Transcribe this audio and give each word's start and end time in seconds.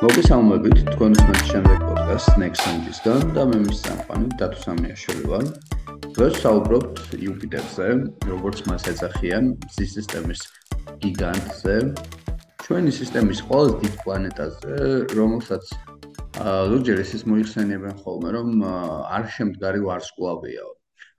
მოგესალმებით 0.00 0.78
თქვენ 0.94 1.12
უსმენთ 1.12 1.42
შემდეგ 1.44 1.80
პოდკასტს 1.84 2.36
Nexon-ისგან 2.40 3.24
და 3.36 3.42
მე 3.50 3.58
მის 3.66 3.80
სამყარო 3.84 4.28
დათო 4.40 4.60
სამიაშვილი 4.62 5.24
ვარ. 5.28 5.44
დღეს 6.16 6.38
საუბრობთ 6.44 7.02
იუპიტერზე, 7.20 7.88
როგორც 8.30 8.62
მას 8.70 8.86
ეძახიან 8.94 9.50
მზის 9.66 9.92
სისტემის 9.98 10.40
გიგანტზე, 11.04 11.76
ჩვენი 12.64 12.94
სისტემის 13.00 13.44
ყველაზე 13.44 13.76
დიდ 13.84 14.00
პლანეტაზე, 14.00 14.72
რომელსაც 15.20 15.64
ლუჯერ 16.72 17.04
ის 17.04 17.22
მოიხსენიებენ 17.28 17.94
ხოლმე, 18.00 18.28
რომ 18.40 18.48
არ 19.20 19.24
შემდგარი 19.36 19.84
ვარსკვლავია. 19.84 20.64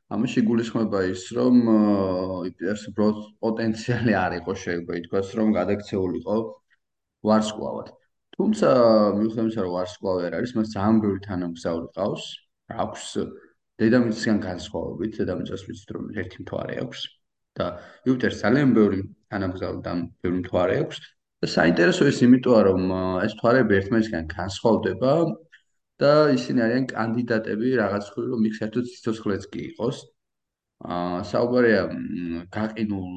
ამაში 0.09 0.41
გულისხმობა 0.49 0.99
ის, 1.13 1.29
რომ 1.37 1.55
იუპიტერს 2.49 2.89
უბრალოდ 2.89 3.17
პოტენციალი 3.45 4.13
არ 4.25 4.41
იყო 4.41 4.51
შეიძლება 4.65 4.93
ითქვას, 5.05 5.27
რომ 5.37 5.57
გადაქცეულიყო 5.61 6.37
ვარსკვლავად. 7.29 8.00
თუმცა 8.41 8.69
მიუხედავად 9.21 9.45
იმისა, 9.45 9.63
რომ 9.65 9.73
ვარსკვლავი 9.77 10.23
არ 10.27 10.35
არის, 10.41 10.51
მას 10.57 10.69
ძალიან 10.73 10.99
ბევრი 11.01 11.19
თანამგზავრი 11.29 11.87
ყავს. 11.97 12.23
აქვს 12.83 13.03
დედამიწისგან 13.81 14.37
განსხვავებით, 14.45 15.11
დედამიწას 15.21 15.63
ვიცით, 15.67 15.89
რომ 15.95 16.03
ერთი 16.21 16.37
მთვარე 16.41 16.75
აქვს 16.81 17.01
და 17.59 17.65
იუპიტერს 18.07 18.41
ძალიან 18.41 18.73
ბევრი 18.77 18.99
თანამგზავრი 19.29 19.79
და 19.85 19.93
ბევრი 20.25 20.37
მთვარე 20.41 20.75
აქვს. 20.81 20.97
და 21.41 21.47
საინტერესო 21.49 22.05
ის 22.09 22.19
იმიტოა, 22.25 22.59
რომ 22.69 22.81
ეს 23.25 23.33
მთვარეები 23.37 23.77
ერთმანეთისგან 23.77 24.25
განსხვავდება 24.33 25.13
და 26.01 26.11
ისინი 26.37 26.59
არიან 26.65 26.85
კანდიდატები 26.93 27.69
რაღაც 27.81 28.05
ხრი, 28.13 28.25
რომ 28.33 28.41
იქ 28.49 28.53
საერთოდ 28.57 28.85
ციცოცხლეც 28.89 29.43
კი 29.53 29.61
იყოს. 29.69 29.97
აა 30.81 31.17
საუბარია 31.29 31.81
გაყინულ 32.57 33.09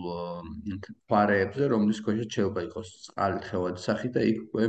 მთვარეებზე, 0.72 1.68
რომლის 1.72 2.00
ქვეშ 2.04 2.18
შეიძლება 2.24 2.64
იყოს 2.68 2.88
წყალი 3.04 3.38
ხევადი 3.48 3.80
სახით 3.88 4.12
და 4.16 4.22
იქ 4.32 4.40
უკვე 4.48 4.64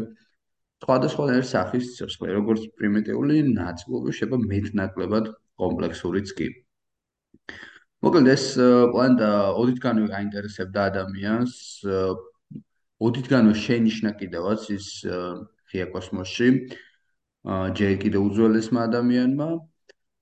სხვადასხვანაირი 0.85 1.47
სახის 1.49 1.85
სიცოცხლე, 1.89 2.33
როგორც 2.37 2.65
პრიმიტიული 2.77 3.39
ნაწილობი 3.57 4.11
შეიძლება 4.13 4.37
მეტნაკლებად 4.51 5.29
კომპლექსურიც 5.61 6.33
კი. 6.37 6.47
მოკლედ 8.05 8.29
ეს 8.29 8.45
პლანეტა 8.93 9.29
ოდითგანვე 9.61 10.05
გაინტერესებდა 10.13 10.85
ადამიანს, 10.91 11.55
ოდითგანვე 13.01 13.55
შენიშნა 13.65 14.13
კიდევაც 14.21 14.69
ის 14.77 14.87
ღია 15.73 15.89
კოსმოსში. 15.89 16.49
ჯერ 17.77 17.91
კიდევ 18.05 18.21
უძველესმა 18.29 18.85
ადამიანმა 18.89 19.49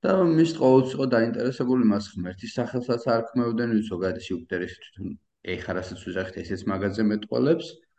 და 0.03 0.11
მის 0.31 0.52
ყოველთვის 0.64 0.95
იყო 0.95 1.05
დაინტერესებული 1.16 1.83
მას 1.92 2.11
ღმერთის 2.16 2.55
სახელსაც 2.59 3.03
არ 3.11 3.22
ქმეოდნენ, 3.31 3.80
ზოგადად 3.92 4.27
იუპიტერის 4.31 4.73
თვითონ 4.80 5.08
ეხა 5.55 5.72
რასაც 5.80 6.00
ვიზახეთ, 6.08 6.36
ესეც 6.44 6.61
მაგაზე 6.72 7.03
მეტყოლებს. 7.11 7.67
აა 7.73 7.92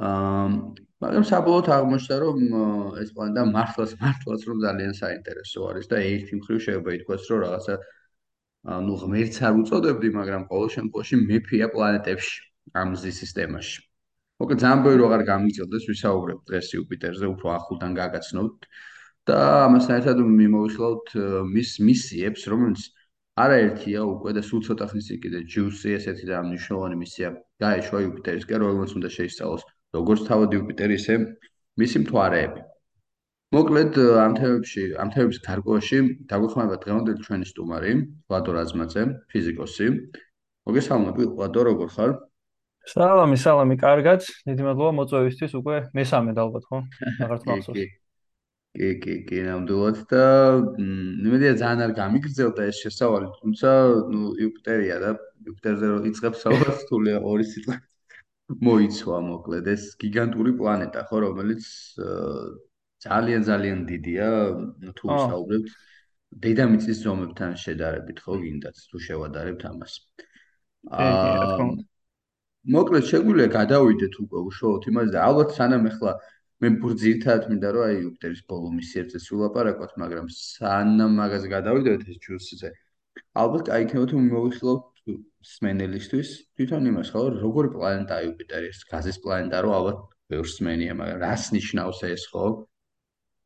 მაგრამ 0.00 1.24
საბოლოოდ 1.28 1.66
აღმოჩნდა 1.76 2.16
რომ 2.22 2.38
ეს 3.02 3.10
პლანეტა 3.16 3.42
მართლაც 3.52 3.90
მართლაც 4.02 4.46
რომ 4.48 4.62
ძალიან 4.64 4.94
საინტერესო 4.98 5.66
არის 5.70 5.86
და 5.92 5.96
ერთი 6.12 6.38
მხრივ 6.40 6.58
შეიძლება 6.66 6.94
ითქვას 6.96 7.26
რომ 7.32 7.42
რაღაცა 7.44 7.74
ну 8.86 8.94
ღმერთს 9.02 9.42
არ 9.48 9.58
უწოდებდი 9.62 10.08
მაგრამ 10.16 10.42
ყოველ 10.52 10.68
შემთხვევაში 10.76 11.16
მეფია 11.28 11.66
პლანეტებში 11.74 12.38
ამ 12.80 12.88
მზის 12.94 13.16
სისტემაში. 13.22 13.78
მოკლედ 14.40 14.62
ძალიან 14.62 14.80
ბევრი 14.86 15.02
აღარ 15.08 15.22
გამიწევდეს 15.32 15.84
ვისაუბრებ 15.90 16.38
დღეს 16.48 16.68
იუპიტერზე 16.76 17.26
უფრო 17.34 17.48
ახლდან 17.58 17.92
გაგაცნობთ 18.00 18.60
და 19.28 19.38
ამასთან 19.66 19.94
ერთად 20.00 20.16
მიმოვიხილავთ 20.40 21.08
მის 21.52 21.70
მისიებს 21.88 22.42
რომელიც 22.52 22.82
არაერთია 23.44 24.00
უკვე 24.14 24.30
და 24.38 24.42
სულ 24.48 24.60
ცოტა 24.66 24.88
ხნის 24.92 25.06
წინ 25.08 25.20
კიდე 25.24 25.38
ჯუსი 25.52 25.94
ესეთი 25.98 26.26
და 26.30 26.42
მნიშვნელოვანი 26.48 26.96
მისია 27.02 27.28
გაეშვა 27.64 27.98
იუპიტერისკენ 28.06 28.58
რომელსაც 28.64 28.96
უნდა 28.98 29.10
შეისწავლოს 29.18 29.62
როგორც 29.92 30.20
თავად 30.28 30.54
იუპიტერი, 30.56 30.94
ისე 30.96 31.14
მისი 31.80 32.04
მთვარეები. 32.04 32.60
მოკლედ 33.52 33.96
ამ 34.16 34.32
თემებში, 34.40 34.82
ამ 34.96 35.08
თემების 35.12 35.38
გარკვევაში 35.44 35.98
დაგვეხმარება 36.28 36.76
დღევანდელი 36.80 37.24
ჩვენი 37.26 37.46
სტუმარი, 37.52 37.92
ვლადო 38.32 38.50
რაზმაძე, 38.56 39.02
ფიზიკოსი. 39.28 39.86
მოგესალმები, 40.68 41.22
ვლადო, 41.36 41.60
როგორ 41.68 41.88
ხარ? 41.92 42.10
სალამი, 42.88 43.36
სალამი, 43.36 43.76
კარგად. 43.76 44.24
დიდი 44.48 44.62
მადლობა 44.66 44.92
მოწვევისთვის, 44.98 45.52
უკვე 45.60 45.76
მესამე 45.92 46.30
ალბათ, 46.32 46.64
ხო? 46.66 46.78
აღარც 47.28 47.42
მახსოვს. 47.46 47.76
კი, 48.72 48.88
კი, 49.04 49.14
კი, 49.28 49.38
ნამდვილად 49.44 49.98
და 50.08 50.24
იმედია 51.28 51.52
ძალიან 51.60 51.80
არ 51.86 51.92
გამიგრძელდა 52.00 52.62
ეს 52.72 52.76
შესავალი, 52.88 53.28
თუმცა, 53.36 53.68
ნუ 54.08 54.20
იუპიტერია 54.40 54.96
და 55.04 55.10
იუპიტერზე 55.44 55.86
რო 55.92 55.98
იწყებს 56.08 56.38
საუბარს, 56.40 56.86
თულია 56.88 57.20
ორი 57.20 57.44
სიტყვა. 57.52 57.76
მოიცვა 58.68 59.20
მოკლედ 59.28 59.70
ეს 59.74 59.84
გიგანტური 60.02 60.52
პლანეტა 60.58 61.06
ხო 61.08 61.22
რომელიც 61.24 61.64
ძალიან 63.06 63.42
ძალიან 63.48 63.80
დიდია 63.88 64.28
თუ 64.98 65.04
ვისაუბრებთ 65.12 65.72
დედამიწის 66.44 66.98
ზომებთან 67.06 67.56
შედარებით 67.64 68.18
ხო 68.24 68.36
გინდათ 68.42 68.76
თუ 68.90 68.98
შევადარებთ 69.06 69.64
ამას. 69.70 69.94
აა 70.90 71.72
მოკლედ 72.62 73.04
შეგვიძლია 73.10 73.48
გადავიდეთ 73.58 74.14
უკვე 74.22 74.40
უშუალოდ 74.48 74.84
იმაზე 74.90 75.10
და 75.14 75.22
ალბათ 75.26 75.54
სანამ 75.58 75.86
ახლა 75.90 76.12
მე 76.62 76.68
ბურძირთად 76.82 77.48
მინდა 77.50 77.70
რომ 77.74 77.84
აი 77.86 77.96
ოქტომბრის 78.10 78.42
ბოლო 78.52 78.68
მისიებზე 78.78 79.18
ვილაპარაკოთ 79.26 79.92
მაგრამ 80.02 80.28
სანამ 80.36 81.16
მაგას 81.18 81.44
გადავიდეთ 81.54 82.04
ეს 82.12 82.20
ჯუსზე 82.26 82.70
ალბათ 83.42 83.72
აი 83.74 83.86
იქნებოდა 83.86 84.22
მოვიხილავთ 84.28 84.91
სმენელისთვის 85.52 86.28
თვითონ 86.58 86.88
იმას 86.92 87.10
ხო 87.14 87.22
როგორი 87.34 87.72
პლანეტა 87.74 88.18
იუპიტერი 88.28 88.70
ეს 88.70 88.84
გაზის 88.92 89.18
პლანეტა 89.24 89.62
რო 89.66 89.72
ალბათ 89.78 89.98
ბევრს 90.30 90.54
სმენია 90.60 90.94
მაგრამ 91.00 91.22
რას 91.26 91.50
ნიშნავს 91.56 92.02
ეს 92.08 92.26
ხო? 92.30 92.46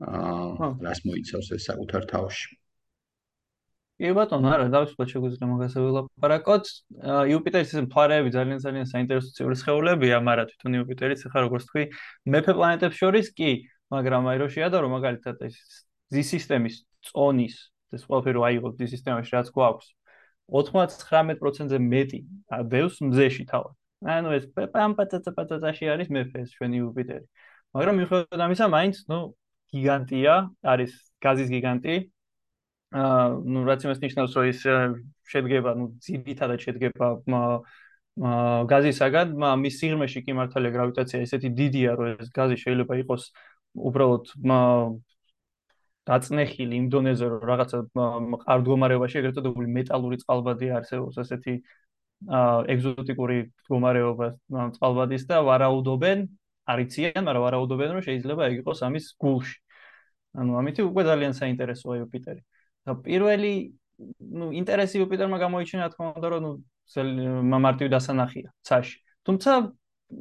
აა 0.05 0.69
რას 0.85 1.01
მოიცავს 1.09 1.49
ეს 1.57 1.69
საკუთარ 1.71 2.05
თავში? 2.13 2.57
კი 3.97 4.13
ბატონო 4.13 4.51
არა 4.53 4.65
დავიწყოთ 4.75 5.13
შეგვიძლია 5.15 5.47
მაგაზე 5.49 5.83
ვილაპარაკოთ 5.87 6.67
იუპიტერის 7.33 7.71
ეს 7.73 7.81
მთვარეები 7.87 8.33
ძალიან 8.35 8.59
ძალიან 8.61 8.89
საინტერესო 8.93 9.31
ციური 9.39 9.57
სხეულებია 9.57 10.19
მაგრამ 10.21 10.51
თვითონ 10.53 10.77
იუპიტერიც 10.77 11.25
ახლა 11.25 11.45
როგორც 11.47 11.65
თქვი 11.71 11.85
მეფე 12.37 12.53
პლანეტებს 12.59 13.01
შორის 13.01 13.33
კი 13.41 13.51
მაგრამ 13.97 14.29
აი 14.29 14.43
რო 14.45 14.49
შეადარო 14.53 14.91
მაგალითად 14.93 15.41
ეს 15.49 15.57
ზის 16.13 16.29
სისტემის 16.37 16.77
წონის 17.09 17.57
ეს 17.97 18.05
ყველაფერი 18.05 18.45
აიღო 18.51 18.77
ზის 18.77 18.93
სისტემაში 19.01 19.33
რაც 19.33 19.49
გვაქვს 19.57 19.89
99%-ზე 20.53 21.79
მეტი 21.83 22.21
დევს 22.73 23.01
მზეში 23.03 23.45
თავად. 23.51 23.75
ანუ 24.07 24.29
ეს 24.37 24.45
პამპატაცაპატაცაში 24.55 25.85
არის 25.93 26.09
მეფეს 26.13 26.53
ჩვენი 26.57 26.77
იუპიტერი. 26.83 27.27
მაგრამ 27.75 27.95
მიუხედავად 28.01 28.41
ამისა, 28.47 28.67
მაინც, 28.77 28.97
ნუ, 29.11 29.19
გიგანტია, 29.73 30.35
არის 30.63 30.93
გაზის 31.25 31.49
გიგანტი. 31.55 31.95
აა, 32.97 33.27
ნუ 33.43 33.59
რაც 33.67 33.81
იმას 33.85 33.99
ნიშნავს, 34.05 34.33
რომ 34.37 34.45
ის 34.53 34.61
შედგება, 35.33 35.71
ნუ, 35.81 35.87
ძირითადად 36.07 36.59
შედგება 36.63 37.07
აა 37.27 37.57
გაზისაგან, 38.17 39.35
მის 39.61 39.75
სიღრმეში 39.77 40.21
კი 40.25 40.33
მართალია 40.39 40.73
გრავიტაცია 40.73 41.19
ისეთი 41.27 41.49
დიდია, 41.53 41.91
რომ 42.01 42.07
ეს 42.17 42.29
გაზი 42.33 42.57
შეიძლება 42.65 42.95
იყოს 43.05 43.23
უბრალოდ 43.77 44.25
დაწნეხილი 46.10 46.76
იმ 46.82 46.86
დონეზე 46.94 47.26
რომ 47.32 47.44
რაღაცა 47.50 47.78
არ 48.52 48.60
მდგომარეობაში 48.62 49.20
ეგრეთ 49.22 49.36
წოდებული 49.38 49.68
მეტალური 49.78 50.18
წყალბადი 50.22 50.68
არსებობს 50.78 51.20
ასეთი 51.24 51.54
ეგზოტიკური 52.76 53.38
მდგომარეობა 53.50 54.28
წყალბადის 54.78 55.28
და 55.30 55.42
ვარაუდობენ 55.50 56.26
არიციან 56.74 57.22
მაგრამ 57.28 57.44
ვარაუდობენ 57.46 57.94
რომ 57.98 58.02
შეიძლება 58.08 58.48
ეგ 58.50 58.56
იყოს 58.62 58.82
ამის 58.88 59.06
გულში 59.22 59.58
ანუ 60.42 60.58
ამითი 60.62 60.82
უკვე 60.90 61.04
ძალიან 61.12 61.34
საინტერესოა 61.38 61.96
იუპიტერი 62.02 62.42
და 62.88 62.96
პირველი 63.06 63.54
ну 64.42 64.46
ინტერესი 64.62 65.02
იუპიტერმა 65.02 65.38
გამოიჩინა 65.46 65.88
თქმა 65.94 66.08
უნდა 66.18 66.28
რომ 66.34 66.42
ну 66.46 67.58
მარტივი 67.66 67.90
დასანახია 67.96 68.50
ცაში 68.68 68.98
თუმცა 69.28 69.52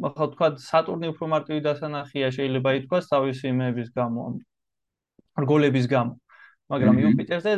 ახლა 0.08 0.26
თქვა 0.34 0.48
სატურნი 0.70 1.06
უფრო 1.12 1.26
მარტივი 1.34 1.60
დასანახია 1.68 2.28
შეიძლება 2.36 2.70
ითქვას 2.80 3.04
თავისი 3.12 3.44
იმების 3.52 3.88
გამო 3.96 4.24
რგოლების 5.43 5.85
გამო. 5.91 6.13
მაგრამ 6.65 6.95
იუპიტერზე 7.03 7.51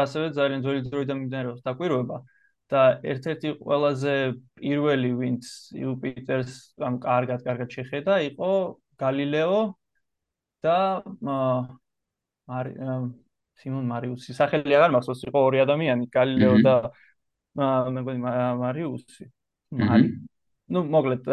ასევე 0.00 0.26
ძალიან 0.32 0.60
ძველი 0.64 0.80
დროიდან 0.88 1.16
მიმდინარეობს 1.20 1.60
დაკვირვება 1.66 2.16
და 2.72 2.82
ერთ-ერთი 3.04 3.48
ყველაზე 3.60 4.14
პირველი 4.56 5.10
ვინც 5.20 5.44
იუპიტერს 5.76 6.54
ამ 6.88 6.96
კარგად 7.04 7.44
კარგად 7.44 7.68
შეხედა 7.68 8.14
იყო 8.32 8.52
გალილეო 8.96 9.60
და 10.64 10.78
სიმონ 13.62 13.86
მარიუსი. 13.92 14.34
სახელი 14.34 14.76
აღარ 14.78 14.94
მახსოვს, 14.96 15.22
იყო 15.28 15.38
ორი 15.48 15.62
ადამიანი, 15.62 16.08
გალილეო 16.16 16.54
და 16.64 16.74
მე 17.58 18.00
მგონი 18.00 18.20
მარიუსი. 18.62 19.28
მარი. 19.72 20.08
ну, 20.72 20.84
მოკლედ, 20.88 21.28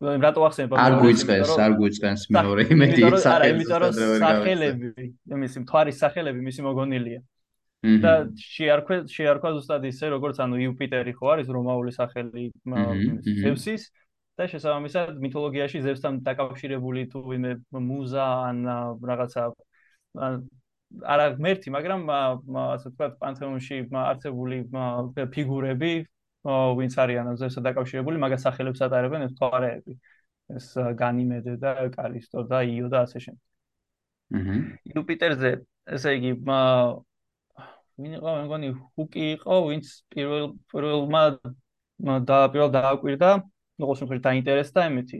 რატო 0.00 0.44
ახსენებ 0.48 0.74
არ 0.80 0.96
გვიწყენს 1.00 1.50
არ 1.64 1.74
გვიწყენს 1.80 2.22
მეორე 2.36 2.66
იმედი 2.74 3.04
არა 3.10 3.48
იმიტომ 3.52 3.82
რომ 3.84 3.92
სახელები 4.24 5.08
იმისი 5.36 5.62
მთვარის 5.64 6.00
სახელები 6.04 6.44
მისი 6.48 6.64
მოგონილია 6.66 7.20
და 8.04 8.12
შეარქვა 8.36 9.00
შეარქვა 9.12 9.50
ზუსტად 9.56 9.84
ისე 9.90 10.12
როგორც 10.16 10.40
ანუ 10.44 10.60
იუპიტერი 10.68 11.12
ხო 11.16 11.32
არის 11.34 11.52
რომაული 11.56 11.92
სახელი 11.96 12.46
ზევსის 13.44 13.90
და 14.40 14.48
შესაბამისად 14.48 15.20
მითოლოგიაში 15.20 15.84
ზევსთან 15.84 16.20
დაკავშირებული 16.24 17.04
თუ 17.12 17.24
ვინმე 17.28 17.52
მუზა 17.76 18.26
ან 18.48 18.64
რაღაცა 19.12 19.44
არა 21.06 21.26
ღმერთი, 21.38 21.70
მაგრამ 21.70 22.00
ასე 22.10 22.90
ვთქვათ, 22.90 23.12
პანთეონში 23.22 23.76
არსებული 23.94 24.56
ფიგურები, 25.34 25.92
ვინც 26.44 26.94
არიან 26.96 27.36
ზევსთან 27.36 27.66
დაკავშირებული, 27.68 28.16
მაგას 28.20 28.44
სახელებს 28.46 28.80
ატარებენ 28.86 29.28
ეს 29.28 29.32
თვარეები. 29.36 29.94
ეს 30.50 30.66
განიმედე 30.98 31.56
და 31.62 31.72
კალისტო 31.94 32.42
და 32.50 32.62
იო 32.66 32.90
და 32.90 33.04
ასე 33.06 33.18
შემდეგ. 33.22 33.44
აჰა. 34.34 34.56
იუპიტერზე, 34.90 35.50
ესე 35.96 36.10
იგი, 36.18 36.32
ვინ 38.00 38.12
იყო, 38.18 38.28
მე 38.34 38.42
მგონი, 38.46 38.68
ჰუკი 38.96 39.24
იყო, 39.36 39.56
ვინც 39.68 39.86
პირველ 40.10 40.44
პირველმა 40.72 41.22
და 42.26 42.38
პირველ 42.50 42.70
დააკვირდა, 42.74 43.30
ყოველ 43.80 43.96
შემთხვევაში 44.00 44.24
დაინტერესდა 44.26 44.80
ემეთი 44.90 45.18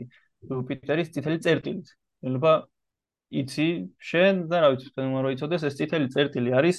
იუპიტერის 0.49 1.11
წითელი 1.13 1.37
წერტილით. 1.45 1.87
შეიძლება 2.21 2.53
იცი 3.41 3.67
შენ 4.11 4.35
და 4.51 4.57
რა 4.61 4.67
ვიცი, 4.73 4.87
თქვენ 4.91 5.05
რომ 5.21 5.31
იცოდეს, 5.35 5.61
ეს 5.69 5.75
წითელი 5.79 6.07
წერტილი 6.11 6.51
არის 6.59 6.77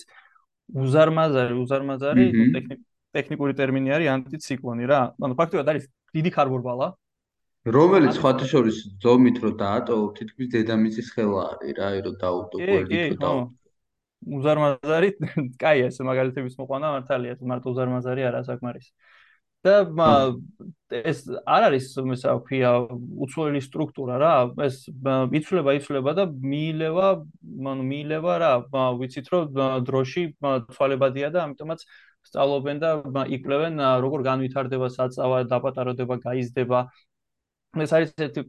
უზარმაზარი, 0.83 1.55
უზარმაზარი, 1.63 2.25
ტექნიკური 2.57 2.92
ტერმინი 3.13 3.95
არის 3.97 4.09
ანტიციკლონი 4.17 4.85
რა. 4.89 5.01
ანუ 5.21 5.35
ფაქტობრივად 5.39 5.69
არის 5.73 5.85
დიდი 6.17 6.31
ქარბურბალა. 6.37 6.89
რომელიც 7.63 8.13
სხვათა 8.19 8.47
შორის 8.53 8.77
ზომით 9.03 9.37
რო 9.43 9.51
დაატოვო, 9.63 10.07
თითქმის 10.19 10.49
დედამიწის 10.55 11.09
ხელა 11.15 11.43
არის 11.53 11.73
რა, 11.79 11.89
რომ 12.07 12.15
დაუტო 12.23 12.57
ყველით 12.59 13.03
რო 13.13 13.19
დაუტო. 13.23 13.51
უზარმაზარი, 14.23 15.09
კაი 15.63 15.79
ეს 15.87 15.97
მაგალითების 16.03 16.55
მოყვანა 16.59 16.87
მართალია, 16.95 17.33
მარტო 17.43 17.69
უზარმაზარი 17.75 18.23
არა 18.31 18.41
საკმარისი. 18.51 18.91
და 19.63 19.87
ეს 20.91 21.23
არ 21.47 21.63
არის 21.71 21.87
მესა 22.03 22.35
ქვია 22.47 22.71
უცვლელი 23.23 23.61
სტრუქტურა 23.63 24.15
რა 24.19 24.35
ეს 24.67 24.91
იცვლება 25.39 25.75
იცვლება 25.79 26.15
და 26.19 26.25
მიილევა 26.27 27.09
ანუ 27.71 27.85
მიილევა 27.87 28.35
რა 28.43 28.53
ვიცით 28.99 29.31
რომ 29.31 29.87
დროში 29.87 30.25
ცვალებადია 30.75 31.31
და 31.31 31.47
ამიტომაც 31.47 31.87
სწავლობენ 32.29 32.83
და 32.83 32.91
იკვლევენ 33.37 33.83
როგორ 34.05 34.25
განვითარდება 34.29 34.89
საწავა 34.97 35.43
დაპატარდება 35.53 36.19
გაიზრდება 36.27 36.81
ეს 37.83 37.93
არის 37.99 38.15
ერთი 38.27 38.45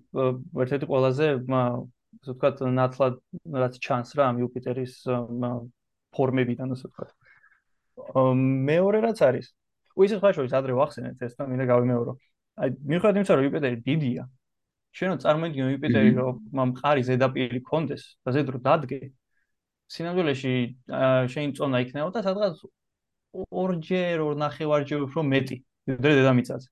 ერთ-ერთი 0.63 0.89
ყველაზე 0.93 1.27
ასე 1.33 2.31
ვთქვათ 2.31 2.63
ნათლად 2.77 3.19
რაც 3.63 3.79
ჩანს 3.85 4.13
რა 4.19 4.29
ამ 4.31 4.39
იუპიტერის 4.43 4.95
ფორმებიდან 6.17 6.75
ასე 6.75 6.89
ვთქვათ 6.91 7.11
მეორე 8.69 8.99
რაც 9.07 9.21
არის 9.29 9.47
ու 9.97 10.05
ისე 10.07 10.19
სხვა 10.19 10.31
შორის 10.37 10.53
ადრე 10.57 10.75
ვახსენეთ 10.77 11.19
ეს 11.25 11.35
და 11.37 11.45
მინდა 11.49 11.65
გავიმეორო. 11.69 12.13
აი 12.63 12.69
მიუხედავად 12.89 13.17
იმისა, 13.19 13.35
რომ 13.37 13.45
იუპიტერი 13.47 13.77
დიდია, 13.87 14.23
შენო 14.97 15.15
წარმოგიდგენო 15.23 15.69
იუპიტერი 15.73 16.11
რომ 16.17 16.69
მყარი 16.73 17.01
ზედაპირი 17.09 17.61
კონდეს 17.69 18.03
და 18.25 18.33
ზედრო 18.33 18.61
დადგე. 18.67 18.99
სინამდვილეში 19.93 20.53
შენ 21.33 21.53
წონა 21.57 21.77
იქნებოდა 21.85 22.19
სადღაც 22.25 22.61
ორჯერ 23.33 24.21
ორ 24.23 24.33
ნახევარჯერ 24.37 25.05
უფრო 25.09 25.21
მეტი, 25.25 25.57
ვიდრე 25.89 26.11
დედამიწაზე. 26.21 26.67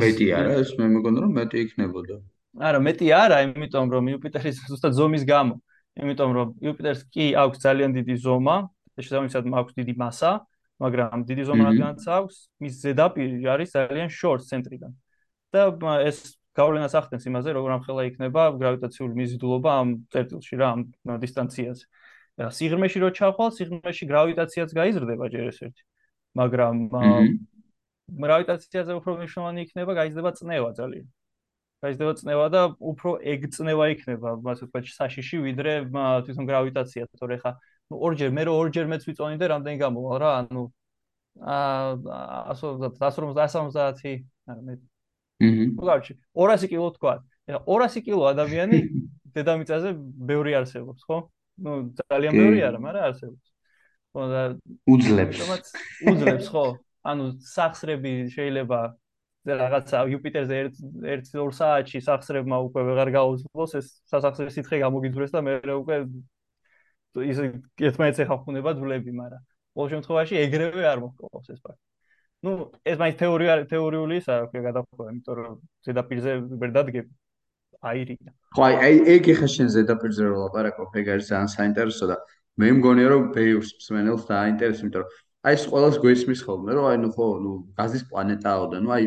მეტი 0.00 0.26
არა, 0.32 0.52
ეს 0.62 0.70
მე 0.78 0.86
მეგონა 0.96 1.18
რომ 1.26 1.32
მეტი 1.36 1.56
იქნებოდა. 1.66 2.16
არა, 2.56 2.78
მეტი 2.80 3.06
არა, 3.12 3.36
იმიტომ 3.46 3.86
რომ 3.92 4.04
იუპიტერის 4.14 4.56
ზუსტად 4.70 4.92
ზომის 4.96 5.24
გამო. 5.28 5.60
იმიტომ 5.96 6.30
რომ 6.36 6.48
იუპიტერს 6.64 7.02
კი 7.12 7.26
აქვს 7.42 7.58
ძალიან 7.66 7.90
დიდი 7.98 8.14
ზომა, 8.20 8.56
შესაბამისად 9.00 9.44
აქვს 9.60 9.72
დიდი 9.76 9.94
მასა, 10.00 10.32
მაგრამ 10.80 11.18
დიდი 11.28 11.42
ზომა 11.48 11.62
რადგანაც 11.68 12.02
აქვს, 12.04 12.36
მის 12.60 12.74
ზედაპირი 12.84 13.36
არის 13.48 13.68
ძალიან 13.76 14.08
შორტ 14.12 14.42
ცენტრიდან. 14.50 14.92
და 15.52 15.72
ეს 16.04 16.36
გავლენას 16.56 16.94
ახდენს 16.96 17.24
იმაზე, 17.28 17.50
როგორ 17.56 17.70
ამხელა 17.76 18.02
იქნება 18.10 18.42
გრავიტაციული 18.60 19.14
მიზიდულობა 19.20 19.70
ამ 19.80 19.88
წერტილში 20.12 20.54
რა, 20.60 20.68
ამ 20.72 20.80
დისტანციაზე. 21.20 21.84
სიღრმეში 22.36 22.98
რო 23.00 23.10
ჩახვალ, 23.16 23.50
სიღრმეში 23.56 24.04
გრავიტაციაც 24.12 24.70
გაიზრდება 24.76 25.28
ჯერ 25.32 25.46
ეს 25.52 25.58
ერთი. 25.66 25.82
მაგრამ 26.36 26.76
გრავიტაციაზე 28.24 28.92
უფრო 29.00 29.10
მნიშვნელოვანი 29.20 29.60
იქნება, 29.66 29.92
გაიზრდება 30.00 30.30
წნევა 30.36 30.70
ძალიან. 30.76 31.06
გაიზრდება 31.84 32.12
წნევა 32.20 32.46
და 32.52 32.62
უფრო 32.76 33.10
ეგ 33.32 33.40
წნევა 33.56 33.84
იქნება, 33.94 34.28
ასე 34.52 34.62
ვთქვათ, 34.68 34.84
საშიში, 35.00 35.36
ვიდრე 35.46 35.72
თვითონ 36.24 36.44
გრავიტაცია, 36.50 37.02
თორე 37.20 37.36
ხა 37.40 37.52
ну 37.90 37.94
ორჯერ 38.02 38.30
მე 38.34 38.42
რო 38.48 38.52
ორჯერ 38.60 38.86
მეც 38.90 39.02
ვიწონი 39.06 39.38
და 39.38 39.46
რამდენი 39.54 39.78
გამოვალ 39.78 40.18
რა 40.22 40.30
ანუ 40.42 40.64
აა 41.46 42.54
150 42.58 44.26
არა 44.50 44.62
მე 44.66 44.74
აჰა 44.74 44.86
უგარჩი 45.76 46.12
200 46.34 46.70
კილო 46.72 46.88
თქვა. 46.96 47.14
ეხა 47.46 47.60
200 47.68 48.02
კილო 48.06 48.24
ადამიანი 48.32 48.78
დედამიწაზე 49.36 49.90
ბევრი 50.30 50.52
არსებობს 50.60 51.06
ხო 51.06 51.18
ну 51.65 51.71
ძალიან 52.01 52.33
ბევრი 52.39 52.63
არა 52.69 52.79
მაგრამ 52.85 53.07
არსებობს 53.09 53.47
ხო 54.11 54.23
და 54.33 54.41
უძლებს 54.95 55.73
უძლებს 56.11 56.47
ხო 56.53 56.65
ანუ 57.11 57.29
სახსრები 57.51 58.13
შეიძლება 58.35 58.81
რაღაცა 59.49 60.01
იუპიტერზე 60.13 60.57
1-2 60.61 61.47
საათში 61.57 62.01
სახსრებმა 62.05 62.57
უკვე 62.67 62.81
ვეღარ 62.89 63.09
გაუძლოს 63.15 63.71
ეს 63.79 63.87
სასახსრე 64.11 64.49
სითხე 64.53 64.81
გამოგიძვრეს 64.85 65.33
და 65.33 65.41
მე 65.47 65.55
უკვე 65.81 65.97
ის 67.19 67.39
ერთმანეთს 67.41 68.21
ეხახუნება 68.23 68.71
ძვლები, 68.77 69.11
მაგრამ 69.17 69.41
ყოველ 69.75 69.89
შემთხვევაში 69.93 70.37
ეგრევე 70.45 70.85
არ 70.91 71.01
მოხდა 71.03 71.41
ეს 71.55 71.59
ფაქტი. 71.65 71.81
ну 72.45 72.51
ეს 72.85 72.97
მაინც 73.01 73.17
თეორია 73.21 73.53
თეორიული 73.69 74.15
ისა 74.21 74.35
რა 74.41 74.61
გადახვევა 74.67 75.09
იმიტომ 75.11 75.35
რომ 75.39 75.57
ზედაპირზე 75.85 76.31
ვერ 76.61 76.71
დადგები 76.77 77.11
აირია 77.90 78.32
ხო 78.56 78.66
აი 78.68 78.96
ეგ 79.14 79.28
ეხა 79.34 79.48
შენ 79.54 79.68
ზედაპირზე 79.76 80.22
რო 80.26 80.36
ლაპარაკობ 80.42 80.98
ეგ 81.00 81.12
არის 81.14 81.30
ძალიან 81.32 81.50
საინტერესო 81.56 82.08
და 82.10 82.16
მე 82.62 82.68
მგონია 82.78 83.08
რომ 83.12 83.22
ბეიურს 83.36 83.70
მსმენელს 83.80 84.24
დააინტერესებს 84.30 84.82
იმიტომ 84.86 85.02
რომ 85.04 85.14
აი 85.46 85.56
ეს 85.58 85.64
ყოველს 85.72 85.96
გვესმის 86.04 86.40
ხოლმე 86.46 86.72
რომ 86.78 86.86
აი 86.90 86.98
ნუ 87.04 87.10
ხო 87.16 87.26
ნუ 87.44 87.52
გაზის 87.78 88.04
პლანეტაო 88.10 88.64
და 88.72 88.78
ნუ 88.86 88.90
აი 88.96 89.04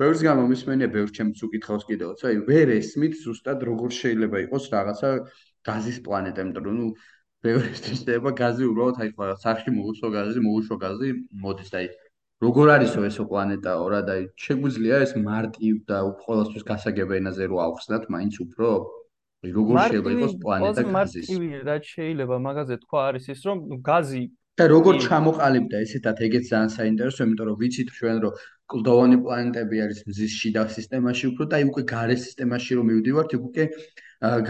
ბევრს 0.00 0.22
გამომისმენია 0.28 0.88
ბევრ 0.94 1.10
ჩემს 1.16 1.42
უკითხავს 1.46 1.84
კიდევაც 1.90 2.24
აი 2.30 2.40
ვერ 2.48 2.72
ესმით 2.76 3.14
ზუსტად 3.24 3.62
როგორ 3.68 3.90
შეიძლება 4.00 4.42
იყოს 4.46 4.64
რაღაცა 4.76 5.10
გაზის 5.68 5.98
პლანეტა 6.06 6.44
იმიტომ 6.46 6.64
რომ 6.68 6.76
ნუ 6.80 6.88
ბევრისთვის 7.46 8.00
შეიძლება 8.06 8.32
გაზი 8.40 8.68
უბრალოდ 8.70 9.00
აი 9.02 9.10
ხო 9.16 9.30
სახში 9.44 9.70
მოუსვა 9.76 10.08
გაზი 10.16 10.40
მოუშვა 10.46 10.76
გაზი 10.84 11.10
მოდის 11.44 11.72
და 11.72 11.80
აი 11.82 11.88
როგორ 12.44 12.70
არისო 12.76 13.02
ესო 13.08 13.24
პლანეტაო? 13.32 13.84
რა 13.92 14.00
და 14.04 14.14
შეგვიძლია 14.44 14.96
ეს 15.04 15.12
მარტივ 15.16 15.74
და 15.88 15.98
ყოველთვის 16.24 16.64
გასაგებენაზე 16.70 17.44
რო 17.48 17.60
ავხსნათ 17.66 18.02
მაინც 18.12 18.34
უფრო 18.44 18.68
როგორ 19.56 19.74
შეიძლება 19.80 20.10
იყოს 20.16 20.34
პლანეტა 20.42 20.82
გაზის? 20.84 21.28
მარტივი 21.30 21.48
რა 21.68 21.76
შეიძლება 21.92 22.36
მაგაზე 22.48 22.76
თქვა 22.82 23.00
არის 23.08 23.24
ის 23.32 23.40
რომ 23.48 23.58
გაზი 23.88 24.24
და 24.56 24.64
როგორ 24.72 24.94
ჩამოყალიბდა? 25.06 25.76
ესეთად 25.86 26.20
ეგეც 26.26 26.44
ძალიან 26.52 26.70
საინტერესო 26.76 27.20
იმიტომ 27.24 27.46
რომ 27.48 27.56
ვიცით 27.62 27.88
ჩვენ 27.96 28.16
რომ 28.24 28.32
კლდოვანი 28.72 29.16
პლანეტები 29.24 29.76
არის 29.86 29.98
მზის 30.08 30.32
შიდა 30.40 30.62
სისტემაში 30.76 31.24
უფრო 31.32 31.44
და 31.50 31.54
აი 31.60 31.64
უკვე 31.70 31.82
გარე 31.92 32.16
სისტემაში 32.26 32.72
რომ 32.76 32.84
მივდივართ 32.90 33.30
იქ 33.36 33.42
უკვე 33.48 33.64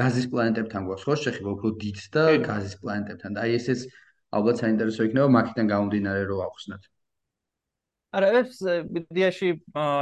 გაზის 0.00 0.26
პლანეტებთან 0.32 0.82
გვაქვს 0.90 1.06
ხო? 1.06 1.14
შეხება 1.26 1.50
უფრო 1.54 1.68
დიდ 1.82 1.98
და 2.14 2.24
გაზის 2.50 2.74
პლანეტებთან 2.82 3.30
და 3.34 3.40
აი 3.46 3.50
ესეც 3.58 3.80
ალბათ 4.36 4.56
საინტერესო 4.62 5.00
იქნება 5.10 5.28
მაგიდან 5.38 5.66
გამომდინარე 5.74 6.22
რომ 6.30 6.46
ავხსნათ. 6.46 6.82
არა 8.14 8.28
ეს 8.40 8.60
ბიდიაში 8.92 9.48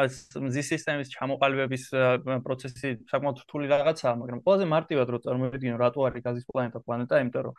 ეს 0.05 0.15
მზის 0.37 0.67
სისტემის 0.73 1.09
ჩამოყალიბების 1.15 1.85
პროცესი 2.45 2.89
საკმაოდ 3.11 3.37
რთული 3.45 3.67
რაღაცაა, 3.73 4.15
მაგრამ 4.21 4.41
ყველაზე 4.45 4.67
მარტივად 4.75 5.09
რო 5.15 5.19
წარმოვიდგინო 5.25 5.77
რატო 5.81 6.01
არის 6.09 6.25
გაზის 6.27 6.45
პლანეტა 6.51 6.79
პლანეტა, 6.85 7.21
იმიტომ 7.25 7.43
რომ 7.49 7.55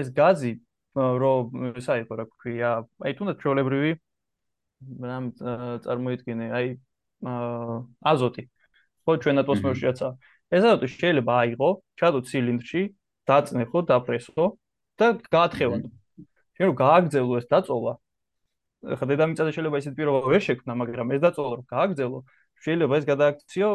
ეს 0.00 0.06
გაზი 0.16 0.52
რომ 0.96 1.42
საერთოდ 1.86 2.16
რა 2.18 2.26
ქვია, 2.40 2.70
აი 3.06 3.12
თუნდაც 3.20 3.36
ჩვეულებრივი 3.44 3.92
რამ 5.10 5.24
წარმოვიდგინე, 5.84 6.46
აი 6.56 6.66
აზოტი. 7.20 8.42
ხო 9.04 9.12
ჩვენ 9.20 9.36
ატმოსფეროშიაცა. 9.44 10.08
ეს 10.50 10.62
აზოტი 10.66 10.86
შეიძლება 10.90 11.32
აიღო, 11.44 11.70
ჩადო 12.00 12.20
ცილინდრში, 12.26 12.82
დაწნეხო, 13.28 13.78
დაფრესო 13.86 14.44
და 14.98 15.06
გაათხევადო. 15.30 15.88
შენ 16.56 16.64
რომ 16.68 16.76
გააგზელო 16.80 17.34
ეს 17.38 17.46
დაწოლა, 17.46 17.92
ხა 18.80 19.06
დედამიწაზე 19.10 19.50
შეიძლება 19.56 19.80
ისეთ 19.82 19.94
პირობა 19.98 20.20
ვერ 20.32 20.42
შექმნა, 20.48 20.72
მაგრამ 20.82 21.06
ეს 21.14 21.20
დაწოლა 21.24 21.50
რომ 21.60 21.66
გააგზელო, 21.72 22.18
შეიძლება 22.64 22.94
ეს 23.00 23.04
გადააქციო 23.12 23.68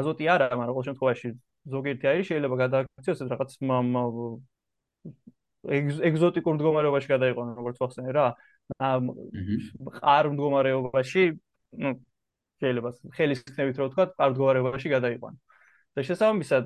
აზოტი 0.00 0.24
არა, 0.34 0.46
მაგრამ 0.60 0.74
ყოველ 0.76 0.86
შემთხვევაში 0.88 1.28
ზოგიერთი 1.74 2.04
აირი 2.10 2.24
შეიძლება 2.30 2.56
გადააქციო 2.62 3.12
ეს 3.14 3.20
რაღაც 3.26 3.50
ეგზოტიკურ 5.66 6.52
მდგომარეობაში 6.56 7.08
გადაიყვანო, 7.10 7.50
როგორც 7.58 7.76
ვახსენე 7.82 8.12
რა. 8.14 8.26
ყარ 9.98 10.24
მდგომარეობაში, 10.30 11.24
ну 11.82 11.90
შეიძლება 12.62 12.90
ხელის 13.18 13.42
ხნევით 13.50 13.76
რო 13.82 13.86
ვთქვა, 13.90 14.04
პარდგოვარებაში 14.20 14.88
გადაიყვანო. 14.94 15.38
და 15.96 16.02
შესაბამისად, 16.04 16.64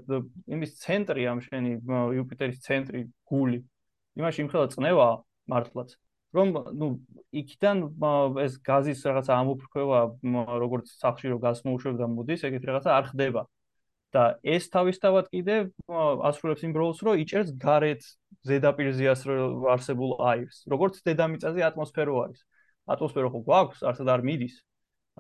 იმის 0.51 0.71
ცენტრი 0.83 1.23
ამ 1.31 1.39
შენი 1.39 1.73
იუპიტერის 2.19 2.59
ცენტრი, 2.67 3.01
გული, 3.31 3.61
იმაში 4.19 4.43
იმხელა 4.43 4.67
წნევა 4.75 5.09
მართლაც. 5.47 5.95
რომ 6.35 6.49
ну 6.81 6.87
იქიდან 7.35 7.77
ეს 8.45 8.59
გაზის 8.63 9.01
რაღაცა 9.07 9.33
ამოფრქვევა 9.43 10.01
როგორც 10.63 10.93
სახში 11.03 11.33
რომ 11.33 11.41
გაზს 11.45 11.65
მოუშვებდა 11.67 12.07
მოდის 12.11 12.45
ეგეთ 12.49 12.63
რაღაცა 12.71 12.91
არ 12.99 13.05
ხდება. 13.11 13.43
და 14.11 14.23
ეს 14.43 14.67
თავისთავად 14.75 15.31
კიდე 15.31 15.57
ასრულებს 16.27 16.63
იმ 16.67 16.73
როლს 16.75 16.99
რომ 17.07 17.21
იჭერს 17.23 17.51
გარეთ 17.63 18.03
ზედაპირზე 18.43 19.07
არსებულ 19.75 20.11
აირს 20.31 20.67
როგორც 20.67 20.99
დედამიწაზე 21.07 21.61
ატმოსფერო 21.71 22.15
არის. 22.27 22.41
ატმოსფერო 22.91 23.29
ხო 23.31 23.41
გვაქვს 23.47 23.85
არცად 23.87 24.09
არ 24.11 24.23
მიდის. 24.27 24.55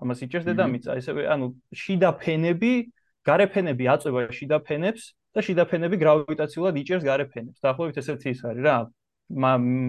ამას 0.02 0.18
იჭერს 0.26 0.46
დედამიწა. 0.50 0.90
ესე 0.98 1.10
ანუ 1.34 1.46
შიდა 1.70 2.10
ფენები 2.18 2.72
გარეფენები 3.28 3.84
აწევა 3.94 4.20
შიდა 4.34 4.58
ფენებს 4.66 5.02
და 5.34 5.40
შიდა 5.46 5.64
ფენები 5.70 5.96
გრავიტაციულად 6.02 6.74
იჭერს 6.82 7.04
გარეფენებს. 7.06 7.58
დაახლოებით 7.62 7.96
ესეთი 8.02 8.28
ის 8.34 8.42
არის 8.42 8.62
რა 8.66 8.76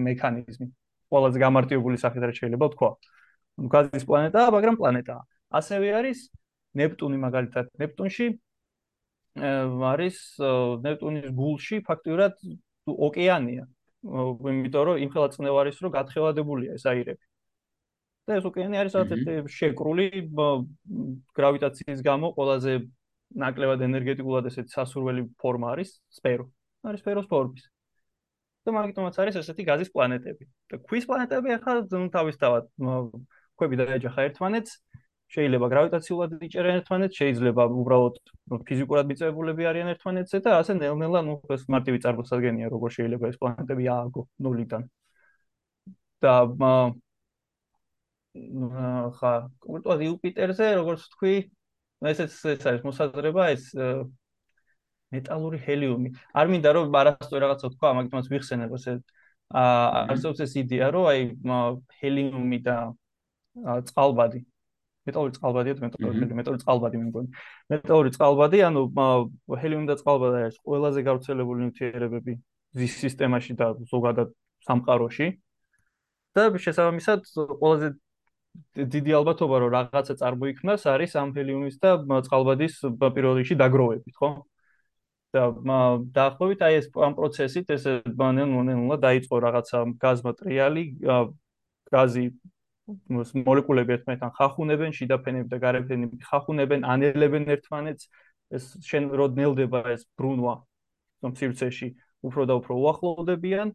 მექანიზმი. 0.06 0.66
ყველაზე 1.12 1.38
გამარტივებული 1.46 1.96
სახით 2.04 2.22
რა 2.26 2.32
შეიძლება 2.38 2.66
ვთქვა. 2.72 2.90
გაზის 3.72 4.04
პლანეტაა, 4.08 4.48
მაგრამ 4.56 4.76
პლანეტაა. 4.80 5.22
ასევე 5.60 5.88
არის 6.00 6.18
ნეპტუნი 6.80 7.18
მაგალითად. 7.26 7.66
ნეპტუნში 7.82 8.26
არის 9.92 10.16
ნეპტუნის 10.86 11.26
გულში 11.36 11.76
ფაქტიურად 11.88 12.34
ოკეანია. 12.86 13.64
იმიტომ 14.02 14.82
რომ 14.88 14.96
იმხელა 15.04 15.28
წნევარის 15.36 15.78
რო 15.82 15.88
გათხევადებულია 15.98 16.74
ეს 16.76 16.84
აირები. 16.92 17.24
და 18.26 18.38
ეს 18.38 18.44
ოკეანე 18.46 18.76
არის 18.78 18.92
რაღაც 18.94 19.50
შეკრული 19.50 20.06
გრავიტაციის 21.38 22.00
გამო 22.06 22.26
ყველაზე 22.38 22.72
ნაკლებად 23.42 23.80
ენერგეტიკულად 23.82 24.46
ესეთ 24.50 24.70
სასურველი 24.70 25.22
ფორმა 25.42 25.74
არის 25.74 25.90
სფერო. 26.18 26.46
არის 26.86 27.00
სფეროს 27.02 27.26
ფორმის. 27.26 27.71
და 28.66 28.74
მაგიტომაც 28.76 29.18
არის 29.22 29.38
ესეთი 29.42 29.64
გაზის 29.68 29.90
პლანეტები. 29.94 30.44
და 30.70 30.78
ქვის 30.86 31.04
პლანეტები 31.10 31.48
ახლა 31.56 31.74
თავისთავად 32.16 32.64
ქვები 33.58 33.76
დაეჯახა 33.80 34.26
ერთმანეთს. 34.28 34.72
შეიძლება 35.32 35.66
გრავიტაციულად 35.72 36.30
იჭერენ 36.44 36.74
ერთმანეთს, 36.82 37.18
შეიძლება 37.20 37.64
უბრალოდ 37.82 38.16
ფიზიკურად 38.68 39.06
მიწებულები 39.08 39.68
არიან 39.70 39.88
ერთმანეთზე 39.94 40.40
და 40.44 40.50
ასე 40.60 40.76
ნელ-ნელა 40.76 41.20
ნუ 41.24 41.36
ეს 41.56 41.62
მარტივი 41.72 42.02
წარმოსადგენია, 42.04 42.68
როგორ 42.74 42.90
შეიძლება 42.96 43.30
ეს 43.32 43.38
პლანეტები 43.40 43.88
ააგო 43.96 44.22
ნულიდან. 44.44 44.82
და 46.22 46.34
ხა, 49.18 49.32
კონკრეტულად 49.64 50.04
იუპიტერზე, 50.06 50.66
როგორც 50.78 51.02
თქვი, 51.14 51.34
ესეც 52.12 52.36
ეს 52.52 52.62
არის 52.70 52.84
მოსაზრება, 52.86 53.48
ეს 53.56 53.64
მეტალური 55.12 55.58
ჰელიუმი. 55.66 56.08
არ 56.40 56.46
მინდა 56.52 56.70
რომ 56.76 56.96
არასწორ 57.00 57.40
რაღაცა 57.44 57.66
თქვა, 57.74 57.88
მაგითაც 57.98 58.26
ვიხსენებ 58.32 58.72
ესე 58.78 58.92
აა 59.52 60.00
არსებობს 60.12 60.40
ეს 60.46 60.52
იდეა, 60.62 60.86
რომ 60.96 61.04
აი 61.12 61.20
ჰელიუმი 62.00 62.58
და 62.66 62.76
წყალბადი 63.88 64.40
მეტალური 65.06 65.34
წყალბადია 65.36 65.74
თუ 65.76 65.82
მეტალური 65.86 66.36
მეტალური 66.38 66.60
წყალბადი 66.62 66.96
მე 67.02 67.06
მგონი. 67.10 67.28
მეტალური 67.74 68.10
წყალბადი, 68.14 68.58
ანუ 68.68 68.82
ჰელიუმი 69.62 69.86
და 69.90 69.96
წყალბადი 69.98 70.36
არის 70.46 70.56
ყველაზე 70.62 71.00
გავრცელებული 71.08 71.58
ნივთიერებები 71.66 72.32
ზის 72.78 72.94
სისტემაში 73.02 73.52
და 73.58 73.66
ზოგადად 73.90 74.30
სამყაროში. 74.68 75.26
და 76.32 76.42
შესაბამისად 76.64 77.20
ყველაზე 77.60 77.88
დიდი 78.94 79.12
ალბათობა 79.18 79.56
რომ 79.60 79.70
რაღაცა 79.76 80.14
წარმოიქმნას 80.22 80.82
არის 80.88 81.12
ამ 81.20 81.28
ჰელიუმის 81.36 81.76
და 81.82 81.90
წყალბადის 82.24 82.74
პირველ 82.96 83.34
რიგში 83.40 83.56
დაგროვებით, 83.60 84.14
ხო? 84.16 84.28
და 85.32 85.42
დაახლოებით 86.16 86.60
აი 86.66 86.74
ეს 86.80 86.86
ამ 87.08 87.14
პროცესით 87.18 87.70
ეს 87.76 87.84
ნელ-ნელა 88.38 88.96
დაიწყო 89.06 89.36
რაღაცა 89.46 89.78
გაზმატრიალი 90.04 90.84
გაზი 91.92 92.24
მოლეკულები 93.48 93.94
ერთმანეთთან 93.96 94.32
ხახუნებენ 94.38 94.90
შიდაფენები 94.98 95.48
და 95.52 95.58
გარედფენები 95.64 96.16
ხახუნებენ 96.28 96.80
ანელებენ 96.94 97.44
ერთმანეთს. 97.56 98.04
ეს 98.52 98.64
შენ 98.84 99.08
როდნელდება 99.16 99.80
ეს 99.96 100.04
ბრუნვა 100.20 100.54
რომ 101.24 101.32
სივრცეში 101.40 101.88
უფრო 102.28 102.42
და 102.48 102.54
უფრო 102.60 102.74
უახლოვდებიან 102.84 103.68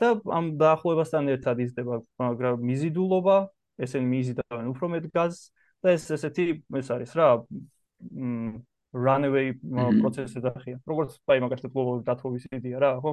და 0.00 0.08
ამ 0.38 0.46
დაახლოებასთან 0.62 1.24
ერთად 1.36 1.60
იზრდება 1.64 1.96
მიზიდულობა 2.68 3.36
ესენ 3.84 4.04
მიზიდავენ 4.12 4.66
უფრო 4.72 4.86
მეტ 4.94 5.04
გაზს 5.16 5.42
და 5.84 5.88
ეს 5.96 6.04
ესეთი 6.16 6.46
ეს 6.80 6.88
არის 6.96 7.12
რა 7.18 7.28
runaway 8.92 9.56
პროცესი 9.60 10.40
დახია. 10.44 10.76
როგორც 10.86 11.16
აი 11.26 11.40
მაგალითად 11.44 11.70
გლობალური 11.72 12.04
დათბობის 12.04 12.44
იდეა 12.52 12.78
რა, 12.78 12.90
ხო? 13.00 13.12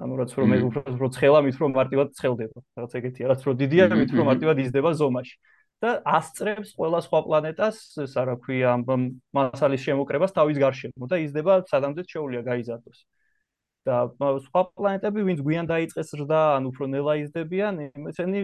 ანუ 0.00 0.14
რაც 0.16 0.30
რომ 0.32 0.48
მე 0.48 0.56
უფრო 0.64 0.80
უფრო 0.96 1.08
ცხელა 1.12 1.38
მით 1.44 1.56
რომ 1.60 1.70
მარტივად 1.76 2.08
ცხელდება. 2.16 2.58
რაღაც 2.76 2.92
ეგეთია, 3.00 3.24
რაც 3.28 3.40
რომ 3.44 3.54
დიდია 3.60 3.84
მით 4.00 4.10
რომ 4.16 4.26
მარტივად 4.32 4.56
იზრდება 4.64 4.90
ზომაში. 4.96 5.36
და 5.80 5.90
ასწრებს 6.04 6.76
ყველა 6.76 6.98
სხვა 7.08 7.18
პლანეტას, 7.24 7.76
ეს 8.04 8.12
რა 8.12 8.36
ქვია, 8.44 8.76
მასალის 9.32 9.80
შემოკრებას 9.80 10.32
თავის 10.36 10.56
გარშემო 10.60 11.08
და 11.08 11.16
იზრდება 11.24 11.52
სადამდე 11.72 12.04
შეუულია 12.04 12.42
გაიზარდოს. 12.44 12.98
და 13.88 14.12
სხვა 14.44 14.62
პლანეტები 14.76 15.20
ვინც 15.24 15.40
გვიან 15.40 15.66
დაიწყეს 15.72 16.08
ზრდა, 16.12 16.40
ან 16.60 16.68
უფრო 16.68 16.84
ნელა 16.84 17.12
იზრდებიან, 17.24 17.72
ესენი 18.12 18.40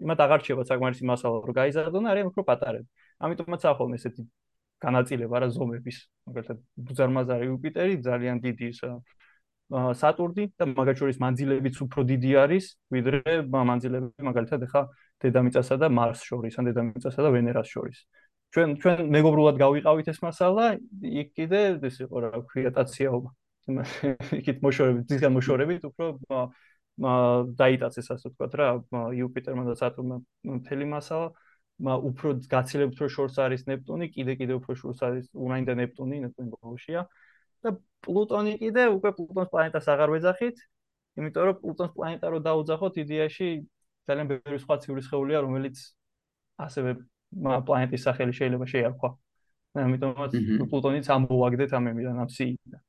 იმათ 0.00 0.18
აღარ 0.24 0.40
შევა 0.40 0.62
საკმარისი 0.64 1.04
მასალა 1.04 1.36
რომ 1.44 1.54
გაიზარდონ, 1.60 2.04
არიან 2.08 2.26
უფრო 2.32 2.42
პატარები. 2.48 2.88
ამიტომაც 3.20 3.62
ახალ 3.68 3.92
ესეთი 4.00 4.24
განაწილება 4.82 5.36
რა 5.44 5.48
ზომების. 5.54 5.98
მაგალითად 6.28 6.58
ბუზარმაზარი 6.88 7.44
იუპიტერი 7.50 7.94
ძალიან 8.08 8.36
დიდი 8.44 8.68
სატურნი 10.00 10.44
და 10.60 10.64
მაგათ 10.70 10.96
შორის 11.00 11.16
მანძილებიც 11.24 11.76
უფრო 11.84 12.00
დიდი 12.10 12.30
არის 12.44 12.64
ვიდრე 12.94 13.20
მანძილები 13.48 14.26
მაგალითად 14.28 14.60
ახლა 14.68 14.82
დედამიწასა 15.24 15.74
და 15.82 15.88
მარს 15.88 16.20
შორის 16.28 16.58
ან 16.60 16.64
დედამიწასა 16.68 17.20
და 17.24 17.30
ვენერას 17.32 17.68
შორის. 17.74 17.98
ჩვენ 18.54 18.68
ჩვენ 18.78 18.98
მეგობრულად 19.10 19.56
გავიყავით 19.58 20.06
ეს 20.12 20.18
მასალა 20.22 20.66
იქ 21.02 21.28
კიდე 21.34 21.60
ეს 21.88 21.96
იყო 22.06 22.16
რა 22.22 22.30
ქვია 22.50 22.70
ტაციაობა 22.76 23.30
იქით 24.38 24.58
მოშორებით 24.62 25.04
ძისგან 25.10 25.32
მოშორებით 25.34 25.82
უფრო 25.90 26.06
დაიტაცეს 27.58 28.08
ასე 28.14 28.30
ვთქვათ 28.30 28.52
რა 28.60 28.68
იუპიტერმა 29.18 29.64
და 29.66 29.74
სატურნმა 29.80 30.16
მთელი 30.60 30.86
მასალა 30.92 31.28
უფრო 31.82 32.28
გაცილებთ 32.50 33.00
რომ 33.02 33.10
შორს 33.10 33.36
არის 33.42 33.66
ნეპტუნი, 33.66 34.06
კიდე 34.14 34.32
კიდე 34.38 34.54
უფრო 34.60 34.72
შორს 34.78 35.00
არის 35.02 35.24
ურანი 35.34 35.64
და 35.66 35.74
ნეპტუნი, 35.74 36.16
ნეპტუნი 36.24 36.48
ბოლოშია. 36.54 37.02
და 37.64 37.70
პლუტონი 38.04 38.52
კიდე 38.60 38.82
უკვე 38.92 39.10
პლუტონს 39.16 39.50
პლანეტას 39.50 39.86
აღარ 39.88 40.08
ვეძახით, 40.14 40.56
იმიტომ 41.18 41.44
რომ 41.48 41.56
პლუტონს 41.64 41.92
პლანეტა 41.96 42.26
რო 42.30 42.38
დაუძახოთ 42.44 42.94
იდეაში 43.02 43.48
ძალიან 44.06 44.26
ბევრი 44.30 44.58
სხვა 44.60 44.74
ციური 44.84 45.02
სხეულია, 45.02 45.38
რომელიც 45.44 45.76
ასევე 46.60 46.90
პლანეტის 47.66 48.02
სახელი 48.06 48.32
შეიძლება 48.38 48.66
შეარქვა. 48.68 49.10
ამიტომაც 49.74 50.32
პლუტონიც 50.70 51.06
ამოვაგდეთ 51.10 51.70
ამ 51.74 51.84
ემიდან 51.90 52.16
ამ 52.22 52.28
სიიდან. 52.30 52.80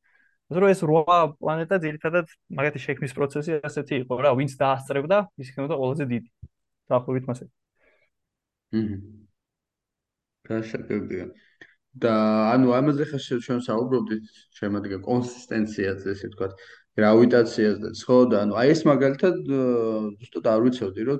ზრო 0.54 0.65
ეს 0.70 0.82
რვა 0.86 1.20
პლანეტა 1.42 1.75
ძირითადად 1.82 2.25
მაგათი 2.54 2.80
შექმნის 2.86 3.13
პროცესი 3.18 3.51
ასეთი 3.65 3.96
იყო 4.06 4.13
რა, 4.22 4.32
ვინც 4.38 4.54
დაასწრებდა, 4.62 5.18
ის 5.42 5.48
იქნებოდა 5.50 5.75
ყველაზე 5.82 6.06
დიდი. 6.06 6.30
დაახლოებით 6.86 7.25
მასე. 7.25 7.46
ჰმმ. 8.74 8.98
გასაგებია. 10.50 11.27
და 11.95 12.12
ანუ 12.51 12.74
ამაზე 12.75 13.05
ხა 13.07 13.19
ჩვენ 13.24 13.60
საუბრობდით, 13.63 14.25
შემოდგა 14.60 14.98
კონსისტენციაზე, 15.05 16.07
ესე 16.12 16.27
ვთქვათ, 16.27 16.53
გრავიტაციაზე, 17.00 17.88
ხო 18.03 18.17
და 18.31 18.41
ანუ 18.43 18.53
აი 18.60 18.67
ეს 18.75 18.81
მაგალითად 18.89 19.36
ზუსტად 20.19 20.45
არ 20.51 20.60
ვიცოდი, 20.65 21.01
რომ 21.07 21.19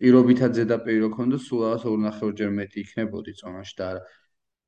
პირობითად 0.00 0.50
ზედაპირი 0.60 1.00
რო 1.00 1.10
ქონდა, 1.16 1.36
სულ 1.40 1.60
რაღაც 1.64 1.82
ორ 1.88 1.98
ნახევრჯერ 2.04 2.50
მეტი 2.60 2.78
იქნებოდი 2.84 3.32
წონაში 3.40 3.74
და 3.80 3.88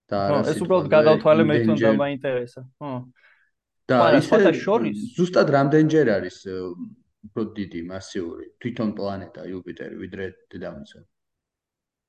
და 0.09 0.17
არა 0.25 0.39
ეს 0.49 0.61
უბრალოდ 0.65 0.89
გადავთვალე 0.97 1.43
მე 1.45 1.57
თვითონ 1.61 1.77
და 1.85 1.93
მაინტერესა. 2.01 2.61
ხო. 2.81 2.93
და 3.89 3.97
ისე 4.21 4.39
ზუსტად 5.17 5.49
რამდენჯერ 5.57 6.07
არის 6.17 6.39
უფრო 7.29 7.43
დიდი 7.59 7.81
მასიური 7.93 8.47
თვითონ 8.65 8.89
პლანეტა 8.97 9.45
იუპიტერი 9.53 9.97
ვიდრე 10.05 10.25
დედამიწა? 10.53 11.01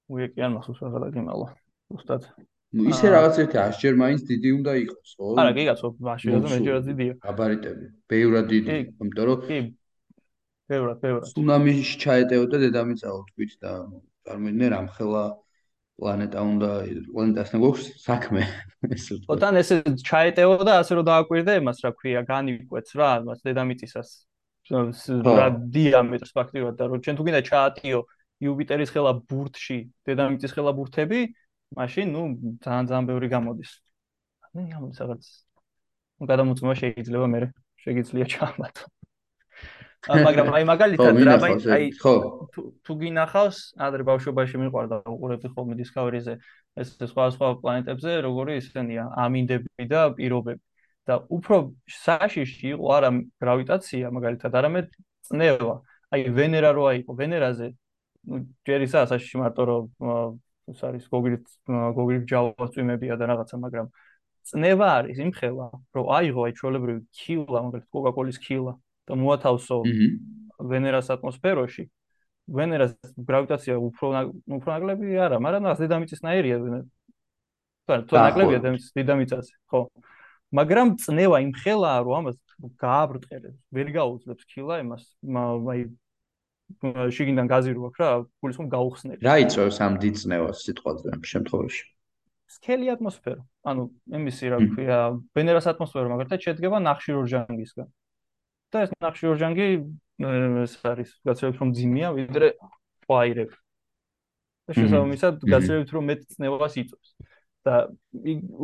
უიკიან 0.10 0.56
მახსოვს 0.58 0.82
აღარ 0.90 1.02
დაგიმალო. 1.06 1.48
უბრალოდ. 1.94 2.24
ნუ 2.70 2.86
ისე 2.94 3.08
რაღაც 3.10 3.36
ერთი 3.42 3.58
100 3.58 3.82
ჯერ 3.82 3.94
მაინც 3.98 4.22
დიდი 4.30 4.50
უნდა 4.60 4.72
იყოს, 4.84 5.10
ხო? 5.18 5.28
არა, 5.42 5.52
კი 5.58 5.64
კაცო, 5.70 5.88
მაშინ 6.06 6.30
რა 6.30 6.50
მეჯერად 6.54 6.84
დიდია. 6.90 7.14
გაბარიტები. 7.26 7.86
ბევრად 8.10 8.46
დიდი, 8.54 8.70
იმიტომ 9.02 9.26
რომ 9.30 9.40
კი. 9.50 9.60
ბევრად, 10.70 10.98
ბევრად. 11.02 11.24
ცუნამიში 11.34 11.96
ჩაეტეოდა 12.04 12.58
დედამიწაო 12.66 13.20
თქვით 13.30 13.52
და 13.64 13.72
წარმოიდგინე 14.30 14.68
რამხელა 14.76 15.24
პლანეტა 16.00 16.40
უნდა 16.52 16.70
პლანეტასთან 17.10 17.60
გვაქვს 17.64 17.86
საქმე 18.06 18.42
ესე 18.96 19.12
ვთქვა. 19.18 19.30
ოთან 19.34 19.54
ესე 19.62 19.76
ჩაეტეოდა 20.10 20.74
ასე 20.82 20.92
რომ 21.00 21.06
დააკვირდე 21.10 21.54
იმას 21.60 21.78
რა 21.84 21.92
ქვია, 21.98 22.22
განიკვეთს 22.30 22.92
რა, 23.02 23.10
მას 23.26 23.40
დედამიწისას 23.50 24.10
რა 24.70 25.48
დიამეტრს 25.74 26.32
ფაქტიურად 26.38 26.76
და 26.78 26.84
რომ 26.94 27.02
ჩვენ 27.02 27.16
თუ 27.18 27.24
გინდა 27.26 27.42
ჩაატიო 27.50 28.00
იუპიტერის 28.44 28.90
ხელა 28.96 29.14
ბურთში, 29.30 29.80
დედამიწის 30.08 30.56
ხელა 30.56 30.72
ბურთები, 30.78 31.20
მაშინ 31.76 32.08
ნუ 32.16 32.22
ძალიან 32.64 32.86
ძალიან 32.90 33.06
ბევრი 33.10 33.28
გამოდის. 33.36 33.72
ანუ 34.54 34.66
გამოდის 34.74 34.98
რაღაც. 35.04 35.24
ნუ 36.20 36.24
გადამოწმება 36.32 36.76
შეიძლება 36.82 37.28
მე 37.34 37.40
შეიძლება 37.84 38.26
ჩამატო. 38.36 38.84
მაგრამ 40.26 40.50
აი 40.56 40.64
მაგალითად 40.64 41.18
რა 41.28 41.36
აი 41.76 41.88
ხო 42.00 42.14
თუ 42.88 42.94
გინახავს 43.02 43.58
ადრე 43.84 44.06
ბავშვობაში 44.08 44.62
მიყვარდა 44.64 44.98
უყურებდი 45.12 45.52
ხოლმე 45.52 45.76
Discovery-ზე 45.76 46.36
ეს 46.80 46.96
სხვა 47.12 47.26
სხვა 47.36 47.50
პლანეტებზე 47.60 48.14
როგორი 48.24 48.56
ისენია 48.64 49.04
ამინდები 49.26 49.88
და 49.92 50.02
პირობები 50.16 50.64
და 51.10 51.20
უფრო 51.36 51.58
საშიში 52.00 52.72
იყო 52.80 52.88
არა 52.96 53.12
გრავიტაცია 53.44 54.12
მაგალითად 54.16 54.58
არამედ 54.62 54.88
წნევა 55.28 55.76
აი 56.16 56.22
ვენერა 56.38 56.72
როა 56.80 56.92
იყო 57.04 57.12
ვენერაზე 57.20 57.68
ну 58.28 58.44
ჯერ 58.68 58.86
ისა 58.88 59.06
საშიში 59.10 59.38
მარტო 59.42 59.64
რომ 59.70 59.84
ეს 60.70 60.80
არის 60.86 61.06
გოგრით 61.14 61.46
გოგრით 61.70 62.24
ჯავას 62.30 62.70
წვიმებია 62.76 63.16
და 63.20 63.26
რაღაცა 63.32 63.56
მაგრამ 63.64 63.88
წნევა 64.50 64.88
არის 65.00 65.18
იმხელა 65.26 65.68
რომ 65.96 66.06
აიღო 66.18 66.42
აი 66.46 66.54
ჩვეულებრივი 66.60 67.02
ქილა 67.20 67.60
მაგალითად 67.66 67.90
კოკაკოლის 67.94 68.38
ქილა 68.44 68.74
და 69.10 69.14
მოათავსო 69.18 69.78
ვენერას 70.60 71.08
ატმოსფეროში. 71.16 71.90
ვენერას 72.50 72.94
გრავიტაცია 73.30 73.76
უფრო 73.78 74.08
უფრო 74.58 74.70
ნაკლები 74.74 75.18
არა 75.22 75.38
მაგრამ 75.38 75.70
რა 75.70 75.74
დედამიწისნაირია 75.82 76.56
ვენერა 76.64 78.06
თუ 78.10 78.14
ნაკლებია 78.18 78.60
დედამიწაზე 78.98 79.54
ხო. 79.70 79.82
მაგრამ 80.58 80.98
წნევა 80.98 81.38
იმხელაა 81.46 82.00
რომ 82.06 82.16
ამას 82.20 82.38
გააბრტყელებს 82.82 83.60
ვერ 83.70 83.88
გაუძლებს 83.94 84.44
ქილა 84.50 84.82
იმას 84.82 85.04
აი 85.30 85.82
შიგიდან 87.16 87.48
გაზი 87.50 87.74
რო 87.76 87.88
აქვს 87.90 88.00
რა 88.02 88.10
გულისხმობ 88.44 88.68
გაუხსნელი 88.74 89.26
რა 89.26 89.36
იწევს 89.44 89.78
ამ 89.86 89.94
დიწნევას 90.04 90.58
სიტყვაზე 90.66 91.14
ამ 91.16 91.24
შემთხვევაში? 91.32 91.84
სქელი 92.50 92.86
ატმოსფერო. 92.94 93.42
ანუ 93.70 93.84
იმისი 94.20 94.46
რა 94.54 94.58
ქვია 94.74 95.00
ვენერას 95.38 95.68
ატმოსფერო 95.72 96.08
მაგალითად 96.14 96.46
შედგება 96.46 96.78
ნახშირორჟანგისგან 96.86 97.88
და 98.74 98.78
ეს 98.86 98.92
ნახშირორჟანგი 99.06 99.68
ეს 100.66 100.74
არის 100.86 101.10
გაცილებით 101.26 101.58
რომ 101.62 101.70
ძიმია 101.78 102.10
ვიდრე 102.18 102.48
ფაირები 103.10 103.56
და 104.70 104.72
შესაბამისად 104.78 105.46
გაცილებით 105.54 105.90
რომ 105.94 106.04
მეტ 106.10 106.22
წნევას 106.34 106.74
იწევს 106.82 107.10
და 107.66 107.76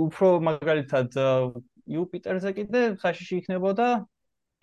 უფრო 0.07 0.27
მაგალითად 0.49 1.09
იუპიტერზე 1.85 2.49
კიდე 2.57 2.81
ხაშიში 3.01 3.41
იქნებოდა 3.43 3.87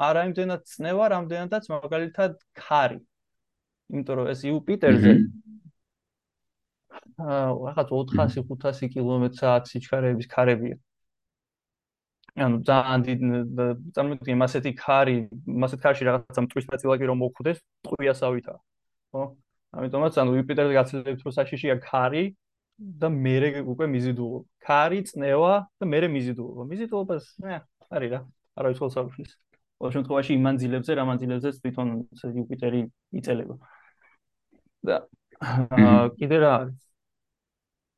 არა 0.02 0.26
იმდენად 0.30 0.62
წნევა, 0.66 1.08
რამდენადაც 1.12 1.68
მაგალითად 1.72 2.38
ქარი. 2.58 2.99
იმიტომ 3.91 4.15
რომ 4.19 4.27
ეს 4.33 4.41
იუპიტერზე 4.49 5.12
აა 7.23 7.51
რაღაც 7.67 7.89
400-500 7.93 8.89
კილომეტრ/სთ 8.95 9.65
სიჩქარეების 9.73 10.27
ქარებია. 10.33 10.77
ანუ 12.33 12.57
ძალიან 12.65 13.01
დიდ 13.07 13.21
წარმოგიდგენ 13.95 14.39
მასეთი 14.43 14.71
ქარი, 14.81 15.17
მასეთ 15.62 15.81
ქარში 15.85 16.03
რაღაცა 16.09 16.41
მტრის 16.47 16.67
ნაწილაკი 16.73 17.05
რომ 17.11 17.19
მოხვდეს, 17.23 17.59
ტყვიასავითაა. 17.85 18.59
ხო? 19.12 19.23
ამიტომაც 19.77 20.12
ანუ 20.23 20.31
იუპიტერზე 20.41 20.73
გაცილებით 20.79 21.21
რო 21.27 21.31
საშიშია 21.37 21.77
ქარი 21.85 22.25
და 23.01 23.09
მერე 23.12 23.61
უკვე 23.73 23.87
მიზიდულობა. 23.95 24.49
ქარი, 24.65 24.99
წნევა 25.09 25.53
და 25.77 25.85
მერე 25.93 26.09
მიზიდულობა. 26.17 26.62
მიზიდულობას, 26.73 27.25
ნე, 27.45 27.61
არის 27.93 28.11
რა. 28.17 28.21
არა 28.57 28.69
ის 28.73 28.79
ხოლმე 28.81 28.95
საფშის. 28.97 29.31
ყოველ 29.83 29.93
შემთხვევაში 29.99 30.33
იმ 30.39 30.43
მანძილებზე, 30.47 30.93
რა 30.95 31.05
მანძილებზეც 31.11 31.57
თვითონ 31.59 31.89
იუპიტერი 32.39 32.81
იწელება. 33.19 33.55
და 34.87 34.97
კიდე 36.19 36.37
რა 36.39 36.51
არის? 36.62 36.79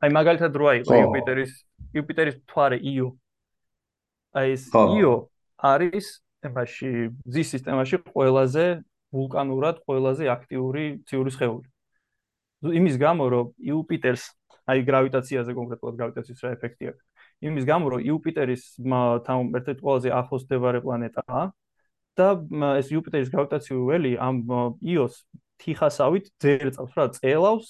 აი 0.04 0.10
მაგალითად 0.16 0.52
როა 0.60 0.72
იყო 0.80 0.92
იუპიტერის 1.00 1.52
იუპიტერის 1.96 2.36
მთვარე 2.40 2.78
იო. 2.80 3.08
აი 4.36 4.46
ეს 4.56 4.64
იო 4.72 5.14
არის 5.60 6.06
ემაში 6.44 6.92
ზის 7.24 7.48
სისტემაში 7.56 7.96
ყველაზე 8.12 8.64
ვულკანურად 9.16 9.80
ყველაზე 9.84 10.24
აქტიური 10.36 10.84
ციური 11.08 11.30
სხეული. 11.36 11.68
იმის 12.64 12.96
გამო 13.00 13.24
რომ 13.32 13.46
იუპიტერს 13.60 14.24
აი 14.72 14.78
გრავიტაციაზე 14.88 15.52
კონკრეტულად 15.52 15.94
გრავიტაციის 16.00 16.40
რა 16.44 16.50
ეფექტი 16.56 16.84
აქვს. 16.92 17.04
იმის 17.44 17.64
გამო 17.68 17.86
რომ 17.92 18.00
იუპიტერის 18.08 18.62
თან 19.28 19.52
ერთ-ერთი 19.60 19.82
ყველაზე 19.84 20.08
ახლოს 20.20 20.42
მდებარე 20.48 20.80
პლანეტაა 20.84 21.44
და 22.18 22.28
ეს 22.78 22.90
იუპიტერის 22.94 23.30
გრავიტაციული 23.32 23.84
ველი 23.90 24.12
ამ 24.22 24.36
იოს 24.82 25.14
თიხასავით 25.62 26.30
ძერწავს 26.42 26.92
რა 26.98 27.06
წელავს 27.18 27.68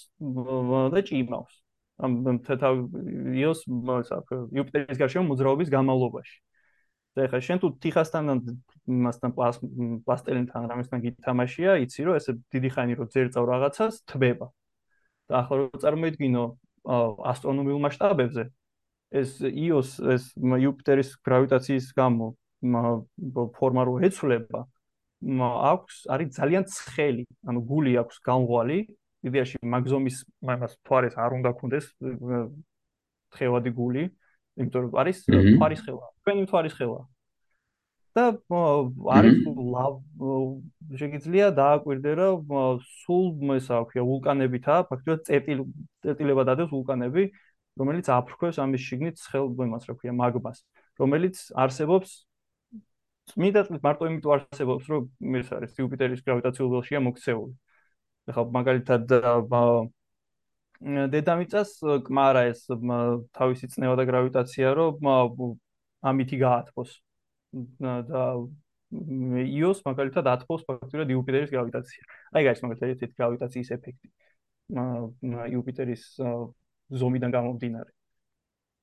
და 0.95 1.01
ჭიმავს. 1.09 1.55
ამ 2.03 2.41
თეთავ 2.45 2.75
იოს 3.39 3.61
იუპიტერის 3.69 4.99
გარშემო 4.99 5.25
მოძრაობის 5.31 5.69
განმავლობაში. 5.71 6.37
და 7.15 7.31
ეხლა 7.31 7.39
შენ 7.47 7.59
თუ 7.63 7.69
თიხასთან 7.79 8.25
მასთან 9.07 9.31
პლასტელინთან 10.03 10.63
რამესთან 10.67 10.99
გითამაშია 11.05 11.79
იცი 11.87 12.01
რომ 12.11 12.15
ესე 12.19 12.33
დიდი 12.51 12.71
ხანი 12.75 12.95
რომ 12.99 13.07
ძერწავ 13.15 13.45
რაღაცას 13.47 14.03
თბება. 14.11 14.51
და 15.31 15.33
ახლა 15.41 15.55
რომ 15.57 15.79
წარმოიდგინო 15.79 16.45
ასტრონომიულ 17.31 17.81
მასშტაბებზე 17.87 18.45
ეს 19.15 19.31
იოს 19.47 19.91
ეს 20.15 20.25
იუპიტერის 20.37 21.15
გრავიტაციის 21.23 21.87
გამო 21.95 22.35
ფორმა 23.59 23.83
რო 23.89 23.95
ეცვლება 24.09 24.65
აქვს 25.25 25.95
არის 26.13 26.29
ძალიან 26.37 26.65
ცხელი, 26.69 27.25
ანუ 27.49 27.61
გული 27.65 27.93
აქვს 27.97 28.17
გამღვალი, 28.29 28.79
იდეაში 29.25 29.57
მაგზომის 29.65 30.17
მაგას 30.45 30.73
თვარეს 30.85 31.15
არ 31.17 31.31
უნდა 31.41 31.51
კონდეს 31.57 31.87
თხევადი 33.33 33.71
გული, 33.73 34.05
იმიტომ 34.61 34.81
რომ 34.85 34.93
არის 35.01 35.17
თვარის 35.25 35.81
ხელა. 35.87 36.07
თქვენი 36.21 36.47
თვარის 36.51 36.75
ხელა. 36.77 37.01
და 38.15 38.25
არის 39.11 39.37
ლავ 39.75 39.95
შეგიძლია 41.01 41.47
დააკვირდე 41.51 42.11
რომ 42.15 42.79
სულ 43.03 43.25
ესა 43.59 43.81
ქვია 43.91 44.05
ვულკანებითა, 44.07 44.75
ფაქტობრივად 44.87 45.21
წერტილ 45.27 45.61
წერტილება 46.05 46.43
დადებს 46.47 46.71
ვულკანები, 46.71 47.25
რომელიც 47.75 48.07
აფრქვევს 48.15 48.63
ამის 48.63 48.83
შიგნით 48.87 49.19
ცხელ 49.19 49.51
იმას 49.67 49.91
რა 49.91 49.95
ქვია 49.99 50.15
მაგმას, 50.15 50.59
რომელიც 51.03 51.37
არსებობს 51.59 52.11
წმინდა 53.33 53.61
წყლით 53.67 53.83
მარტო 53.85 54.09
იმიტომ 54.11 54.33
არსებობს, 54.37 54.89
რომ 54.93 55.37
ეს 55.41 55.49
არის 55.57 55.79
იუპიტერის 55.81 56.25
გრავიტაციულ 56.27 56.69
ველშია 56.75 57.01
მოქცეული. 57.05 57.55
ახლა 58.29 58.45
მაგალითად 58.57 59.03
დედამიწას 61.15 61.71
კმარა 62.09 62.43
ეს 62.51 62.61
თავისი 63.39 63.67
წნევა 63.73 63.95
და 64.01 64.05
გრავიტაცია, 64.11 64.75
რომ 64.81 64.95
ამითი 66.11 66.37
გაათბოს. 66.45 66.91
და 67.85 68.23
იოს 68.95 69.81
მაგალითად 69.87 70.25
ათბოს 70.35 70.63
ფაქტურად 70.69 71.09
იუპიტერის 71.11 71.51
გრავიტაცია. 71.51 72.03
აი 72.35 72.43
გაიც 72.47 72.61
მაგალითად 72.65 73.03
ეს 73.07 73.13
გრავიტაციის 73.19 73.71
ეფექტი. 73.77 74.09
იუპიტერის 75.55 76.03
ზომიდან 77.01 77.31
გამომდინარე. 77.35 77.91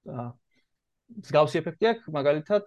და 0.05 0.33
მსგავსი 1.21 1.59
ეფექტი 1.61 1.85
აქვს 1.91 2.11
მაგალითად 2.17 2.65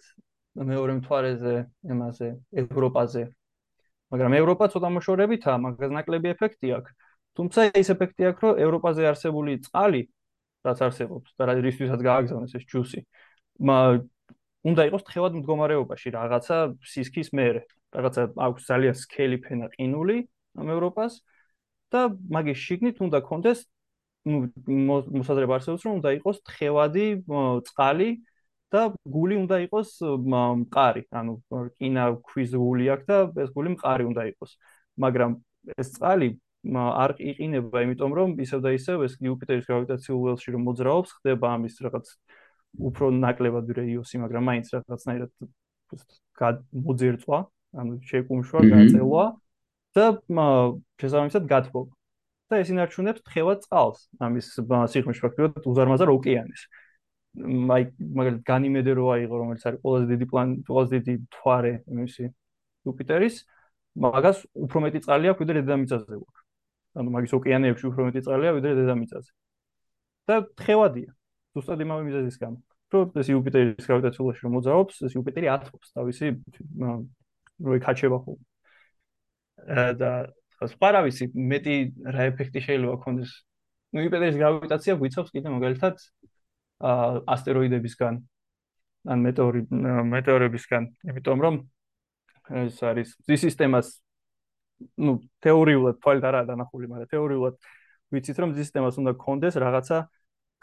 მეორე 0.54 0.92
მთვარეზე, 1.00 1.54
იმაზე, 1.90 2.28
ევროპაზე. 2.62 3.22
მაგრამ 4.14 4.32
ევროპა 4.38 4.64
ცოტა 4.70 4.88
მოშორებითაა, 4.94 5.58
მაგას 5.64 5.90
ნაკლები 5.98 6.28
ეფექტი 6.34 6.68
აქვს. 6.78 6.92
თუმცა 7.34 7.60
ეს 7.74 7.88
ეფექტი 7.94 8.22
აქვს, 8.30 8.40
რომ 8.44 8.54
ევროპაზე 8.64 9.02
არსებული 9.10 9.52
წყალი, 9.66 10.02
რაც 10.64 10.78
არსებობს 10.86 11.28
და 11.38 11.42
რისთვისაც 11.66 12.00
გააგზავნეს 12.08 12.54
ეს 12.54 12.64
ჯუსი, 12.70 13.00
უნდა 14.64 14.82
იყოს 14.88 15.02
თხევად 15.04 15.32
მდგომარეობაში 15.42 16.08
რაღაცა 16.14 16.56
სისქის 16.88 17.28
მერე. 17.36 17.60
რაღაცა 17.94 18.22
აქვს 18.46 18.62
ძალიან 18.70 18.94
სქელი 18.98 19.38
ფენა 19.44 19.66
ყინული 19.74 20.18
ამ 20.58 20.68
ევროპას 20.74 21.22
და 21.94 22.00
მაგის 22.10 22.58
შიგნით 22.66 22.96
უნდა 23.06 23.18
კონდეს 23.28 23.60
ну 24.26 24.48
მოსაზრება 25.20 25.58
არსებობს 25.58 25.84
რომ 25.86 25.94
უნდა 26.00 26.10
იყოს 26.18 26.38
თხევადი 26.48 27.06
წყალი 27.68 28.08
და 28.72 28.83
გული 29.05 29.37
უნდა 29.44 29.57
იყოს 29.66 29.90
მყარი, 30.64 31.03
ანუ 31.11 31.33
რკინა 31.50 32.05
ქვის 32.29 32.55
გული 32.57 32.88
აქვს 32.94 33.07
და 33.11 33.18
ეს 33.44 33.50
გული 33.57 33.74
მყარი 33.77 34.05
უნდა 34.11 34.22
იყოს. 34.35 34.50
მაგრამ 35.05 35.31
ეს 35.79 35.88
წყალი 35.94 36.29
არ 36.64 37.11
იყინება, 37.20 37.79
იმიტომ 37.85 38.12
რომ 38.18 38.29
ისევ 38.40 38.61
და 38.64 38.70
ისევ 38.72 39.05
ეს 39.05 39.14
იუპიტერის 39.20 39.66
გრავიტაციულ 39.68 40.20
ველში 40.24 40.48
რომ 40.55 40.62
მოძრაობს, 40.68 41.11
ხდება 41.20 41.46
ამის 41.55 41.74
რაღაც 41.85 42.07
უფრო 42.88 43.11
ნაკლებად 43.14 43.66
რეიოსი, 43.79 44.16
მაგრამ 44.24 44.42
მაინც 44.48 44.66
რაღაცნაირად 44.74 45.31
მოძერწვა, 46.88 47.38
ანუ 47.79 47.92
შეკუმშვა, 48.09 48.61
გაწელვა 48.72 49.24
და 49.94 50.05
შესაბამისად 51.00 51.44
გათბობა. 51.53 51.92
და 52.53 52.61
ეს 52.61 52.68
ინარჩუნებს 52.70 53.24
თხევად 53.24 53.62
წყალს, 53.64 54.00
ამის 54.20 54.46
სიღრმეში 54.92 55.22
ფაქტობრივად 55.24 55.64
უზარმაზარ 55.64 56.11
ოკეანეს. 56.12 56.62
აი 57.35 57.85
მაგალითად 57.99 58.42
განიმედე 58.47 58.92
რო 58.94 59.07
აიღო 59.14 59.37
რომელიც 59.42 59.62
არის 59.66 59.81
ყველაზე 59.83 60.07
დიდი 60.12 60.27
პლანეტა 60.31 60.70
ყველაზე 60.70 61.01
დიდი 61.03 61.14
მთვარე 61.25 61.73
იმისი 61.94 62.25
იუპიტერის 62.85 63.37
მაგას 64.05 64.38
უფრო 64.66 64.79
მეტი 64.85 64.99
წყალი 65.07 65.31
აქვს 65.33 65.40
ვიდრე 65.42 65.59
დედამიწაზე 65.64 66.14
გვაქვს. 66.14 66.42
ანუ 66.94 67.09
მაგის 67.14 67.33
ოკეანეებში 67.38 67.85
უფრო 67.90 68.03
მეტი 68.07 68.20
წყალია 68.27 68.51
ვიდრე 68.59 68.73
დედამიწაზე 68.79 69.31
და 70.31 70.35
თხევადია 70.59 71.11
ზუსტად 71.55 71.79
იმავე 71.85 72.03
მიზეზის 72.09 72.37
გამო. 72.42 72.59
რომ 72.94 73.18
ეს 73.18 73.29
იუპიტერის 73.35 73.87
გრავიტაციულში 73.90 74.40
რომ 74.47 74.53
მოძრაობს 74.55 74.94
ეს 75.07 75.12
იუპიტერი 75.18 75.47
ათბობს 75.51 75.88
თავისი 75.99 76.27
რო 77.66 77.70
ეკაჩება 77.79 78.18
ხოლმე. 78.23 78.44
და 79.99 80.11
სხვა 80.70 80.88
რა 80.94 81.01
ვიცი, 81.07 81.25
მეტი 81.35 81.75
რა 82.14 82.23
ეფექტი 82.31 82.61
შეიძლება 82.66 82.97
ქონდეს. 83.03 83.31
ну 83.94 83.99
იპედერის 84.07 84.38
გრავიტაცია 84.38 84.94
გვიცავს 84.99 85.31
კიდე 85.35 85.49
მაგალითად 85.55 85.97
ასტეროიდებისგან 87.35 88.18
ან 89.14 89.25
მეტეორი 89.25 89.62
მეტეორებისგან, 90.14 90.88
იმიტომ 91.11 91.44
რომ 91.44 91.55
ეს 92.64 92.81
არის 92.85 93.14
ზის 93.29 93.40
სისტემას 93.49 93.88
ну 95.01 95.16
თეორიულად 95.44 96.01
თვალით 96.03 96.25
არა 96.29 96.44
დანახული, 96.51 96.88
მაგრამ 96.92 97.11
თეორიულად 97.12 97.55
ვიცით 98.12 98.38
რომ 98.42 98.55
ზის 98.57 98.68
სისტემას 98.68 99.01
უნდა 99.01 99.12
კონდეს 99.25 99.57
რაღაცა 99.64 99.99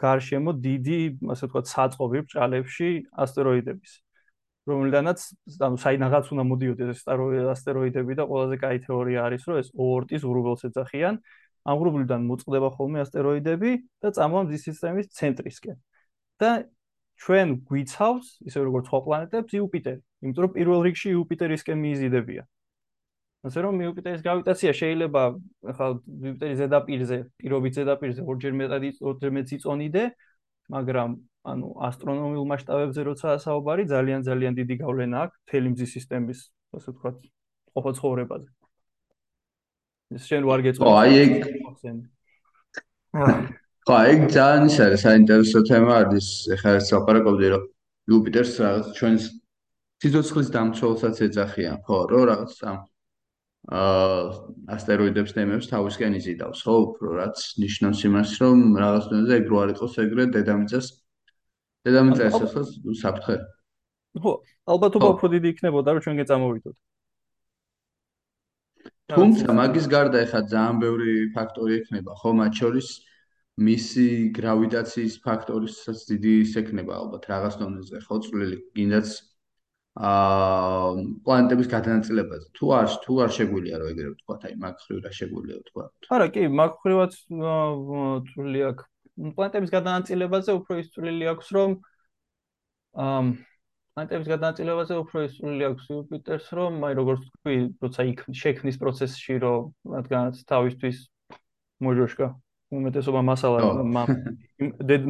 გარშემო 0.02 0.52
დიდი, 0.58 1.00
ასე 1.32 1.46
ვთქვათ, 1.46 1.66
საწყობი 1.74 2.18
ბჭალებში 2.26 2.90
ასტეროიდების. 3.24 3.92
რომელიდანაც 4.62 5.18
ანუ 5.66 5.76
საინაღაც 5.82 6.26
უნდა 6.34 6.44
მოდიოდეს 6.46 6.90
ეს 6.94 7.00
ასტეროიდები 7.54 8.14
და 8.14 8.24
ყველაზე 8.30 8.56
კაი 8.62 8.78
თეორია 8.86 9.18
არის 9.26 9.42
რომ 9.50 9.56
ეს 9.58 9.68
ოორტის 9.74 10.22
ღრუბელს 10.22 10.62
ეძახიან. 10.70 11.14
ამ 11.66 11.76
ღრუბლიდან 11.82 12.20
მოწყდება 12.30 12.68
ხოლმე 12.78 12.98
ასტეროიდები 13.02 13.70
და 14.02 14.08
წამოვა 14.14 14.42
მზის 14.46 14.62
სისტემის 14.70 15.06
ცენტრისკენ. 15.18 15.76
და 16.42 16.50
ჩვენ 17.22 17.48
გვიცავს, 17.68 18.26
ისე 18.48 18.58
როგორც 18.66 18.84
სხვა 18.90 18.98
პლანეტებს, 19.06 19.52
იუპიტერი. 19.58 20.00
იმიტომ 20.22 20.42
რომ 20.44 20.52
პირველ 20.56 20.80
რიგში 20.86 21.08
იუპიტერისკენ 21.14 21.78
მიიზიდებიან. 21.84 22.46
ასე 23.42 23.58
რომ 23.62 23.74
იუპიტერის 23.82 24.22
გრავიტაცია 24.22 24.70
შეიძლება 24.80 25.22
ახლა 25.70 25.86
იუპიტერის 25.98 26.58
ზედაპირზე, 26.62 27.16
პირობით 27.42 27.72
ზედაპირზე 27.78 28.20
ორჯერ 28.30 28.52
მეტად 28.58 28.82
ორჯერ 29.02 29.30
მეტი 29.38 29.56
წონიდე, 29.62 30.04
მაგრამ 30.70 31.10
ანუ 31.42 31.68
ასტრონომიულ 31.90 32.46
მასშტაბებზე 32.52 33.00
როცა 33.10 33.28
საუბარი, 33.42 33.82
ძალიან 33.90 34.20
ძალიან 34.22 34.52
დიდი 34.62 34.74
გავლენა 34.82 35.16
აქვს 35.26 35.38
თელი 35.50 35.68
მზის 35.74 35.90
სისტემის, 35.98 36.40
ასე 36.78 36.88
ვთქვათ, 36.94 37.16
ყოფა 37.74 37.90
ცხოვრებაზე. 37.98 38.48
ეს 40.14 40.22
შენ 40.30 40.42
ვარ 40.46 40.60
გეწყვეტ. 40.62 40.86
ო, 40.86 40.94
აი 41.02 41.12
ეგ 41.22 41.30
ხო, 43.82 43.96
ეგ 44.14 44.20
ძალიან 44.30 44.68
ის 44.70 44.76
არის 44.78 45.00
საინტერესო 45.02 45.60
თემა 45.66 45.94
არის, 46.06 46.26
ეხლა 46.54 46.70
ეს 46.78 46.86
ლაპარაკობდი 46.94 47.46
რომ 47.50 47.62
იუპიტერს 48.12 48.52
რაღაც 48.62 48.86
ჩვენს 48.94 49.24
სიცოცხლის 50.02 50.48
დამცველსაც 50.54 51.16
ეძახიან, 51.26 51.78
ხო, 51.82 51.98
რომ 52.12 52.22
რაღაც 52.30 52.52
ამ 52.62 52.78
აა 53.62 54.22
ასტეროიდებს 54.74 55.34
თემებს 55.34 55.66
თავისკენ 55.70 56.14
იზიდავს, 56.18 56.62
ხო, 56.62 56.74
უფრო 56.86 57.08
რაც 57.18 57.36
ნიშნავს 57.62 58.00
იმას, 58.06 58.30
რომ 58.42 58.58
რაღაც 58.78 59.04
დონეზე 59.10 59.34
ეგ 59.42 59.46
რო 59.50 59.56
არ 59.62 59.68
იყოს 59.74 59.94
ეგრე 60.02 60.24
დედამიწას 60.34 60.86
დედამიწას 61.86 62.34
ახლა 62.38 62.62
საფრთხე. 63.02 63.36
ხო, 64.22 64.32
ალბათ 64.70 64.92
უფრო 64.98 65.26
დიდი 65.34 65.48
იქნებოდა, 65.54 65.88
რომ 65.90 66.02
ჩვენ 66.06 66.16
გეწამოვიდოთ. 66.22 66.76
თუმცა 69.10 69.48
მაგის 69.58 69.86
გარდა 69.90 70.18
ეხა 70.26 70.40
ძალიან 70.50 70.76
ბევრი 70.82 71.12
ფაქტორი 71.34 71.72
ექნება, 71.82 72.14
ხო, 72.18 72.30
მათ 72.38 72.52
შორის 72.62 72.88
მისი 73.66 74.06
გრავიტაციის 74.38 75.14
ფაქტორისაც 75.26 75.98
დიდი 76.10 76.32
ისექნება 76.46 76.96
ალბათ 77.02 77.28
რაღაც 77.32 77.54
დონეზე, 77.60 78.00
ხო, 78.06 78.18
წვლილი 78.26 78.58
კიდაც 78.78 79.08
აა 79.92 80.92
პლანეტების 81.24 81.68
გადანაწილებაზე. 81.68 82.46
თუ 82.56 82.66
არ 82.72 82.86
თუ 83.04 83.12
არ 83.22 83.30
შეგვიძლია 83.36 83.76
რომ 83.80 83.88
ეგრე 83.92 84.08
ვთქვა, 84.12 84.36
აი 84.48 84.54
მაგ 84.64 84.76
ხრივ 84.84 84.98
რა 85.04 85.10
შეგვიძლია 85.18 85.56
ვთქვა. 85.60 85.84
არა, 86.16 86.26
კი, 86.32 86.42
მაგ 86.48 86.72
ხრივაც 86.80 87.12
წვლილი 88.32 88.60
აქვს. 88.72 88.84
პლანეტების 89.36 89.70
გადანაწილებაზე 89.76 90.50
უფრო 90.58 90.72
ის 90.80 90.88
წვლილი 90.96 91.24
აქვს, 91.32 91.48
რომ 91.56 91.70
აა 93.04 93.20
პლანეტების 93.92 94.28
გადანაწილებაზე 94.32 94.94
უფრო 95.04 95.18
ის 95.28 95.32
წვლილი 95.36 95.64
აქვს 95.68 95.84
იუპიტერს, 95.92 96.46
რომ 96.56 96.72
აი 96.88 96.92
როგორც 96.96 97.22
თქვი, 97.36 97.56
როცა 97.84 98.02
იქ 98.12 98.20
შექმნის 98.42 98.80
პროცესში 98.80 99.36
რომ 99.44 99.60
რადგანაც 99.96 100.40
თავისთვის 100.48 100.98
მოჟოშკა 101.84 102.28
უმეტესობა 102.72 103.20
მასალა 103.28 103.58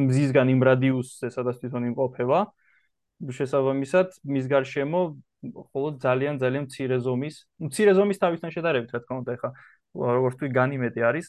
მზისგან 0.07 0.47
იმ 0.53 0.61
რადიუსზე 0.69 1.27
სადაც 1.35 1.61
თვითონ 1.63 1.83
იმყოფება 1.91 2.39
შესაბამისად 3.23 4.17
მის 4.35 4.45
გარშემო 4.51 5.01
მხოლოდ 5.43 5.93
ძალიან 6.03 6.35
ძალიან 6.43 6.63
მცირე 6.67 6.97
ზომის 7.03 7.35
მცირე 7.67 7.93
ზომის 7.99 8.19
თავისთან 8.23 8.51
შედარებით 8.55 8.91
რა 8.95 8.99
თქმა 9.03 9.15
უნდა 9.23 9.31
ეხა 9.37 9.49
როგორც 9.93 10.35
თქვი 10.39 10.49
განიმეტი 10.57 11.01
არის. 11.05 11.27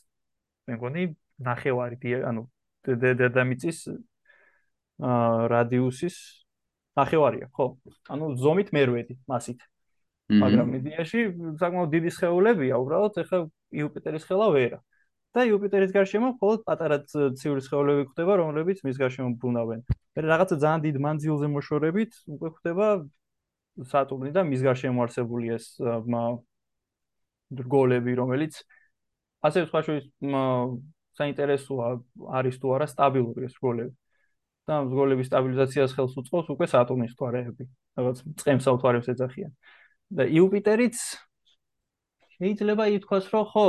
მე 0.68 0.75
მგონი 0.81 1.03
ნახევარი 1.44 1.97
ანუ 2.25 2.42
დედამიწის 3.20 3.79
აა 5.05 5.49
რადიუსის 5.53 6.16
ნახევარია 6.97 7.51
ხო? 7.53 7.66
ანუ 8.09 8.25
ზომით 8.40 8.73
მერვედი 8.73 9.14
მასით. 9.29 9.61
მაგრამ 10.40 10.68
იდეაში 10.81 11.20
საკმაოდ 11.61 11.90
დიდი 11.92 12.11
სხეულებია 12.16 12.75
უბრალოდ 12.81 13.14
ეხა 13.23 13.38
იუპიტერის 13.77 14.25
ხელა 14.25 14.49
ვერა 14.57 14.79
და 15.35 15.42
იუპიტერის 15.51 15.92
გარშემო 15.94 16.29
მხოლოდ 16.35 16.61
პატარა 16.68 16.99
ციური 17.11 17.61
სხეულები 17.66 18.07
გვხვდება, 18.07 18.35
რომლებიც 18.38 18.83
მის 18.87 18.97
გარშემო 19.03 19.35
ბრუნავენ. 19.42 19.81
მე 20.14 20.20
რაღაცა 20.31 20.57
ძალიან 20.62 20.81
დიდ 20.87 20.97
მანძილზე 21.07 21.47
მოშორებით 21.51 22.12
უკვე 22.31 22.49
გვხვდება 22.55 22.87
სატურნი 23.90 24.31
და 24.31 24.47
მის 24.47 24.62
გარშემო 24.62 24.99
არსებული 25.05 25.47
ეს 25.59 25.66
რგოლები, 27.55 28.12
რომელიც 28.14 28.55
ასე 29.44 29.66
სხვა 29.68 29.81
შორის 29.87 30.05
საინტერესოა 31.18 31.88
არის 32.38 32.57
თუ 32.62 32.66
არა 32.79 32.87
სტაბილური 32.94 33.51
ეს 33.51 33.55
რგოლები. 33.59 33.94
და 34.64 34.81
რგოლების 34.88 35.29
სტაბილიზაციას 35.29 35.92
ხელს 35.92 36.14
უწყობს 36.25 36.49
უკვე 36.57 36.66
სატურნის 36.73 37.12
თვარეები, 37.18 37.64
რაღაც 38.01 38.16
წემს 38.40 38.64
ავთვარებს 38.64 39.11
ეძახიან. 39.12 39.53
და 40.09 40.25
იუპიტერიც 40.25 40.97
შეიძლება 42.38 42.85
ითქვას, 42.99 43.25
რომ 43.33 43.44
ხო, 43.51 43.66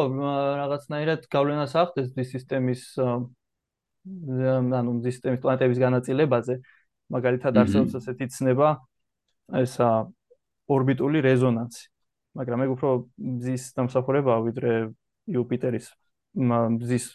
რაღაცნაირად 0.62 1.22
გავლენას 1.30 1.74
ახდენს 1.76 2.10
დის 2.16 2.30
სისტემის 2.36 2.84
ანუ 3.00 4.92
დის 5.06 5.18
სისტემის 5.18 5.42
პლანეტების 5.42 5.80
განაწილებაზე. 5.86 6.56
მაგალითად 7.14 7.54
არსებობს 7.62 7.94
ასეთი 8.02 8.26
ცნება, 8.34 8.70
ესა 9.62 9.90
ორბიტული 10.66 11.22
რეზონანსი. 11.22 11.86
მაგრამ 12.36 12.60
ეგ 12.66 12.70
უფრო 12.76 12.90
მზის 13.16 13.64
დამსახურებაა 13.78 14.40
ვიდრე 14.50 14.72
იუპიტერის 15.32 15.86
მზის 16.36 17.06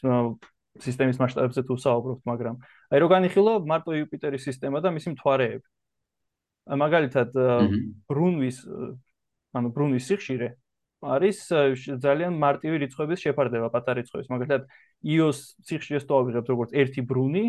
სისტემის 0.81 1.19
მასშტაბებზე 1.21 1.63
თუ 1.67 1.75
საუბრობთ, 1.77 2.23
მაგრამ 2.31 2.55
აი 2.95 2.99
რო 3.03 3.09
განიხილო 3.11 3.53
მარტო 3.67 3.91
იუპიტერის 4.01 4.47
სისტემა 4.49 4.81
და 4.81 4.95
მისი 4.95 5.13
მთვარეები. 5.13 5.67
მაგალითად 6.71 7.31
ბრუნვის 8.09 8.57
ანუ 9.59 9.69
ბრუნვის 9.75 10.05
სიხშირე 10.09 10.49
არის 11.01 11.39
ძალიან 12.05 12.37
მარტივი 12.37 12.77
რიცხვების 12.85 13.19
შეფარდება 13.25 13.69
პატარა 13.73 14.01
რიცხვების. 14.01 14.29
მაგალითად, 14.29 14.63
იოს 15.01 15.39
სიხშირეს 15.65 16.05
თუ 16.05 16.13
ავიღებთ 16.21 16.49
როგორც 16.53 16.71
ერთი 16.77 17.03
ბრუნი, 17.09 17.45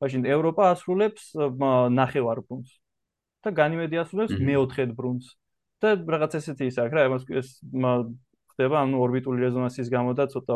მაშინ 0.00 0.22
ევროპა 0.24 0.62
ასრულებს 0.72 1.22
ნახევარ 1.92 2.38
ბრუნს 2.48 2.70
და 3.44 3.48
განიმედი 3.52 3.96
ასრულებს 4.02 4.34
მეოთხედ 4.40 4.96
ბრუნს. 4.96 5.26
და 5.84 6.00
რაღაც 6.00 6.32
ესეთი 6.40 6.64
ის 6.72 6.76
აქვს 6.80 6.94
რა, 6.96 7.00
ამას 7.12 7.22
ეს 7.28 7.48
ხდება 8.54 8.76
ანუ 8.80 8.96
ორბიტული 9.04 9.38
რეზონანსის 9.44 9.88
გამო 9.92 10.16
და 10.16 10.24
ცოტა 10.32 10.54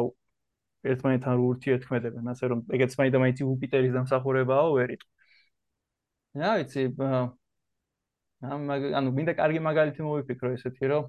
ერთმანეთთან 0.89 1.37
ურთიერთქმედებენ, 1.37 2.25
ასე 2.33 2.45
რომ 2.49 2.59
ეგეც 2.73 2.93
მაინდა 2.97 3.19
მაინც 3.19 3.39
იუპიტერის 3.45 3.93
დამსახურებაა 3.99 4.65
ვერიტ. 4.73 5.03
რა 6.39 6.51
ვიცი, 6.63 6.83
ანუ 8.41 9.09
მინდა 9.19 9.33
კარგი 9.37 9.61
მაგალითი 9.69 10.01
მოვიფიქრო 10.07 10.49
ესეთი 10.57 10.85
რომ 10.87 11.05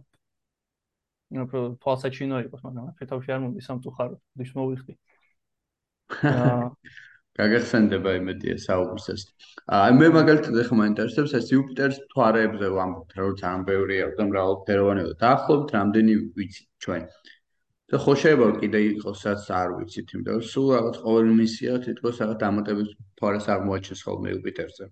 თვალსაჩინო 1.29 2.41
იყოს, 2.45 2.61
მაგრამ 2.65 2.95
ფეთავში 2.99 3.29
არ 3.35 3.39
მომდის 3.45 3.69
სამწუხაროდ, 3.69 4.19
ის 4.45 4.51
მოვიხდი. 4.57 4.93
აა 6.09 6.67
გაგახსენდება 7.39 8.13
იმედია 8.19 8.55
საუბრისას. 8.59 9.21
აი 9.79 9.93
მე 9.95 10.07
მაგალითად 10.15 10.55
ახლა 10.59 10.77
მაინტერესებს 10.81 11.35
ეს 11.39 11.51
იუპიტერის 11.53 11.99
თვარეებზე 12.11 12.71
ვამბობთ, 12.75 13.13
როცა 13.21 13.51
ამ 13.55 13.61
ბევრია 13.69 14.07
და 14.17 14.25
მრავალფეროვანია. 14.31 15.13
დაახლოებით 15.23 15.75
რამდენი 15.77 16.15
ვიცით 16.35 16.67
ჩვენ? 16.83 17.05
და 17.89 17.97
ხო 17.97 18.13
შეიძლება 18.21 18.49
კიდე 18.61 18.79
იყოს 18.85 19.21
რაც 19.25 19.45
არ 19.59 19.69
ვიცით, 19.77 20.07
იმიტომ 20.13 20.35
რომ 20.37 20.43
სულ 20.49 20.67
რაღაც 20.77 20.97
ყოველ 21.05 21.29
მისია 21.39 21.73
თითქოს 21.85 22.19
რაღაც 22.21 22.37
დამატების 22.43 22.89
თვარეს 23.17 23.47
აღმოაჩენს 23.53 24.01
ხოლმე 24.05 24.27
იუპიტერზე. 24.35 24.85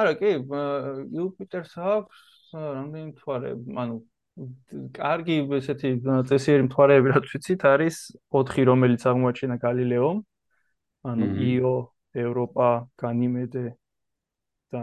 არა, 0.00 0.12
კი, 0.20 0.32
იუპიტერს 1.20 1.72
აქვს 1.94 2.18
რამდენი 2.52 3.10
თვარე, 3.22 3.52
ანუ 3.82 3.96
კარგი 4.96 5.34
ესეთი 5.58 5.90
წესიერი 6.28 6.64
მთვარეები 6.68 7.12
რაც 7.12 7.26
ვიცით 7.34 7.64
არის 7.68 7.96
4 8.32 8.64
რომელიც 8.68 9.02
აღმოაჩინა 9.10 9.56
გალილეომ 9.60 10.22
ანუ 11.12 11.26
იო 11.52 11.74
ევროპა 12.24 12.68
განიმედე 13.02 13.64
და 14.72 14.82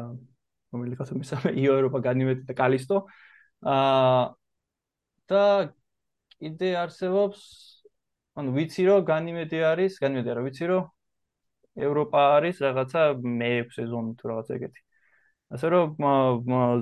რომელიც 0.73 1.01
ასე 1.01 1.17
მესამე? 1.17 1.49
იო 1.57 1.73
ევროპა 1.79 1.99
განიმედე 2.05 2.45
და 2.45 2.53
კალისტო. 2.61 2.97
აა 3.73 4.23
და 5.29 5.43
კიდე 6.37 6.69
არსებობს 6.83 7.39
ანუ 8.37 8.53
ვიცი 8.57 8.83
რომ 8.89 9.01
განიმედე 9.09 9.59
არის 9.71 9.97
განიმედე 10.03 10.37
რა 10.37 10.45
ვიცი 10.45 10.65
რომ 10.69 10.83
ევროპა 11.89 12.21
არის 12.37 12.61
რაღაცა 12.65 13.01
მე-6 13.41 13.75
სეზონი 13.77 14.13
თუ 14.19 14.31
რაღაც 14.31 14.47
ეგეთი 14.57 14.81
ასე 15.49 15.67
რომ 15.73 15.87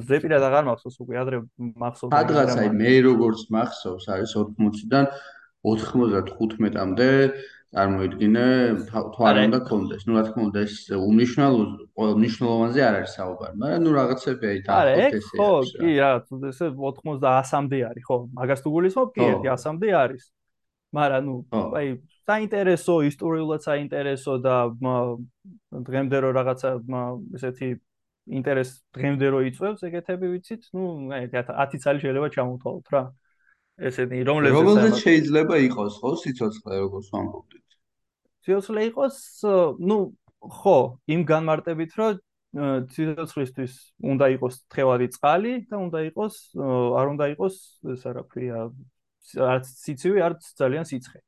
ზეპირად 0.08 0.44
აღარ 0.48 0.64
მახსოვს 0.68 0.98
უკვე 1.04 1.20
ადრე 1.24 1.38
მახსოვს 1.58 2.12
სადღაც 2.14 2.56
აი 2.64 2.72
მე 2.76 2.94
როგორც 3.08 3.46
მახსოვს 3.56 4.06
არის 4.16 4.32
80-დან 4.44 5.06
95-მდე 5.68 7.12
წარმოიდგინე 7.76 8.46
თვარი 8.88 9.42
უნდა 9.48 9.60
კონდეს. 9.68 10.04
ნუ 10.08 10.14
რა 10.16 10.24
თქმა 10.28 10.44
უნდა 10.48 10.60
ეს 10.64 10.76
უნიშნალო 10.96 11.64
ყოველ 12.00 12.14
ნიშნულოვანზე 12.24 12.82
არ 12.88 12.96
არის 13.00 13.12
საუბარი, 13.18 13.56
მაგრამ 13.60 13.82
ნუ 13.84 13.92
რაღაცები 13.98 14.46
აი 14.52 14.60
დაახლოებით 14.68 15.18
ესე 15.20 15.36
ხო, 15.36 15.50
კი, 15.76 15.92
რა, 16.00 16.12
ესე 16.48 16.68
90-100-მდე 16.80 17.80
არის, 17.90 18.04
ხო? 18.08 18.18
მაგას 18.40 18.64
თუ 18.64 18.70
გულისხმობ, 18.76 19.10
კი, 19.18 19.28
100-მდე 19.52 19.90
არის. 20.04 20.24
მაგრამ 20.96 21.22
ნუ 21.28 21.36
აი 21.76 21.88
საინტერესო, 22.28 22.96
ისტორიულად 23.12 23.62
საინტერესო 23.68 24.34
და 24.48 24.56
დღემდე 25.92 26.18
რო 26.24 26.30
რაღაცა 26.40 26.70
ესეთი 27.36 27.70
ინტერეს 28.28 28.72
დღემდე 28.96 29.28
რო 29.34 29.40
იწევს 29.48 29.82
ეგეთები 29.88 30.28
ვიცით, 30.34 30.64
ნუ 30.76 30.84
აი 31.16 31.30
10 31.32 31.80
წელი 31.84 32.00
შეიძლება 32.04 32.30
ჩამოთვალოთ 32.36 32.88
რა. 32.94 33.04
ესეთი 33.78 34.20
რომლებიც 34.26 34.58
რომელზეც 34.58 34.96
შეიძლება 35.06 35.56
იყოს 35.70 35.94
ხო 36.02 36.12
სიცოცხლე 36.22 36.74
როგორც 36.82 37.08
ვამბობდით. 37.14 37.68
სიცოცხლე 38.48 38.82
იყოს, 38.90 39.18
ნუ 39.86 39.98
ხო, 40.42 40.78
იმ 41.14 41.22
განმარტებით 41.30 41.92
რომ 42.02 42.18
სიცოცხლისთვის 42.58 43.74
უნდა 44.02 44.26
იყოს 44.34 44.56
თხევადი 44.72 45.08
წყალი 45.14 45.54
და 45.70 45.78
უნდა 45.78 46.00
იყოს 46.10 46.36
არ 46.58 47.08
უნდა 47.14 47.26
იყოს 47.38 47.56
ეს 47.94 48.02
რა 48.08 48.24
ქვია 48.32 48.66
არც 49.38 49.66
სიცივი, 49.84 50.20
არც 50.26 50.42
ძალიან 50.58 50.86
სიცხე. 50.88 51.20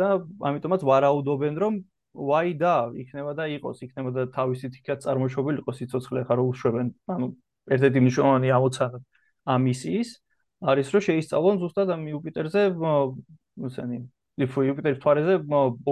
და 0.00 0.24
ამიტომაც 0.48 0.80
ვარაუდობენ 0.80 1.54
რომ 1.60 1.74
why 2.14 2.54
და 2.58 2.90
იქნება 2.94 3.32
და 3.38 3.44
იყოს, 3.56 3.82
იქნება 3.86 4.10
და 4.16 4.22
თავისი 4.34 4.66
თიქაც 4.74 5.06
წარმოშობილი 5.06 5.62
იყოს 5.62 5.76
სიცოცხლე 5.80 6.20
ხარო 6.26 6.42
უშვებენ. 6.50 6.88
ანუ 7.14 7.26
ერთ-ერთი 7.70 7.98
მნიშვნელოვანი 8.04 8.48
ამოცანა 8.50 8.98
ამ 9.50 9.60
მისიის 9.68 10.10
არის 10.60 10.88
რომ 10.92 11.02
შეისწავლონ 11.08 11.56
ზუსტად 11.62 11.88
ამ 11.94 12.02
იუპიტერზე, 12.10 12.62
ისენი, 13.70 13.98
იუპიტერის 14.44 15.00
თვარეზე 15.00 15.34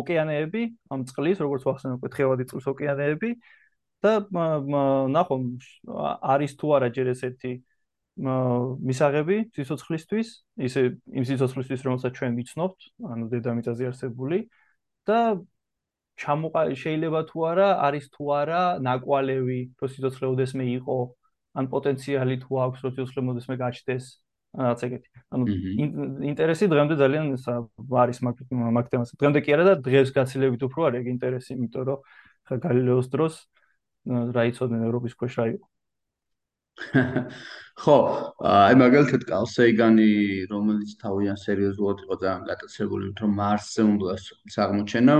ოკეანეები, 0.01 0.63
ამ 0.93 1.01
წყლის, 1.09 1.41
როგორც 1.41 1.63
ვახსენე, 1.69 1.97
კეთხოვადი 2.05 2.45
წყლის 2.53 2.67
ოკეანეები 2.73 3.31
და 4.05 4.13
ნახომ 5.17 5.43
არის 6.35 6.53
თუ 6.61 6.67
არა 6.77 6.89
ჯერ 6.93 7.13
ესეთი 7.17 7.53
მისაღები 8.19 9.37
სიცოცხლისთვის, 9.57 10.29
ისე 10.69 10.81
იმ 11.17 11.25
სიცოცხლისთვის, 11.29 11.81
რომელსაც 11.87 12.13
ჩვენ 12.19 12.33
ვიცნობთ, 12.39 12.81
ანუ 13.09 13.25
დედამიწაზე 13.33 13.85
არსებული 13.89 14.39
და 15.09 15.39
ჩამოყა 16.23 16.63
შეიძლება 16.83 17.21
თუ 17.31 17.39
არა 17.51 17.69
არის 17.87 18.07
თუ 18.15 18.25
არა 18.41 18.63
ნაკვალევი 18.89 19.61
რომ 19.81 19.91
სიცოცხლე 19.95 20.27
ოდესმე 20.35 20.65
იყო 20.79 20.99
ან 21.59 21.65
პოტენციალი 21.75 22.37
თუ 22.45 22.53
აქვს 22.65 22.79
რომ 22.85 22.91
სიცოცხლე 22.95 23.21
ოდესმე 23.35 23.57
გაჩნდეს 23.65 24.05
რაღაც 24.59 24.81
ეგეთი. 24.89 25.09
ანუ 25.35 25.45
ინტერესი 26.33 26.67
დღემდე 26.73 26.95
ძალიან 27.03 27.25
არის 28.03 28.19
მაგ 28.25 28.87
თემაზე. 28.91 29.13
დღემდე 29.21 29.41
კი 29.45 29.51
არა 29.55 29.65
და 29.69 29.75
დღეს 29.87 30.09
გაცილებით 30.17 30.63
უფრო 30.69 30.81
არის 30.89 31.01
ეგ 31.03 31.07
ინტერესი 31.15 31.51
იმიტომ 31.55 31.83
რომ 31.89 31.99
ხა 32.49 32.55
გალილეოს 32.65 33.09
დროს 33.13 33.35
რა 34.09 34.43
იცოდნენ 34.51 34.83
ევროპის 34.89 35.15
ქვეშ 35.21 35.35
რა 35.39 35.45
იყო. 35.53 35.67
ხო 37.83 37.97
აი 38.49 38.75
მაგალითად 38.79 39.23
კალსეიგანი 39.29 40.11
რომელიც 40.51 40.91
თავიანთ 41.03 41.41
სერიოზულად 41.43 41.99
იყო 42.07 42.15
ძალიან 42.23 42.43
გატაცებული 42.51 43.07
რომ 43.19 43.33
მარსზე 43.39 43.83
უნდა 43.93 44.15
აღმოჩენა 44.65 45.17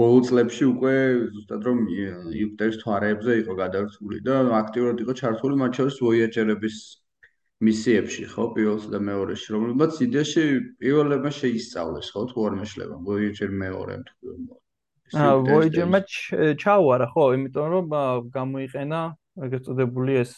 ბოლო 0.00 0.20
წლებში 0.28 0.64
უკვე 0.70 0.94
ზუსტად 1.34 1.66
რომ 1.68 1.80
იუპიტერის 1.92 2.80
თვარეებზე 2.82 3.36
იყო 3.42 3.56
გადარწმული 3.60 4.18
და 4.28 4.40
აქტიურად 4.60 5.04
იყო 5.04 5.16
ჩართული 5.20 5.60
მათ 5.60 5.80
შორის 5.80 6.00
ვოიაჯერების 6.06 6.76
მისიებში, 7.60 8.24
ხო, 8.32 8.44
პირველსა 8.56 8.90
და 8.94 9.00
მეორეში, 9.04 9.48
რომლებიც 9.52 9.98
იდეაში 10.06 10.44
პირველებმა 10.80 11.32
შეისწავლეს, 11.36 12.08
ხო, 12.14 12.22
თუ 12.32 12.46
არ 12.48 12.54
მეშლება, 12.60 12.96
ვოიაჯერ 13.04 13.50
მეორემ 13.62 14.04
თუ 14.08 14.34
აა 15.20 15.34
ვოიაჯერმა 15.44 16.00
ჩაუარა, 16.62 17.06
ხო, 17.12 17.24
იმიტომ 17.36 17.66
რომ 17.74 17.86
გამოიყენა 18.32 19.00
ეგრეთ 19.44 19.62
წოდებული 19.68 20.12
ეს 20.22 20.32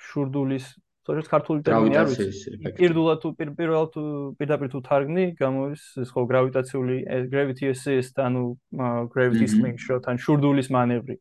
შურდულის 0.00 0.66
სწორედ 1.10 1.26
ქართული 1.26 1.60
ტერმინი 1.66 1.96
არ 1.98 2.06
ვიცი. 2.06 2.50
პირდულად 2.78 3.18
თუ 3.22 3.28
პირველად 3.34 3.90
თუ 3.94 4.02
პირდაპირ 4.38 4.68
თუ 4.70 4.80
თარგმნი, 4.86 5.24
გამოდის 5.34 5.82
ეს 6.06 6.10
ხო 6.14 6.22
გრავიტაციული 6.30 6.96
gravity 7.26 7.66
assist, 7.74 8.14
ანუ 8.14 8.54
gravity 9.10 9.46
slingshot 9.50 9.98
shot, 9.98 10.06
ან 10.06 10.22
შურდულის 10.22 10.70
მანევრი. 10.70 11.18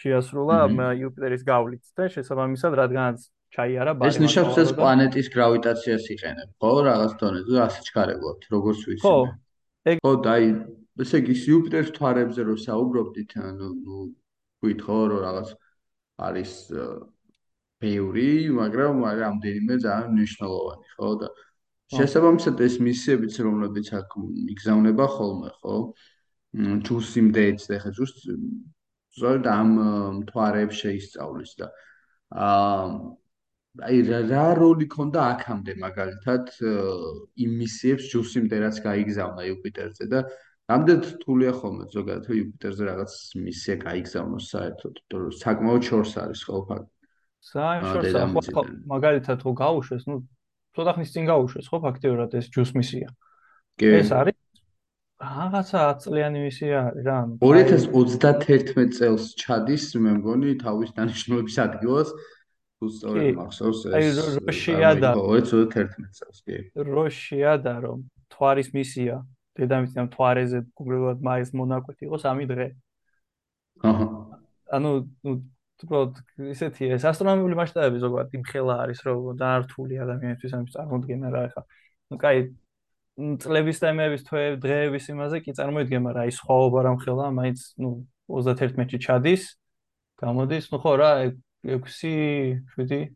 შეასრულა 0.00 0.56
იუპიტერის 0.96 1.42
გავლით 1.44 1.84
და 1.94 2.08
შესაბამისად, 2.14 2.72
რადგანაც 2.80 3.18
ჩაიარა 3.52 3.92
ბარი. 4.00 4.08
ეს 4.10 4.18
ნიშნავს, 4.22 4.56
რომ 4.56 4.78
პლანეტის 4.80 5.26
გრავიტაციას 5.34 6.04
იყენებ, 6.14 6.48
ხო, 6.56 6.72
რაღაც 6.88 7.12
დონეზე, 7.20 7.58
ასე 7.66 7.80
ჩქარებულად, 7.86 8.38
როგორც 8.54 8.80
ვიცი. 8.88 9.04
ხო. 9.04 9.16
ხო, 10.00 10.12
დაი, 10.24 10.46
ესე 11.04 11.16
იგი, 11.20 11.34
იუპიტერის 11.52 11.92
თვარეებზე 11.96 12.40
რო 12.48 12.56
საუბრობდით, 12.64 13.30
ანუ 13.44 13.68
ნუ 13.84 13.96
ვით 14.64 14.80
ხო, 14.88 14.98
რომ 15.10 15.20
რაღაც 15.26 15.48
არის 16.20 16.52
ბევრი, 17.80 18.30
მაგრამ 18.60 19.04
რამდენიმე 19.20 19.74
ძალიან 19.84 20.10
მნიშვნელოვანი, 20.16 20.86
ხო? 20.96 21.10
და 21.20 21.28
შესაბამისად 21.96 22.60
ეს 22.66 22.74
მისიებიც 22.86 23.34
რომლებიც 23.46 23.86
აქ 24.00 24.10
იგზავნება 24.54 25.06
ხოლმე, 25.16 25.50
ხო? 25.60 25.76
ჯუსი 26.86 27.20
მდეც 27.30 27.66
და 27.70 27.78
ხა 27.82 27.90
ჯუს 27.94 28.12
ზოგადად 29.20 29.46
ამ 29.50 29.70
მთვარეებს 30.20 30.76
შეისწავლის 30.82 31.52
და 31.60 31.66
აა 32.30 32.86
აი 33.86 33.98
რა 34.26 34.46
როლი 34.58 34.86
ქონდა 34.90 35.20
აქამდე 35.34 35.74
მაგალითად 35.78 36.48
იმ 37.44 37.50
მისიებს 37.62 38.08
ჯუსი 38.10 38.42
მდე 38.46 38.56
რაც 38.66 38.80
გაიგზავნა 38.82 39.46
იუპიტერზე 39.50 40.08
და 40.10 40.26
რამდენად 40.70 41.06
რთულია 41.14 41.52
ხოლმე? 41.54 41.84
ზოგადად 41.94 42.34
იუპიტერზე 42.40 42.82
რაღაც 42.90 43.14
მისია 43.46 43.76
გაიგზავნოს 43.86 44.50
საერთოდ, 44.54 44.94
რომ 45.14 45.30
საკმაოდ 45.38 45.86
შორს 45.86 46.12
არის 46.22 46.42
ხო 46.50 46.58
ფაქტი. 47.40 48.12
საერთოდ 48.12 48.46
ხო 48.54 48.62
მაგალითად 48.92 49.38
ხო 49.42 49.52
გაუშვეს 49.62 50.04
ნუ 50.10 50.16
ცოტა 50.76 50.92
ხნის 50.96 51.10
წინ 51.14 51.24
გაუშვეს 51.30 51.66
ხო 51.70 51.78
ფაქტიურად 51.86 52.30
ეს 52.36 52.46
ჯუს 52.52 52.70
მისია? 52.76 53.08
ეს 53.80 54.10
არის? 54.12 54.36
რაღაცა 55.20 55.78
10 55.88 56.04
წლიანი 56.04 56.38
მისია 56.46 56.76
არის 56.90 57.04
რა. 57.08 57.18
2031 57.40 58.92
წელს 58.96 59.24
ჩადის 59.40 59.84
მე 60.00 60.12
მგონი 60.20 60.56
თავის 60.64 60.90
დანიშნულების 60.96 61.56
ადგილას. 61.64 62.08
თუ 62.80 62.86
სწორედ 62.88 63.36
მახსოვს 63.36 63.80
ეს 63.88 63.92
აი 63.96 64.06
როშია 64.48 64.90
და 65.04 65.10
2031 65.16 66.12
წელს 66.16 66.38
კი. 66.44 66.56
როშია 66.76 67.52
და 67.60 67.74
რომ 67.84 67.98
თვარის 68.32 68.68
მისია. 68.72 69.16
დედამიწის 69.60 70.08
თვარეზე 70.14 70.58
უბრალოდ 70.80 71.18
მაის 71.20 71.50
მონაკვეთი 71.60 72.02
იყოს 72.08 72.24
ამი 72.30 72.44
დღე. 72.48 72.66
აჰა. 73.84 74.06
ანუ 74.76 74.90
ნუ 75.24 75.32
უბრალოდ 75.85 76.19
ისეთი 76.55 76.91
ეს 76.95 77.03
ასტრონომიული 77.09 77.57
მასშტაბები 77.59 77.99
ზოგადად 78.03 78.37
იმხელა 78.39 78.75
არის 78.85 78.99
რომ 79.05 79.25
დაართული 79.41 79.99
ადამიანისთვის 80.05 80.55
ამის 80.57 80.75
წარმოქმნა 80.75 81.31
რა 81.35 81.43
ხა. 81.53 81.61
ну 82.09 82.15
кай 82.21 82.37
წლების 83.15 83.77
თემების 83.79 84.23
თვე 84.27 84.43
დღეების 84.63 85.05
იმაზე 85.13 85.37
კი 85.43 85.51
წარმოიდგება 85.59 86.11
რა 86.15 86.23
ის 86.31 86.39
ხოვობა 86.47 86.79
რა 86.85 86.91
მხელა 86.95 87.25
მაინც 87.39 87.59
ну 87.79 87.89
31-ში 88.27 88.99
ჩადის 89.05 89.43
გამოდის 90.19 90.65
ну 90.71 90.77
ხო 90.83 90.91
რა 90.99 91.11
6 91.63 92.59
7 92.75 93.15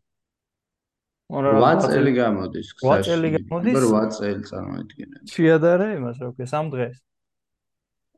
8 1.30 1.84
წელი 1.84 2.12
გამოდის 2.16 2.68
გზაში 2.80 2.96
8 2.96 3.08
წელი 3.08 3.28
გამოდის 3.36 3.76
8 3.92 4.16
წელი 4.16 4.42
წარმოიდგინე 4.50 5.16
შეადარე 5.34 5.88
იმას 6.00 6.16
რა 6.24 6.32
ქვია 6.34 6.48
სამ 6.50 6.72
დღეს 6.74 6.96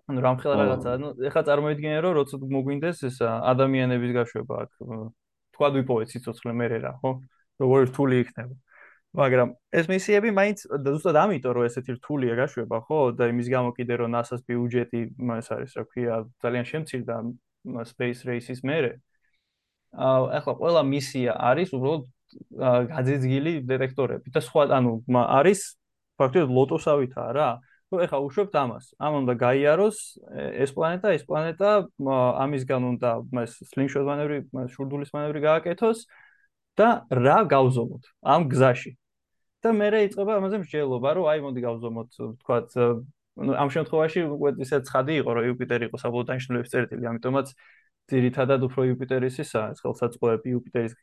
ანუ 0.08 0.20
რამხელა 0.24 0.56
რაღაცა, 0.62 0.91
ну, 1.04 1.08
ეხლა 1.28 1.41
წარმოიდგინე 1.48 1.98
რომ 2.04 2.13
როცა 2.17 2.36
მოგვინდეს 2.56 2.98
ეს 3.10 3.17
ადამიანების 3.28 4.12
გაშვება 4.17 4.54
აქ, 4.63 4.72
თქვა 5.52 5.67
ვიპოვეთ 5.76 6.08
სიცოცხლე 6.13 6.52
მერე 6.62 6.78
რა, 6.86 6.93
ხო? 7.02 7.12
როგორი 7.60 7.84
რთული 7.91 8.15
იქნება. 8.24 8.56
მაგრამ 9.17 9.50
ეს 9.74 9.86
მისიები 9.91 10.30
მაინც 10.39 10.58
ზუსტად 10.67 11.17
ამიტომ 11.17 11.52
რომ 11.58 11.63
ესეთი 11.67 11.91
რთულია 11.98 12.34
გაშვება, 12.39 12.78
ხო? 12.88 13.00
და 13.20 13.24
იმის 13.34 13.48
გამო 13.52 13.70
კიდე 13.76 13.93
რომ 14.00 14.10
NASA-ს 14.15 14.41
ბიუჯეტი 14.48 15.02
ეს 15.41 15.48
არის, 15.56 15.72
რა 15.76 15.84
ქვია, 15.91 16.15
ძალიან 16.43 16.65
შემცირდა 16.72 17.15
space 17.91 18.22
race-ის 18.30 18.62
მერე. 18.63 18.93
აა 19.98 20.39
ეხლა 20.39 20.54
ყველა 20.62 20.82
მისია 20.88 21.34
არის 21.50 21.70
უბრალოდ 21.76 22.04
გაძეძგილი 22.91 23.54
დეტექტორები 23.72 24.28
და 24.36 24.41
სხვა, 24.43 24.62
ანუ 24.78 24.91
არის 25.08 25.60
ფაქტობრივად 26.20 26.52
ლოტოსავითაა 26.58 27.32
რა. 27.38 27.50
ხო 27.88 27.97
ეხა 28.06 28.17
უშვებთ 28.28 28.54
ამას. 28.62 28.86
ამ 29.00 29.13
უნდა 29.21 29.34
გაიაროს 29.39 29.97
ეს 30.63 30.71
პლანეტა 30.76 31.08
ეს 31.17 31.23
პლანეტა 31.30 31.69
ამისგან 32.43 32.82
უნდა 32.91 33.10
მას 33.32 33.52
სლინგშოტ 33.71 34.04
მანევრი 34.12 34.38
შურდულის 34.76 35.12
მანევრი 35.15 35.39
გააკეთოს 35.47 36.00
და 36.78 36.88
რა 37.10 37.38
გავზომოთ 37.54 38.04
ამ 38.23 38.41
გზაში. 38.52 38.91
და 39.63 39.69
მე 39.73 39.88
რა 39.89 40.00
იწყება 40.08 40.32
ამაზე 40.38 40.58
მსჯელობა 40.62 41.10
რომ 41.17 41.26
აი 41.32 41.39
მოდი 41.47 41.62
გავზომოთ 41.67 42.10
თქვათ 42.43 42.69
ამ 43.38 43.69
შემთხვევაში 43.73 44.19
უკვე 44.36 44.50
ისე 44.65 44.78
ცხადი 44.86 45.13
იყო 45.21 45.32
რომ 45.34 45.43
იუპიტერი 45.50 45.84
იყო 45.89 45.97
საბოლოო 45.97 46.28
დანიშნულების 46.30 46.71
წერტილი 46.73 47.04
ამიტომაც 47.12 47.47
ძირითადად 48.08 48.63
უფრო 48.67 48.86
იუპიტერისისა, 48.91 49.62
ხელსაწყოები 49.84 50.54
იუპიტერის 50.56 50.93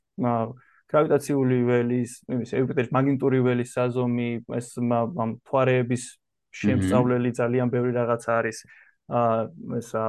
გრავიტაციული 0.92 1.59
ველის, 1.68 2.12
იმის 2.33 2.53
იუპიტერის 2.57 2.92
მაგნიტური 2.97 3.40
ველის 3.44 3.73
საზომი, 3.77 4.29
ეს 4.57 4.68
მთვარეების 4.81 6.05
შემსწავლელი 6.61 7.31
ძალიან 7.40 7.69
ბევრი 7.75 7.93
რაღაცა 7.99 8.31
არის. 8.40 8.59
აა 9.05 9.53
ესა 9.85 10.03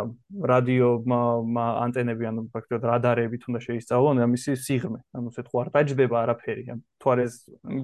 რადიო 0.52 0.90
ანტენები 1.04 2.28
ანუ 2.32 2.42
ფაქტობრივად 2.54 2.86
რადარები 2.88 3.38
თუნდა 3.44 3.60
შეისწავლონ 3.68 4.24
ამისი 4.24 4.56
სიღრმე. 4.56 5.00
ანუ 5.20 5.30
თუ 5.36 5.56
არ 5.62 5.68
დაჯდება 5.76 6.16
არაფერი, 6.24 6.64
ან 6.72 6.80
მთვარეს 6.80 7.34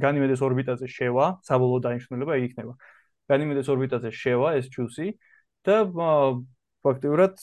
განიმედეს 0.06 0.40
ორბიტაზე 0.48 0.88
შევა, 0.88 1.26
საბოლოო 1.44 1.80
დანიშნულება 1.84 2.34
იქნება. 2.48 2.74
განიმედეს 3.28 3.68
ორბიტაზე 3.76 4.10
შევა 4.24 4.56
ეს 4.60 4.72
ჯუსი 4.72 5.08
და 5.68 5.76
ფაქტიურად 6.82 7.38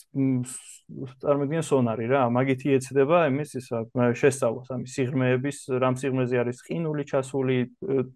წარმოიდგინე 1.23 1.63
სონარი 1.63 2.09
რა, 2.11 2.25
მაგითი 2.35 2.73
ეცდება 2.75 3.21
იმის 3.31 3.55
ისა 3.61 3.85
შესწავლას, 4.19 4.67
ამის 4.75 4.95
სიღრმეების, 4.97 5.57
რამ 5.79 5.95
სიღრმეზე 6.01 6.41
არის 6.43 6.59
ყინული 6.67 7.05
ჩასული, 7.07 7.57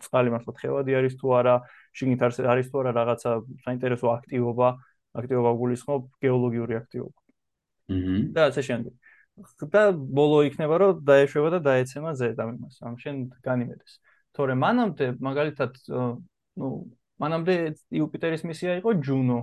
წყალი 0.04 0.34
მართლა 0.36 0.56
თხევადი 0.58 0.98
არის 1.00 1.16
თუ 1.22 1.28
არა, 1.40 1.56
შიგნით 1.94 2.22
არის 2.26 2.68
თუ 2.72 2.76
არა 2.82 2.92
რაღაცა 3.00 3.30
საინტერესო 3.66 4.08
აქტივობა, 4.18 4.68
აქტივობა 5.20 5.52
გულისხმობ 5.62 6.02
გეოლოგიური 6.24 6.74
აქტივობა. 6.82 7.20
აჰა. 7.94 8.16
და 8.34 8.42
ასე 8.50 8.62
შემდეგ. 8.70 8.94
და 9.74 9.82
ბოლო 9.92 10.38
იქნება 10.46 10.76
რომ 10.78 10.92
დაეშვება 11.10 11.50
და 11.58 11.60
დაეცემა 11.68 12.12
ზედა 12.14 12.44
იმას, 12.54 12.76
ამ 12.86 12.96
შენ 13.02 13.16
განიმედეს. 13.42 13.94
თორე 14.34 14.54
მანამდე 14.54 15.06
მაგალითად 15.18 15.74
ნუ 16.58 16.68
მანამდე 17.18 17.54
იუპიტერის 17.98 18.44
მისია 18.46 18.78
იყო 18.82 18.90
ჯუნო, 19.06 19.40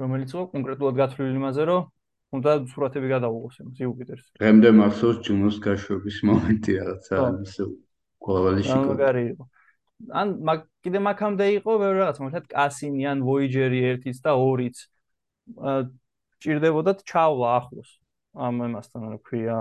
რომელიც 0.00 0.28
იყო 0.34 0.44
კონკრეტულად 0.54 0.94
გათვლილი 1.00 1.36
იმაზე, 1.40 1.62
რომ 1.68 1.82
უნდა 2.36 2.50
სურათები 2.72 3.08
გადაუღოს 3.14 3.56
იმას 3.64 3.78
იუპიტერს. 3.84 4.26
დღემდე 4.40 4.68
მახსოვს 4.80 5.18
ჯუნოს 5.24 5.56
გაშვების 5.64 6.16
მომენტი 6.28 6.72
რაღაცა 6.80 7.16
ისე 7.48 7.62
ყოველი 8.24 8.62
შეკო. 8.64 8.88
მაგარი 8.92 9.22
იყო. 9.32 9.44
ან 10.20 10.28
მაგ 10.48 10.64
კიდე 10.84 11.00
მაგამდე 11.06 11.46
იყო 11.58 11.72
ვერ 11.82 11.92
რაღაც 12.00 12.18
მაგათ 12.24 12.46
კასინი 12.50 13.06
ან 13.10 13.18
ვოიჯერი 13.24 13.80
1-იც 13.94 14.18
და 14.24 14.32
2-იც. 14.38 14.76
ჭირდებოდათ 16.44 16.98
ჩავლა 17.08 17.48
ახლოს 17.58 17.90
ამ 18.34 18.54
იმასთან 18.68 19.02
რა 19.14 19.18
ქვია. 19.22 19.58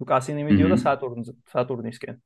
ნუ 0.00 0.04
კასინი 0.08 0.42
მიდიოდა 0.48 0.76
სატურნზე, 0.80 1.32
სატურნისკენ. 1.52 2.16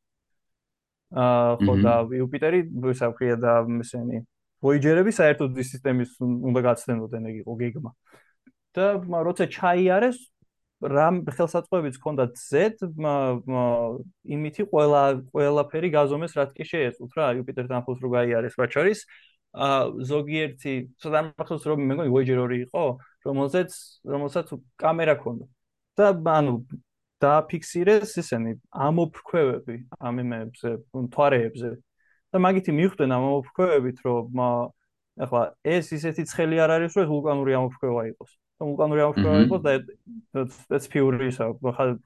აა 1.14 1.51
ხო 1.62 1.75
და 1.85 1.94
იუპიტერი, 2.18 2.61
ვისა 2.83 3.11
ქვია 3.18 3.37
და 3.38 3.53
ესენი 3.83 4.23
ვოიჯერები 4.64 5.12
საერთოდ 5.12 5.59
ის 5.61 5.68
სისტემის 5.75 6.11
უნდა 6.23 6.61
გაცდენოდნენ 6.64 7.27
ეგ 7.31 7.37
იყო 7.44 7.53
გეგმა. 7.61 7.90
და 8.75 8.87
როცა 9.27 9.44
ჩაიარეს 9.55 10.18
რამ 10.85 11.20
ხელსაწყოებიც 11.37 11.97
ჰქონდა 11.99 12.25
Z 12.37 12.85
იმითი 14.37 14.66
ყველა 14.73 15.03
ყველაფერი 15.33 15.88
გაზომეს 15.97 16.37
რაც 16.38 16.51
კი 16.57 16.64
შეეძლოთ 16.70 17.12
რა. 17.18 17.27
იუპიტერთან 17.40 17.81
ხოს 17.87 17.99
რო 18.05 18.09
გაიარეს 18.16 18.55
რაც 18.61 18.73
არის 18.83 19.01
ა 19.55 19.68
ზოგიერთი 20.11 20.73
ცოტა 21.01 21.20
მახსოვს 21.31 21.64
რომ 21.70 21.79
მე 21.88 21.94
მგონი 21.94 22.11
Voyager 22.14 22.38
2 22.42 22.59
იყო 22.66 22.85
რომელზეც 23.27 23.70
რომელსაც 24.14 24.47
კამერა 24.83 25.14
ჰქონდა. 25.18 25.44
და 25.94 26.07
ანუ 26.38 26.55
დააფიქსირეს 27.23 28.18
ესენი 28.20 28.53
ამოფრქვევები 28.75 29.77
ამ 30.03 30.14
იმებზე 30.25 30.70
თვარეებზე 31.14 31.70
და 32.35 32.40
მაგითი 32.42 32.73
მიხვდნენ 32.75 33.14
ამ 33.14 33.25
ამოფრქვევებით, 33.31 33.99
რომ 34.03 34.40
ახლა 35.25 35.42
ეს 35.62 35.87
ისეთი 35.94 36.23
ცხელი 36.31 36.57
არ 36.64 36.70
არის, 36.77 36.97
რომ 36.99 37.03
ეს 37.07 37.11
ვულკანური 37.14 37.53
ამოფრქვევა 37.55 38.03
იყოს. 38.11 38.31
ვულკანური 38.62 39.03
ამოფრქვევა 39.05 39.38
იყოს 39.45 39.62
და 39.64 40.45
სპეციფიური 40.59 41.29
ისა 41.33 41.49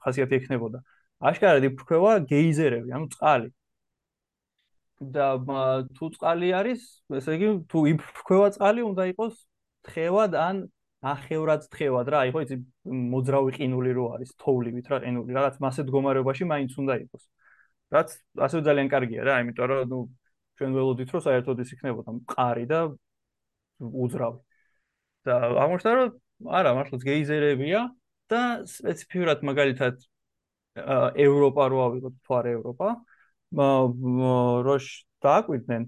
ხასიათი 0.03 0.37
ექნებოდა. 0.39 0.81
აშკარად 1.29 1.67
იფრქვევა 1.69 2.11
გეიზერები, 2.31 2.93
ანუ 2.95 3.07
წყალი. 3.15 3.49
და 4.99 5.25
თუ 5.95 6.05
წყალი 6.15 6.49
არის, 6.59 6.81
ესე 7.19 7.35
იგი 7.37 7.47
თუ 7.71 7.79
იფრქვევა 7.93 8.47
წყალი, 8.55 8.81
უნდა 8.83 9.03
იყოს 9.15 9.35
თხევად 9.87 10.35
ან 10.35 10.57
ახევრად 10.99 11.61
თხევად 11.71 12.07
რა, 12.11 12.21
იყო 12.29 12.39
იცი 12.43 12.55
მოძრავი 13.13 13.51
ყინული 13.55 13.91
რო 13.95 14.05
არის, 14.19 14.33
თოვლივით 14.43 14.87
რა, 14.91 14.97
ყინული, 15.05 15.31
რაღაც 15.39 15.55
მასე 15.63 15.85
მდგომარეობაში 15.87 16.43
მაინც 16.51 16.71
უნდა 16.83 16.93
იყოს. 17.03 17.23
რაც 17.95 18.09
ასე 18.45 18.57
ძალიან 18.67 18.87
კარგია 18.91 19.21
რა, 19.23 19.35
იმიტომ 19.43 19.67
რომ 19.71 19.87
ნუ 19.91 19.99
ჩვენ 20.59 20.71
ველოდით 20.75 21.09
რომ 21.15 21.21
საერთოდ 21.27 21.57
ის 21.63 21.69
იქნებოდა 21.75 22.11
მყარი 22.19 22.65
და 22.71 22.79
უძრავი. 23.79 24.39
და 25.25 25.33
აღმოჩნდა 25.63 25.91
რომ 25.99 26.09
არა, 26.44 26.74
მართლაც 26.76 27.02
გეიზერებია 27.06 27.80
და 28.30 28.40
სპეციფიურად 28.68 29.44
მაგალითად 29.48 30.04
ევროპა 31.24 31.66
რო 31.70 31.82
ავიღოთ 31.88 32.14
თვარე 32.26 32.54
ევროპა, 32.58 32.88
როშ 33.54 34.86
დააკვირდნენ, 35.24 35.82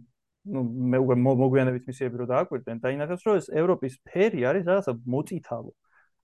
ну 0.54 0.62
მე 0.92 0.98
უკვე 1.02 1.16
მოგვიანებით 1.22 1.88
მისიები 1.90 2.20
რო 2.22 2.26
დააკვირდნენ, 2.30 2.82
დაინახეს 2.84 3.24
რომ 3.26 3.40
ეს 3.40 3.48
ევროპის 3.50 3.94
ფერი 4.06 4.46
არის 4.46 4.64
რაღაცა 4.70 4.92
მოწითალო. 5.14 5.72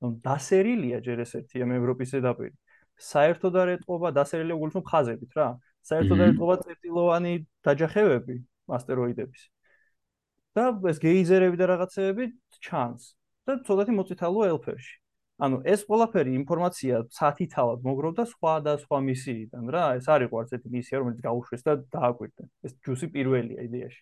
ну 0.03 0.09
დასერილია 0.23 0.99
ჯერ 1.07 1.19
ეს 1.23 1.33
ერთი 1.39 1.63
ამ 1.63 1.73
ევროპის 1.79 2.09
ზედაპირი. 2.15 2.55
საერთოდ 2.99 3.55
არ 3.63 3.69
ეტყობა 3.79 4.09
დასერილია 4.19 4.55
უგულისხმობ 4.59 4.87
ხაზებით 4.91 5.33
რა. 5.39 5.49
საერთოდ 5.91 6.19
არ 6.23 6.29
ეთქობა 6.33 6.55
წერტილოვანი 6.63 7.33
დაჯახებები 7.67 8.35
ასტეროიდების. 8.79 9.43
და 10.55 10.65
ეს 10.91 10.99
გეიზერები 11.01 11.57
და 11.57 11.67
რაღაცეები 11.73 12.25
ჩანს 12.61 13.03
და 13.48 13.54
ცოტათი 13.68 13.94
მოწითალო 14.00 14.42
ელფერში. 14.52 14.96
ანუ 15.46 15.58
ეს 15.74 15.82
ყველაფერი 15.90 16.32
ინფორმაცია 16.42 16.96
სათითალად 17.14 17.80
მოგროვდა 17.88 18.24
სხვა 18.34 18.54
და 18.66 18.74
სხვა 18.84 18.98
მისიიდან 19.08 19.64
რა. 19.74 19.86
ეს 20.00 20.06
არ 20.10 20.22
იყო 20.26 20.36
არც 20.42 20.52
ერთი 20.58 20.70
მისია, 20.76 20.96
რომელიც 21.02 21.20
გაუშვეს 21.28 21.62
და 21.68 21.74
დააკვირდნენ. 21.94 22.48
ეს 22.66 22.74
ჯუსი 22.86 23.08
პირველია 23.16 23.60
იდეაში. 23.68 24.02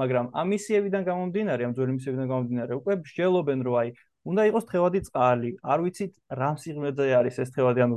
მაგრამ 0.00 0.24
ამ 0.40 0.46
მისიებიდან 0.52 1.02
გამომდინარე, 1.10 1.62
ამ 1.66 1.72
ძველი 1.76 1.92
მისიებიდან 1.96 2.26
გამომდინარე, 2.32 2.72
უკვე 2.80 2.92
მსჯელობენ, 3.02 3.58
რომ 3.66 3.74
აი, 3.80 3.88
უნდა 4.28 4.42
იყოს 4.50 4.64
თხევადი 4.68 5.00
წყალი. 5.08 5.50
არ 5.72 5.78
ვიცით, 5.84 6.12
რამ 6.40 6.56
სიღრმეზე 6.62 7.04
არის 7.20 7.36
ეს 7.42 7.48
თხევადი, 7.54 7.80
ანუ 7.86 7.96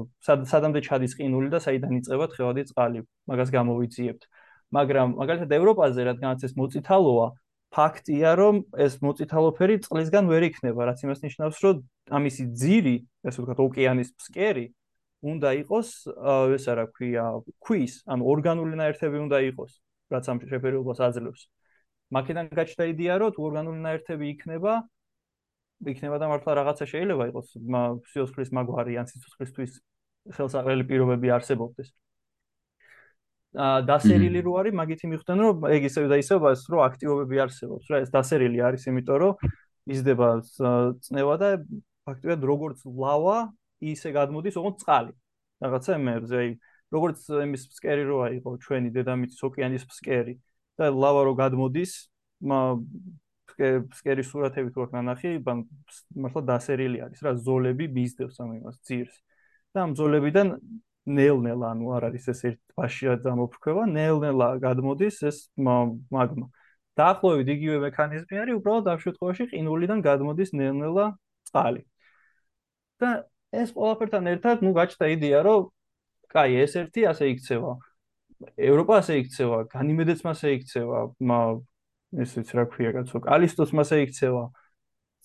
სადამდე 0.52 0.80
ჩადის 0.88 1.13
ყინული 1.20 1.50
და 1.52 1.60
საიდან 1.65 1.91
იწება 2.00 2.26
თხევადი 2.32 2.62
წყალი. 2.72 3.00
მაგას 3.30 3.50
გამოვიძიებთ. 3.58 4.24
მაგრამ 4.72 5.08
მაგალითად 5.20 5.52
ევროპაზე, 5.60 6.02
რადგანაც 6.10 6.39
ეს 6.48 6.54
მოწითალოა, 6.56 7.28
ფაქტია, 7.72 8.36
რომ 8.36 8.56
ეს 8.76 9.00
მოწითალოფერი 9.00 9.80
წყლისგან 9.86 10.28
ვერ 10.28 10.44
იქნება, 10.52 10.88
რაც 10.92 11.00
იმას 11.08 11.24
ნიშნავს, 11.24 11.58
რომ 11.64 11.76
ამისი 12.12 12.44
ძირი, 12.62 12.96
ესე 13.24 13.40
ვთქვათ, 13.40 13.60
ოკეანის 13.64 14.10
ფსკერი 14.20 14.66
უნდა 15.22 15.50
იყოს, 15.64 15.90
ეს 16.58 16.66
რა 16.68 16.86
ქვია, 16.92 17.26
ქვის, 17.64 17.94
ანუ 18.12 18.24
ორგანული 18.28 18.76
ნაერთები 18.76 19.18
უნდა 19.24 19.38
იყოს, 19.54 19.72
რაც 20.12 20.26
ამ 20.28 20.38
შეფერილობას 20.52 21.00
აძლევს. 21.00 21.42
მაგიდან 22.12 22.46
გაჩნდა 22.52 22.84
იდეა, 22.92 23.16
რომ 23.22 23.30
თუ 23.32 23.42
ორგანული 23.48 23.80
ნაერთები 23.88 24.26
იქნება, 24.36 24.74
იქნება 25.88 26.18
და 26.20 26.26
მართლა 26.28 26.52
რაღაცა 26.60 26.86
შეიძლება 26.92 27.24
იყოს 27.32 27.48
სიცოცხლის 28.12 28.50
მაგვარი 28.52 28.94
ან 29.00 29.08
სიცოცხლისთვის 29.08 29.72
ხელსაყრელი 30.36 30.84
პირობები 30.92 31.28
არსებობდეს. 31.38 31.90
დასერილი 33.52 34.42
რო 34.46 34.54
არის, 34.62 34.74
მაგითი 34.80 35.06
მიხვდნენ 35.12 35.40
რომ 35.44 35.66
ეგ 35.76 35.82
ისევ 35.92 36.04
და 36.08 36.18
ისევ 36.24 36.46
ეს 36.52 36.62
რო 36.72 36.80
აქტივობები 36.88 37.36
არსებობს, 37.44 37.86
რა 37.92 37.98
ეს 38.04 38.12
დასერილი 38.12 38.60
არის, 38.64 38.88
იმიტომ 38.88 39.18
რომ 39.22 39.34
იზრდება 39.92 40.28
წნევა 41.04 41.36
და 41.42 41.50
ფაქტობრივად 42.08 42.42
როგორც 42.48 42.80
ლავა 42.88 43.38
ისე 43.82 44.10
გადმოდის 44.16 44.56
ოღონდ 44.56 44.78
წყალი. 44.82 45.14
რაღაცა 45.62 45.92
იმებზე, 46.00 46.36
აი 46.42 46.50
როგორც 46.96 47.20
იმის 47.28 47.64
ფსკერი 47.72 48.04
რო 48.08 48.18
აიყო 48.28 48.52
ჩვენი 48.64 48.90
დედამიწის 48.96 49.42
ოკეანის 49.48 49.84
ფსკერი 49.90 50.36
და 50.80 50.86
ლავა 50.92 51.22
რო 51.28 51.34
გადმოდის, 51.36 51.92
ფსკერის 53.60 54.28
სურათები 54.32 54.72
თუ 54.74 54.88
აქ 54.88 54.92
ნანახი, 54.96 55.32
მართლა 55.44 56.42
დასერილი 56.48 57.04
არის 57.06 57.20
რა, 57.20 57.32
ზოლები 57.36 57.86
მისდევს 57.92 58.40
ამ 58.42 58.56
იმას 58.58 58.80
ძირს. 58.88 59.16
და 59.72 59.88
ამ 59.88 59.92
ზოლებიდან 59.96 60.48
ნელ-ნელა, 61.06 61.72
ანუ 61.74 61.86
არ 61.98 62.04
არის 62.10 62.26
ეს 62.34 62.42
ერთ 62.50 62.60
ბაშია 62.78 63.14
დამოფრქვევა, 63.26 63.84
ნელ-ნელა 63.97 64.47
გადმოდის 64.62 65.18
ეს 65.30 65.38
მაგმა. 65.58 66.47
დაახლოებით 66.99 67.47
იგივე 67.56 67.78
მექანიზმი 67.88 68.36
არის, 68.41 68.56
უბრალოდ 68.60 68.86
ამ 68.93 68.99
შემთხვევაში 69.06 69.43
ყინულიდან 69.52 69.99
გადმოდის 70.06 70.49
ნელ-ნელა 70.54 71.06
წყალი. 71.49 71.82
და 73.02 73.10
ეს 73.49 73.70
ყველაფერთან 73.74 74.24
ერთად, 74.34 74.62
ну, 74.62 74.70
გაჩნდა 74.78 75.06
იდეა, 75.16 75.39
რომ 75.41 75.62
კაი, 76.30 76.54
ეს 76.64 76.74
ერთი 76.78 77.02
ასე 77.12 77.26
იქცევა. 77.34 77.72
ევროპა 78.70 78.93
ასე 79.02 79.14
იქცევა, 79.22 79.58
განიმედეც 79.74 80.20
მასე 80.22 80.47
იქცევა, 80.58 80.99
ესეც 82.20 82.52
რა 82.56 82.66
ქვია 82.72 82.91
კაცო 82.95 83.22
კალისტოს 83.24 83.72
მასე 83.78 84.02
იქცევა 84.06 84.43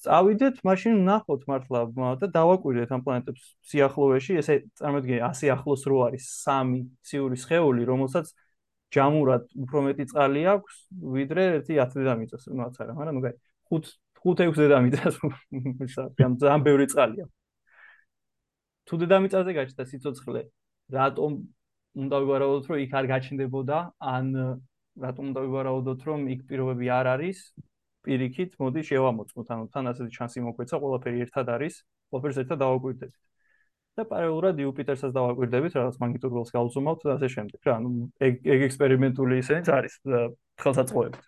წავიდეთ 0.05 0.59
მაშინ 0.69 0.99
ნახოთ 1.09 1.47
მართლა 1.51 1.81
და 2.21 2.27
დავაკვირდეთ 2.37 2.91
ამ 2.97 3.05
პლანეტებს 3.07 3.45
სიახლოვეში 3.71 4.37
ესე 4.43 4.57
წარმოიდგინე 4.81 5.21
ასე 5.31 5.53
ახლოს 5.57 5.87
რო 5.91 5.99
არის 6.09 6.27
სამი 6.45 6.81
ციური 7.09 7.37
სხეული 7.45 7.89
რომელსაც 7.91 8.35
ჯამურად 8.97 9.49
უფრო 9.65 9.79
მეტი 9.89 10.05
წყალი 10.13 10.43
აქვს 10.57 10.75
ვიდრე 11.17 11.47
ერთი 11.57 11.81
10 11.81 11.97
დედამიწას 12.01 12.45
ნაც 12.61 12.77
არა 12.83 12.93
მაგრამ 12.99 13.17
ნუ 13.19 13.25
გაი 13.27 13.35
5 13.73 13.91
5-6 14.27 14.63
დედამიწას 14.63 15.19
ამ 16.27 16.39
ძალიან 16.43 16.63
ბევრი 16.69 16.87
წყალია 16.93 17.27
თუ 18.87 18.99
დედამიწაზე 19.03 19.53
გაჩნდა 19.57 19.85
სიცოცხლე, 19.91 20.43
რატომ 20.95 21.33
უნდა 22.03 22.17
ვივარაუდოთ, 22.23 22.67
რომ 22.71 22.83
იქ 22.85 22.93
არ 22.99 23.07
გაჩნდებოდა, 23.11 23.79
ან 24.15 24.27
რატომ 25.05 25.25
უნდა 25.31 25.41
ვივარაუდოთ, 25.47 26.05
რომ 26.09 26.21
იქ 26.35 26.45
პირობები 26.51 26.87
არ 26.99 27.07
არის? 27.15 27.41
პირიქით, 28.07 28.57
მოდი 28.63 28.83
შევამოწმოთ, 28.89 29.47
ანუ 29.55 29.65
თან 29.75 29.91
ასეთი 29.93 30.19
შანსი 30.19 30.43
მოგვეცა, 30.47 30.81
ყველაფერი 30.83 31.23
ერთად 31.27 31.47
არის, 31.57 31.75
ყველაფერს 32.11 32.39
ერთად 32.43 32.59
დავაკვირდებით. 32.65 33.23
და 33.97 34.05
პარალელურად 34.05 34.59
იუპიტერსაც 34.61 35.13
დავაკვირდებით, 35.17 35.73
რაღაც 35.79 35.97
მაგნიტურ 36.03 36.31
ველს 36.37 36.51
გავზომავთ 36.53 37.01
და 37.07 37.13
ასე 37.17 37.29
შემდეგ. 37.33 37.61
რა, 37.65 37.75
ანუ 37.81 37.91
ეგ 38.21 38.35
ეგ 38.45 38.61
ექსპერიმენტული 38.69 39.35
ისენიც 39.41 39.67
არის 39.73 39.95
ხელსაწყოები. 40.61 41.19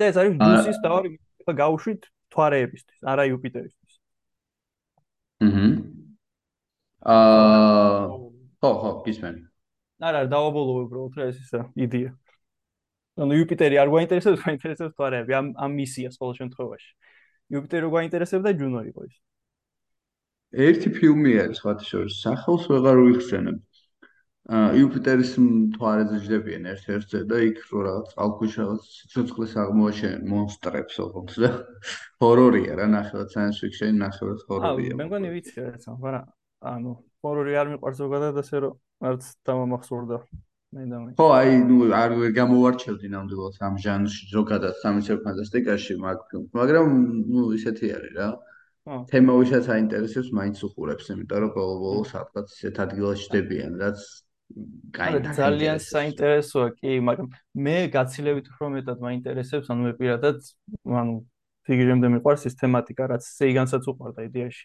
და 0.00 0.04
ეს 0.08 0.16
არის 0.16 0.34
ბუსის 0.40 0.78
თავი, 0.80 1.08
ხა 1.44 1.52
გავუშვით 1.60 2.02
თვარეებისთვის, 2.32 2.98
არა 3.12 3.22
იუპიტერისთვის. 3.28 3.94
აჰა. 5.40 5.66
აა 7.00 8.08
ხო, 8.60 8.70
ხო, 8.80 8.90
გისმენ. 9.04 9.36
არა, 10.04 10.20
დავაბოლო 10.32 10.72
უბრალოდ 10.84 11.14
რა 11.16 11.24
ეს 11.32 11.38
ისა 11.40 11.60
იდეა. 11.76 12.12
ანუ 13.18 13.32
იუპიტერი 13.40 13.76
არ 13.82 13.88
გვაინტერესებს, 13.94 14.42
გვაინტერესებს 14.44 14.94
თვარეები 14.94 15.32
ამ 15.40 15.46
ამ 15.58 15.72
მისიას 15.80 16.14
ყოველ 16.20 16.34
შემთხვევაში. 16.40 16.90
იუპიტერი 17.50 17.86
გვაინტერესებდა, 17.94 18.50
ჯუნო 18.60 18.80
იყო 18.90 19.00
ის. 19.08 19.16
ერთი 20.50 20.88
ფილმი 20.94 21.32
არის 21.42 21.58
ხათი 21.62 21.86
შორის, 21.90 22.14
სახელს 22.22 22.64
ვეღარ 22.70 22.98
ვიხსენებ. 23.06 23.58
აა 24.50 24.70
იუპიტერის 24.80 25.32
მთვარეზე 25.38 26.16
ჯდებიან 26.26 26.64
ერთ-ერთზე 26.72 27.18
და 27.30 27.38
იქ 27.44 27.58
რო 27.70 27.80
რაღაც 27.86 28.08
ალქუშას 28.24 28.86
სიცოცხლეს 28.98 29.52
აღმოაჩენენ 29.62 30.24
მონსტრებს 30.26 30.96
ოღონდ 31.04 31.34
და 31.44 31.50
ჰორორია 32.24 32.72
რა 32.80 32.86
ნახევად 32.90 33.30
science 33.30 33.60
fiction 33.62 34.00
ნახევად 34.00 34.42
ჰორორია. 34.50 34.96
აა 34.96 34.98
მე 34.98 35.06
მგონი 35.06 35.28
ვიცი 35.36 35.54
რა, 35.60 35.70
მაგრამ 35.86 36.24
ანუ 36.72 36.92
ჰორორი 37.22 37.52
არ 37.62 37.68
მიყვარს 37.74 38.00
ზოგადად 38.00 38.40
ასე 38.42 38.56
რომ 38.64 38.74
არც 39.06 39.22
დამამახსოვრდა. 39.46 40.18
მე 40.70 40.84
და 40.86 40.98
მე. 41.02 41.10
ხო, 41.18 41.26
აი, 41.34 41.50
ნუ 41.66 41.76
არ 41.98 42.12
გამოვარჩევდი 42.38 43.08
ნამდვილად 43.14 43.56
ამ 43.66 43.74
ჟანრში 43.84 44.22
ზოგადად 44.30 44.74
სამეცნიერო 44.82 45.22
ფანტასტიკაში 45.26 45.94
მაგ 46.04 46.18
ფილმს, 46.30 46.50
მაგრამ 46.60 46.86
ნუ 47.26 47.42
ისეთი 47.58 47.86
არის 47.98 48.14
რა. 48.20 48.28
თემა 49.10 49.32
ვისაც 49.40 49.66
აინტერესებს, 49.76 50.30
მაინც 50.34 50.56
უყურებს, 50.66 51.10
იმიტომ 51.12 51.38
რომ 51.42 51.50
ბოლო-ბოლო 51.58 52.02
სადღაც 52.10 52.46
ისეთ 52.54 52.76
ადგილაში 52.84 53.22
შდებიან, 53.26 53.72
რაც 53.82 53.98
კაი 54.94 55.20
ძალიან 55.36 55.78
საინტერესოა 55.84 56.68
კი, 56.78 56.90
მაგრამ 57.06 57.28
მე 57.66 57.76
გაცილებით 57.94 58.46
უფრო 58.50 58.66
მეტად 58.74 58.98
მაინტერესებს, 59.06 59.66
ანუ 59.70 59.80
მე 59.90 59.92
პირადად, 60.00 60.38
ანუ 61.02 61.14
ფიგურემდე 61.68 62.08
მიყვარს 62.14 62.46
ეს 62.50 62.54
თემატიკა, 62.62 63.04
რაც 63.14 63.22
სეიგანსაც 63.26 63.84
უყვარდა 63.90 64.26
იდეაში. 64.26 64.64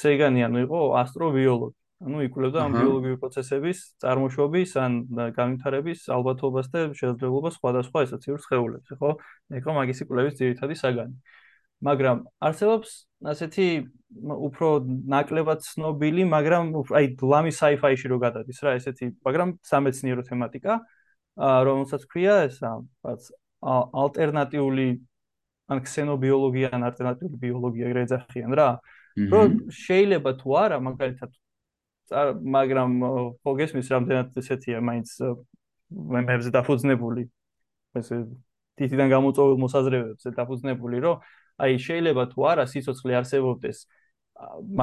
სეიგანი 0.00 0.40
ანუ 0.46 0.58
იყო 0.66 0.78
ასტრობიოლოგი. 1.02 1.79
ანუ 2.00 2.22
იკვლევდა 2.24 2.62
ამ 2.64 2.72
ბიოლოგიური 2.80 3.18
პროცესების 3.20 3.78
წარმოშობის 4.00 4.70
ან 4.80 4.92
განვითარების 5.36 6.06
ალბათობას 6.16 6.70
და 6.72 6.80
შესაძლებლობას 6.96 7.58
სხვადასხვა 7.60 8.04
ესოციურ 8.06 8.40
სხეულებზე, 8.40 8.96
ხო? 8.96 9.10
ეხლა 9.60 9.72
მაგისი 9.80 10.06
კვლევის 10.08 10.38
ძირითადი 10.40 10.74
საგანი. 10.80 11.14
მაგრამ 11.80 12.16
არსებობს 12.44 12.88
ასეთი 13.32 13.66
უფრო 14.48 14.68
ნაკლებად 15.12 15.60
ცნობილი, 15.64 16.24
მაგრამ 16.28 16.64
აი 16.76 17.06
ლამი 17.20 17.52
sci-fi-ში 17.56 18.06
რო 18.12 18.18
გადადის 18.20 18.58
რა, 18.64 18.76
ესეთი, 18.80 19.06
მაგრამ 19.24 19.48
სამეცნიერო 19.64 20.22
თემატიკა, 20.28 20.72
რომელსაც 21.40 22.02
ქვია 22.08 22.34
ესა, 22.48 22.72
რაც 23.04 23.22
ალტერნატიული 24.04 24.88
ან 25.72 25.78
ქსენობიოლოგია 25.84 26.68
ან 26.76 26.82
ალტერნატიული 26.88 27.36
ბიოლოგია 27.44 27.84
ეგრე 27.92 28.00
ეძახიან 28.08 28.52
რა. 28.56 28.70
რომ 29.20 29.48
შეიძლება 29.68 30.30
თუ 30.40 30.48
არა, 30.64 30.76
მაგალითად 30.80 31.30
მაგრამ 32.10 32.90
ხო 33.42 33.50
გესმის 33.60 33.90
რამდენად 33.94 34.38
ესეთია 34.42 34.80
მაინც 34.82 35.08
მემებზე 35.90 36.50
დაფუძნებული. 36.56 37.22
ესე 37.98 38.16
თითიდან 38.78 39.08
გამოწვეულ 39.10 39.56
მოსაზრებებზე 39.64 40.28
დაფუძნებული 40.38 40.96
რომ 41.04 41.16
აი 41.60 41.72
შეიძლება 41.86 42.22
თუ 42.32 42.38
არა 42.50 42.64
სიცოცხლე 42.70 43.12
არსებობდეს 43.20 43.78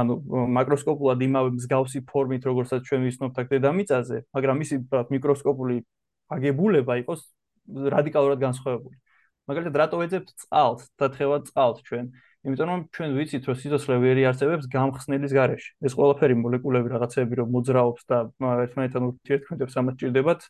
ანუ 0.01 0.13
მაკროსკოპულად 0.57 1.23
იმავე 1.27 1.49
მსგავსი 1.57 1.99
ფორმით 2.11 2.43
როგორცაც 2.45 2.81
ჩვენ 2.87 3.01
ვიცნობთ 3.07 3.39
აქ 3.41 3.47
დედამიწაზე 3.53 4.17
მაგრამ 4.37 4.55
მისი 4.61 4.75
მიკროსკოპული 5.13 5.77
აგებულება 6.35 6.93
იყოს 7.01 7.21
რადიკალურად 7.95 8.39
განსხვავებული. 8.43 8.95
მაგალითად 9.47 9.75
რატო 9.79 9.97
ეძებთ 10.03 10.29
წყალს? 10.43 10.83
და 10.99 11.05
თხევად 11.11 11.47
წყალს 11.49 11.79
ჩვენ 11.87 12.05
იმიტომ 12.47 12.69
რომ 12.71 12.81
ჩვენ 12.95 13.09
ვიცით 13.17 13.43
რომ 13.47 13.55
სიცოცხლე 13.59 13.95
ვერ 14.03 14.19
იარსებებს 14.23 14.67
გამხსნელის 14.71 15.31
გარეშე. 15.35 15.71
ეს 15.83 15.93
ყველაფერი 15.99 16.35
მოლეკულები 16.39 16.87
რაღაცები 16.95 17.33
რომ 17.43 17.47
მოძრაობს 17.55 18.03
და 18.07 18.17
ერთმანეთთან 18.39 19.03
ურთიერთქმედებს 19.07 19.73
ამას 19.81 19.95
ჭირდებათ 19.99 20.41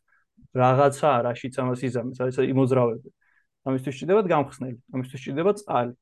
რაღაცა 0.62 1.10
რაშიც 1.26 1.56
ამას 1.58 1.82
იზამეს, 1.90 2.18
აი 2.22 2.30
ეს 2.30 2.38
იმოძრავები. 2.54 3.10
ამისთვის 3.66 3.96
ჭირდებათ 3.98 4.26
გამხსნელი, 4.34 4.78
ამისთვის 4.94 5.22
ჭირდება 5.26 5.52
წყალი. 5.58 5.94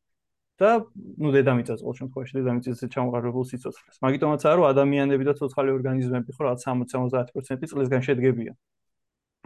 და 0.56 0.88
ნუ 1.20 1.30
დედამიწას 1.36 1.80
ყოველ 1.84 1.96
შემთხვევაში 2.00 2.34
დედამიწის 2.40 2.80
ჩამოყალიბებულ 2.96 3.46
სიცოცხლეს. 3.52 3.98
მაგიტომაც 4.08 4.42
არა 4.48 4.56
რომ 4.56 4.66
ადამიანები 4.72 5.24
და 5.28 5.34
ცოცხალი 5.36 5.70
ორგანიზმები 5.76 6.32
ხო 6.32 6.42
რაღაც 6.48 6.60
60-70% 6.64 7.68
წლისგან 7.72 8.02
შედგებიან. 8.08 8.56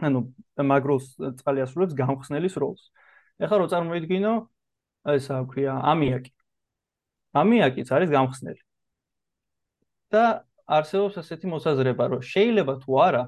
ანუ 0.06 0.18
მაგროს 0.70 1.04
წყალი 1.18 1.66
ასრულებს 1.66 1.98
გამხსნელის 1.98 2.54
როლს. 2.62 2.82
ეხლა 3.42 3.56
რო 3.58 3.66
წარმოიდგინო 3.74 4.32
ეს 5.18 5.24
რა 5.34 5.40
ქვია 5.50 5.74
ამიაკი 5.82 6.30
ამიაკიც 7.34 7.88
არის 7.94 8.10
გამხსნელი. 8.10 8.60
და 10.10 10.24
არსებობს 10.66 11.16
ასეთი 11.22 11.46
მოსაზრება 11.54 12.04
რომ 12.10 12.22
შეიძლება 12.26 12.74
თუ 12.82 12.90
არა 13.06 13.22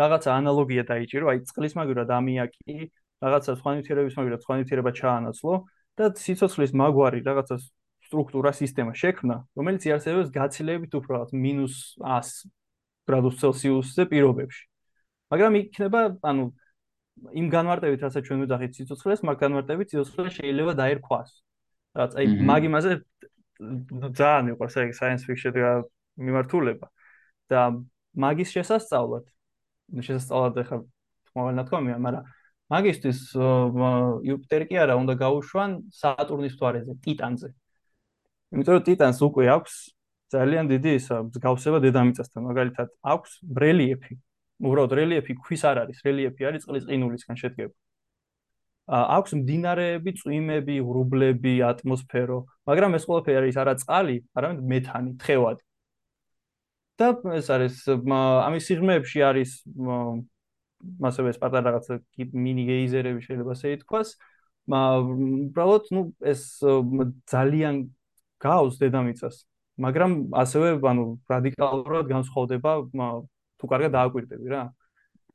რაღაცა 0.00 0.30
ანალოგია 0.40 0.82
დაიჭირო 0.90 1.26
აი 1.30 1.38
წყლის 1.50 1.74
მაგურად 1.78 2.08
ამიაკი 2.18 2.74
რაღაცა 3.22 3.52
სხვა 3.60 3.70
ნივთიერების 3.76 4.14
მაგურად 4.18 4.40
სხვა 4.42 4.54
ნივთიერება 4.58 4.92
ჩაანაცვლო 4.98 5.54
და 5.98 6.04
სიცოცხლის 6.24 6.72
მაგვარი 6.82 7.20
რაღაცა 7.28 7.56
სტრუქტურა 8.08 8.50
სისტემა 8.60 8.92
შექმნა 9.02 9.36
რომელიც 9.58 9.82
იარსებებს 9.88 10.34
გაცილებით 10.38 10.92
უფრო 10.98 11.10
რაღაც 11.16 11.30
მინუს 11.44 11.76
100 12.02 12.50
გრადუს 13.08 13.36
ცელსიუსზე 13.42 14.02
პირობებში. 14.10 14.64
მაგრამ 15.32 15.52
იქნება 15.62 16.00
ანუ 16.30 16.44
იმ 17.40 17.46
განმარტებით 17.54 18.00
რასაც 18.06 18.22
ჩვენ 18.26 18.38
ვიძახით 18.44 18.72
სიცოცხლეს 18.78 19.20
მაგ 19.28 19.36
განმარტებით 19.42 19.86
სიცოცხლე 19.92 20.30
შეიძლება 20.38 20.72
დაერქვას 20.80 21.30
რაც 22.00 22.16
აი 22.18 22.26
მაგ 22.50 22.62
იმაზე 22.68 22.92
ძალიან 24.18 24.44
მიყვარს 24.48 24.76
აი 24.82 24.94
science 24.98 25.24
fiction-ი 25.28 25.62
მიმართულება 26.26 26.86
და 27.52 27.60
მაგის 28.24 28.48
შესასწავლად 28.56 29.24
შესასწავლად 30.06 30.62
ახლა 30.64 30.78
თმოვან 31.32 31.58
ნათქვამია 31.60 31.96
მაგრამ 32.06 32.24
მაგისტრის 32.72 33.20
იუპიტერი 33.36 34.68
კი 34.70 34.78
არა 34.82 34.94
უნდა 35.02 35.14
გაუშვან 35.20 35.70
სატურნის 35.92 36.54
მთვარეზე 36.56 36.94
ტიტანზე. 37.04 37.48
იმიტომ 38.52 38.74
რომ 38.76 38.84
ტიტანს 38.88 39.18
უკვე 39.28 39.44
აქვს 39.56 39.74
ძალიან 40.32 40.64
დიდი 40.72 40.90
ისა 40.96 41.16
მსგავსება 41.28 41.78
დედამიწასთან 41.84 42.42
მაგალითად 42.48 42.88
აქვს 43.12 43.30
ბრელიეფი 43.56 44.14
უბრალოდ 44.62 44.92
რელიეფი 45.00 45.32
ქვის 45.44 45.62
არ 45.68 45.76
არის 45.84 45.98
რელიეფი 46.06 46.48
არის 46.48 46.64
წყლის 46.64 46.84
ყინულისგან 46.88 47.36
შედგება 47.42 47.74
აქვს 48.88 49.34
მდინარეები, 49.38 50.10
წვიმები, 50.18 50.76
ღრუბლები, 50.82 51.54
ატმოსფერო, 51.70 52.38
მაგრამ 52.66 52.96
ეს 52.98 53.04
ყველაფერი 53.06 53.38
არის 53.42 53.56
არა 53.62 53.74
წყალი, 53.82 54.16
არამედ 54.34 54.60
მეთანი, 54.72 55.10
თხევადი. 55.22 55.62
და 56.98 57.08
ეს 57.34 57.46
არის 57.50 57.76
ამის 57.88 58.62
სიღრმეებში 58.68 59.18
არის 59.26 59.50
მასევე 61.02 61.30
პატარა 61.42 61.72
რაღაც 61.72 61.86
მინი 62.34 62.62
გეიზერები 62.68 63.20
შეიძლება 63.26 63.54
ასე 63.56 63.72
ითქვას. 63.78 64.08
უბრალოდ, 64.70 65.84
ну, 65.94 66.00
ეს 66.22 66.42
ძალიან 67.26 67.74
გავს 68.42 68.74
დედამიწას. 68.82 69.36
მაგრამ 69.82 70.10
ასევე, 70.42 70.68
ანუ 70.78 71.04
რადიკალურად 71.30 72.06
განსხვავდება 72.12 72.70
თუ 73.58 73.64
კარგად 73.72 73.90
დააკვირდები 73.96 74.46
რა. 74.52 74.64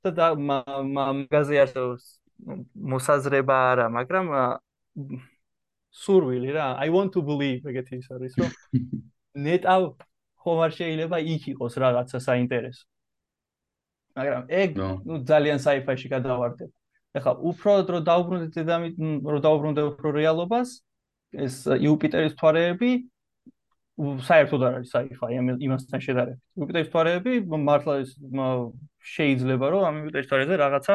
და 0.08 0.28
მაგაზე 0.38 1.56
არსებობს 1.64 2.06
მოსაზრება 2.94 3.58
არა, 3.72 3.88
მაგრამ 3.94 4.26
სურვილი 5.98 6.52
რა. 6.54 6.68
I 6.78 6.90
want 6.94 7.14
to 7.18 7.22
believe, 7.22 7.66
ეგეთი 7.66 8.02
ის 8.02 8.08
არის, 8.14 8.38
რომ 8.38 8.52
ნეტავ 9.48 9.82
ხომ 10.44 10.60
არ 10.66 10.72
შეიძლება 10.78 11.18
იქ 11.34 11.44
იყოს 11.54 11.74
რაღაცა 11.84 12.18
საინტერესო. 12.28 12.86
მაგრამ 14.18 14.44
ეგ 14.50 14.70
ნუ 14.82 15.16
ძალიან 15.30 15.60
sci-fi-ში 15.62 16.08
გადავარდებ. 16.14 16.70
ეხლა 17.18 17.34
უფრო 17.50 17.72
დრო 17.90 18.00
დაუბრუნდეთ 18.06 18.52
დედამი, 18.58 18.88
რო 19.34 19.40
დაუბრუნდე 19.46 19.82
უფრო 19.94 20.08
რეალობას, 20.18 20.70
ეს 21.34 21.56
იუპიტერის 21.66 22.34
თვარეები 22.38 22.92
საერთოდ 23.98 24.62
არ 24.62 24.74
არის 24.78 24.90
sci-fi 24.94 25.30
იმასთან 25.68 26.00
შედარებით. 26.06 26.42
იუპიტერის 26.58 26.90
თვარეები 26.94 27.34
მართლა 27.50 27.94
შეიძლება 29.14 29.66
რომ 29.74 29.82
ამ 29.90 29.96
იუპიტერის 30.02 30.30
თვარეზე 30.30 30.56
რაღაცა 30.62 30.94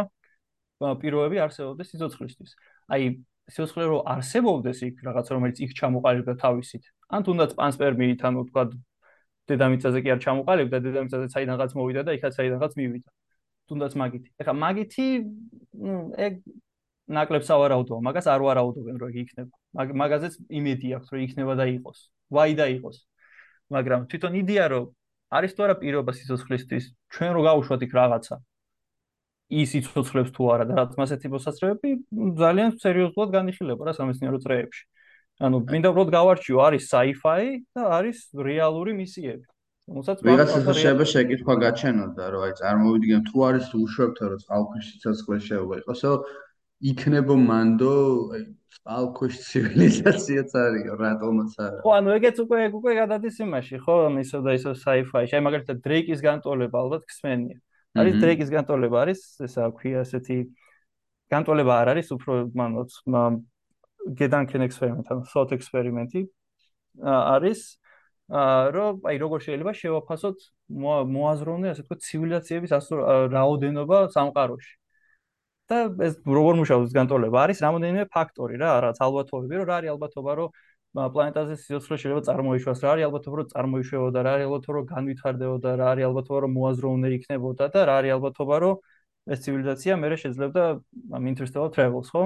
პიროები 1.03 1.39
არსებობდეს 1.47 1.91
სიცოცხლისთვის. 1.93 2.51
აი, 2.93 3.03
სიცოცხლე 3.53 3.85
რო 3.91 3.99
არსებობდეს 4.15 4.79
იქ 4.89 5.03
რაღაც 5.07 5.27
რომელიც 5.35 5.57
იქ 5.67 5.71
ჩამოყალიბდა 5.79 6.35
თავისით. 6.43 6.85
ან 7.13 7.21
თუნდაც 7.27 7.51
პანსპერმიით, 7.59 8.21
ანუ 8.29 8.41
თქვა 8.51 8.63
დედამიწაზე 9.51 9.99
კი 10.03 10.09
არ 10.15 10.21
ჩამოყალიბდა, 10.23 10.77
დედამიწაზე 10.87 11.27
საიდანღაც 11.35 11.71
მოვიდა 11.79 12.03
და 12.07 12.13
იქაც 12.19 12.33
საიდანღაც 12.39 12.73
მივიდა. 12.79 13.11
თუნდაც 13.69 13.93
მაგითი. 14.03 14.29
ეხლა 14.43 14.55
მაგითი, 14.63 15.07
ეგ 16.27 16.33
ნაკლებს 17.13 17.49
ავარაუდო, 17.51 17.99
მაგას 18.07 18.27
არ 18.31 18.41
ვარაუდობენ 18.47 18.97
რომ 19.03 19.09
იგი 19.13 19.21
იქნება. 19.27 19.55
მაგაზეც 20.03 20.35
იმედი 20.59 20.89
აქვს 20.97 21.09
რომ 21.13 21.21
იქნება 21.27 21.55
და 21.59 21.65
იყოს. 21.77 21.99
ვაი 22.33 22.53
და 22.57 22.67
იყოს. 22.79 22.97
მაგრამ 23.75 24.01
თვითონ 24.11 24.33
იდეა 24.43 24.67
რომ 24.73 24.85
არის 25.33 25.53
თუ 25.57 25.61
არა 25.67 25.75
პირობა 25.83 26.13
სიცოცხლისთვის, 26.13 26.85
ჩვენ 27.13 27.31
რო 27.37 27.43
გავუშვათ 27.49 27.81
იქ 27.87 27.93
რაღაცა. 27.99 28.37
ის 29.53 29.73
სიცოცხლებს 29.75 30.31
თუ 30.33 30.43
არა 30.55 30.65
და 30.71 30.75
რაც 30.81 30.93
მასეთი 31.01 31.29
მოსაცრებები 31.37 31.91
ძალიან 32.41 32.71
სერიოზულად 32.85 33.31
განიხილება 33.37 33.89
რა 33.89 33.93
სამეცნიერო 34.01 34.39
წრეებში. 34.45 34.83
ანუ 35.43 35.57
მინდა 35.73 35.89
უბრალოდ 35.93 36.11
გავარჩიო, 36.17 36.59
არის 36.67 36.83
sci-fi 36.93 37.43
და 37.77 37.83
არის 37.99 38.19
რეალური 38.49 38.93
მისიები. 38.97 39.47
რომელსაც 39.91 40.19
ვიღაცას 40.23 40.65
შეიძლება 40.79 41.07
შეკითხვა 41.13 41.55
გაჩენოდა, 41.67 42.25
რომ 42.33 42.43
აი 42.47 42.53
წარმოვიდგენ 42.61 43.23
თუ 43.29 43.37
არის 43.49 43.67
უშვებთა 43.83 44.25
რომ 44.31 44.39
წყალქვეშ 44.43 44.85
სიცოცხლე 44.91 45.37
შეიძლება 45.47 45.75
იყოსო, 45.83 46.13
იქნებო 46.93 47.35
მანდო 47.51 47.95
აი 48.37 48.43
წყალქვეშ 48.77 49.35
ცივილიზაციაც 49.49 50.51
არის, 50.63 50.87
რატომაც 51.03 51.51
არა. 51.67 51.79
ხო, 51.83 51.91
ანუ 51.99 52.09
ეგეც 52.19 52.37
უკვე 52.47 52.59
უკვე 52.79 52.93
გადადის 53.03 53.37
იმაში, 53.43 53.77
ხო, 53.85 53.97
ისო 54.23 54.39
და 54.47 54.51
ისო 54.59 54.71
sci-fi-ში. 54.85 55.35
აი 55.37 55.43
მაგალითად 55.47 55.77
დრეიკის 55.83 56.21
განტოლება 56.29 56.77
ალბათ 56.83 57.03
ხსმენია. 57.11 57.59
არის 57.99 58.15
დრეიკის 58.23 58.51
განტოლება 58.53 58.97
არის, 59.05 59.21
ესა 59.47 59.69
ქვია 59.77 60.03
ესეთი 60.07 60.39
განტოლება 61.33 61.73
არ 61.83 61.89
არის, 61.93 62.09
უფრო 62.17 62.33
მანოც 62.57 62.91
გედანკენ 64.19 64.67
ექსპერიმენტი, 64.67 65.09
ანუ 65.15 65.25
სოთ 65.33 65.53
ექსპერიმენტი 65.59 66.23
არის 67.03 67.61
რომ 68.77 69.09
აი 69.09 69.17
როგორ 69.23 69.39
შეიძლება 69.45 69.73
შევაფასოთ 69.81 70.39
მოაზროვნე 71.15 71.69
ასე 71.73 71.83
თქო 71.87 71.97
ცივილიზაციების 72.07 72.71
რაოდენობა 73.35 73.99
სამყაროში. 74.17 74.73
და 75.71 75.79
ეს 76.05 76.15
როგორ 76.27 76.55
მუშაობს 76.61 76.93
განტოლება 76.93 77.39
არის 77.45 77.59
რამოდენიმე 77.65 78.05
ფაქტორი 78.13 78.57
რა, 78.61 78.71
რაც 78.85 78.97
ალბათობები, 79.07 79.55
რომ 79.61 79.67
რა 79.71 79.77
არის 79.81 79.91
ალბათობა, 79.95 80.33
რომ 80.41 80.49
პლანეტაზე 80.93 81.55
სიცოცხლე 81.57 81.97
შეიძლება 82.03 82.23
წარმოიშვას, 82.29 82.81
რა 82.85 82.91
არის 82.93 83.05
ალბათობა, 83.09 83.37
რომ 83.41 83.47
წარმოიშვებოდა, 83.53 84.19
რა 84.27 84.33
არის 84.37 84.47
ალბათობა, 84.49 84.75
რომ 84.77 84.87
განვითარდებოდა, 84.93 85.71
რა 85.81 85.87
არის 85.93 86.05
ალბათობა, 86.09 86.39
რომ 86.45 86.53
მოაზროვნე 86.59 87.09
იქნებოდა 87.17 87.65
და 87.73 87.81
რა 87.89 87.95
არის 88.03 88.13
ალბათობა, 88.17 88.57
რომ 88.65 88.75
ეს 89.33 89.39
ცივილიზაცია 89.45 89.93
მეორე 90.03 90.17
შეძლებდა 90.23 90.63
interstellar 91.33 91.71
travels, 91.73 92.09
ხო? 92.13 92.23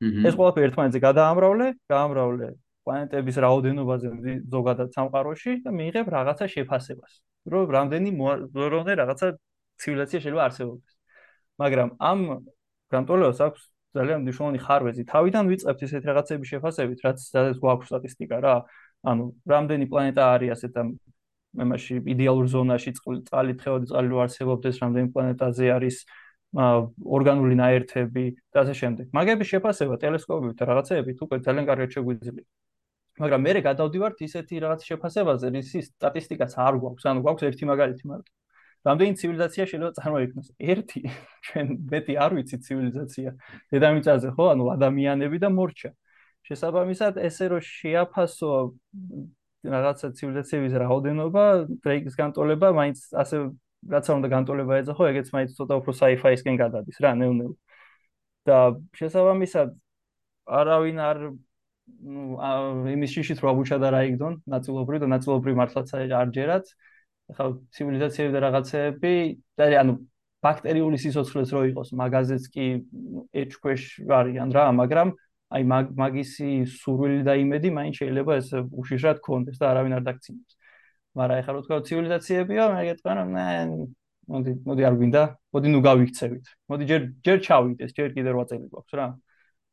ეს 0.00 0.34
ყველაფერი 0.34 0.64
ერთმანეთზე 0.70 1.00
გადაამრავლე, 1.06 1.66
გაამრავლე 1.92 2.46
პლანეტების 2.88 3.36
რაოდენობაზე 3.44 4.08
ზოგადად 4.54 4.88
სამყაროში 4.96 5.52
და 5.64 5.70
მიიღებ 5.70 6.06
რაღაცა 6.16 6.46
შეფასებას, 6.54 7.12
რომ 7.52 7.62
რამდენი 7.76 8.10
როდე 8.74 8.92
რაღაცა 9.00 9.26
ცივილიზაცია 9.80 10.18
შეიძლება 10.24 10.44
არსებობდეს. 10.48 10.94
მაგრამ 11.60 11.88
ამ 12.10 12.18
განტოლებას 12.90 13.38
აქვს 13.46 13.62
ძალიან 13.96 14.18
მნიშვნელოვანი 14.24 14.60
ხარვეზი. 14.66 15.02
თავიდან 15.12 15.44
ვიწყებთ 15.50 15.80
ესეთ 15.86 16.04
რაღაცების 16.10 16.48
შეფასებით, 16.52 16.98
რაც 17.06 17.18
სადაც 17.34 17.56
გვაქვს 17.62 17.88
სტატისტიკა 17.90 18.36
რა. 18.44 18.56
ანუ 19.10 19.24
რამდენი 19.52 19.86
პლანეტა 19.90 20.22
არის 20.34 20.50
ასეთ 20.54 20.72
ამ 20.80 20.88
მემაში 21.60 21.94
იდეალურ 22.14 22.46
ზონაში 22.54 22.90
წყალი 22.98 23.52
თხევადი 23.58 23.86
წყალი 23.90 24.08
რო 24.12 24.18
არსებობდეს, 24.24 24.76
რამდენი 24.84 25.08
პლანეტაზე 25.14 25.66
არის 25.76 25.96
ორგანული 27.16 27.54
ნაერთები 27.62 28.24
და 28.54 28.58
ასე 28.62 28.74
შემდეგ. 28.80 29.06
მაგების 29.14 29.48
შეფასება 29.54 29.94
ტელესკოპებით 30.02 30.56
და 30.58 30.64
რაღაცეებით 30.70 31.16
უკვე 31.24 31.36
ძალიან 31.46 31.64
კარგად 31.70 31.90
შეგვიძლია. 31.94 32.44
მაგრამ 33.20 33.40
მე 33.46 33.52
გადავდივართ 33.68 34.18
ისეთი 34.26 34.54
რაღაც 34.64 34.80
შეფასებაზე, 34.90 35.46
რის 35.54 35.70
სტატისტიკაც 35.90 36.52
არ 36.66 36.74
გვაქვს, 36.82 37.04
ანუ 37.10 37.20
გვაქვს 37.24 37.46
ერთი 37.50 37.64
მაგალითი 37.70 38.04
მარტო. 38.10 38.30
რამდენი 38.88 39.12
ცივილიზაცია 39.20 39.64
შეიძლება 39.70 39.92
წარმოიქმნას? 40.00 40.48
ერთი. 40.72 41.00
ჩვენ 41.46 41.66
მეტი 41.92 42.14
არ 42.24 42.30
ვიცი 42.36 42.56
ცივილიზაცია. 42.66 43.30
დედამიწაზე 43.74 44.28
ხო, 44.36 44.44
ანუ 44.54 44.64
ადამიანები 44.76 45.38
და 45.44 45.48
მორჩა. 45.52 45.90
შესაბამისად, 46.48 47.20
ესე 47.28 47.44
რომ 47.52 47.60
შეაფასო 47.60 48.50
რაღაცა 49.70 50.06
ცივილიზაციების 50.16 50.72
რაოდენობა, 50.82 51.44
დრეიკის 51.84 52.14
განტოლება, 52.16 52.68
მაინც 52.80 52.98
ასე 53.22 53.36
რაცა 53.92 54.10
უნდა 54.18 54.28
განტოლება 54.36 54.72
ეძახო, 54.80 55.04
ეგეც 55.12 55.28
მაინც 55.36 55.50
ცოტა 55.56 55.74
უფრო 55.80 55.92
sci-fi-ისკენ 56.00 56.56
გადადის 56.64 56.96
რა, 57.04 57.12
ნელ-ნელ. 57.20 57.52
და 58.48 58.58
შესაბამისად 58.96 59.76
არავინ 60.48 60.98
არ 61.04 61.18
ну 62.00 62.38
იმის 62.90 63.10
შიშით 63.14 63.42
რო 63.42 63.50
აბუჩა 63.52 63.78
და 63.82 63.90
რა 63.94 64.00
იგდონ 64.10 64.38
ნაწილობრივ 64.54 65.02
და 65.04 65.08
ნაწილობრივ 65.12 65.58
მართლაც 65.60 65.92
არ 65.96 66.32
ჯერათ 66.36 66.70
ახლა 67.30 67.46
ცივილიზაციები 67.76 68.32
და 68.34 68.40
რაღაცეები 68.46 69.14
და 69.60 69.64
ანუ 69.82 69.94
ბაქტერიული 70.44 70.98
სიცოცხლეც 71.00 71.50
რო 71.54 71.62
იყოს 71.70 71.92
მაგაზეც 72.00 72.44
კი 72.54 72.66
ეჭქვეშ 73.42 73.82
არიან 74.18 74.54
რა 74.56 74.64
მაგრამ 74.80 75.08
აი 75.56 75.62
მაგისი 76.02 76.50
სურვილი 76.80 77.22
და 77.28 77.34
იმედი 77.42 77.68
მაინც 77.78 77.94
შეიძლება 78.00 78.32
ეს 78.40 78.48
უშიშრად 78.56 79.18
კონდეს 79.26 79.58
და 79.60 79.70
არავინ 79.72 79.96
არ 79.98 80.04
დაგცინოს 80.08 80.52
მაგრამ 81.18 81.36
ახლა 81.42 81.52
რო 81.54 81.62
თქვა 81.66 81.80
ცივილიზაციებიო 81.90 82.64
მე 82.74 82.82
გეტყვი 82.88 83.16
რომ 83.20 83.30
ნე 83.36 83.46
მოდი 84.30 84.52
მოდი 84.68 84.82
არ 84.86 84.94
გვინდა 85.00 85.22
მოდი 85.54 85.68
ნუ 85.74 85.80
გავიქცევით. 85.86 86.44
მოდი 86.70 86.84
ჯერ 86.90 87.02
ჯერ 87.26 87.38
ჩავიდეს 87.46 87.90
ჯერ 87.98 88.08
კიდე 88.14 88.30
8 88.30 88.46
წელი 88.50 88.66
გვაქვს 88.70 88.94
რა. 88.94 89.06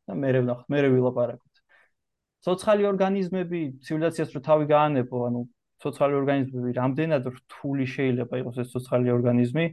და 0.08 0.14
მე 0.18 0.30
რევ 0.34 0.44
მე 0.72 0.78
რევილაპარაკო 0.86 1.48
ცოცხალი 2.48 2.84
ორგანიზმები 2.88 3.60
ცივილიზაციას 3.84 4.30
რო 4.36 4.42
თავი 4.48 4.66
გაანებო, 4.72 5.18
ანუ 5.28 5.42
ცოცხალი 5.83 6.15
ორგანიზმები 6.21 6.71
რამდენად 6.79 7.25
რთული 7.37 7.87
შეიძლება 7.95 8.35
იყოს 8.43 8.57
ეს 8.63 8.69
ცოცხალი 8.75 9.09
ორგანიზმი? 9.17 9.67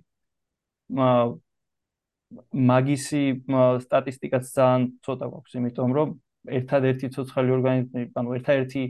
მაგისი 2.69 3.23
სტატისტიკაც 3.85 4.43
ძალიან 4.57 4.83
ცოტა 5.05 5.25
გვაქვს, 5.29 5.53
იმიტომ 5.59 5.89
რომ 5.97 6.09
ერთადერთი 6.59 7.07
ცოცხალი 7.15 7.49
ორგანიზმი, 7.57 8.01
ანუ 8.19 8.29
ერთადერთი 8.39 8.83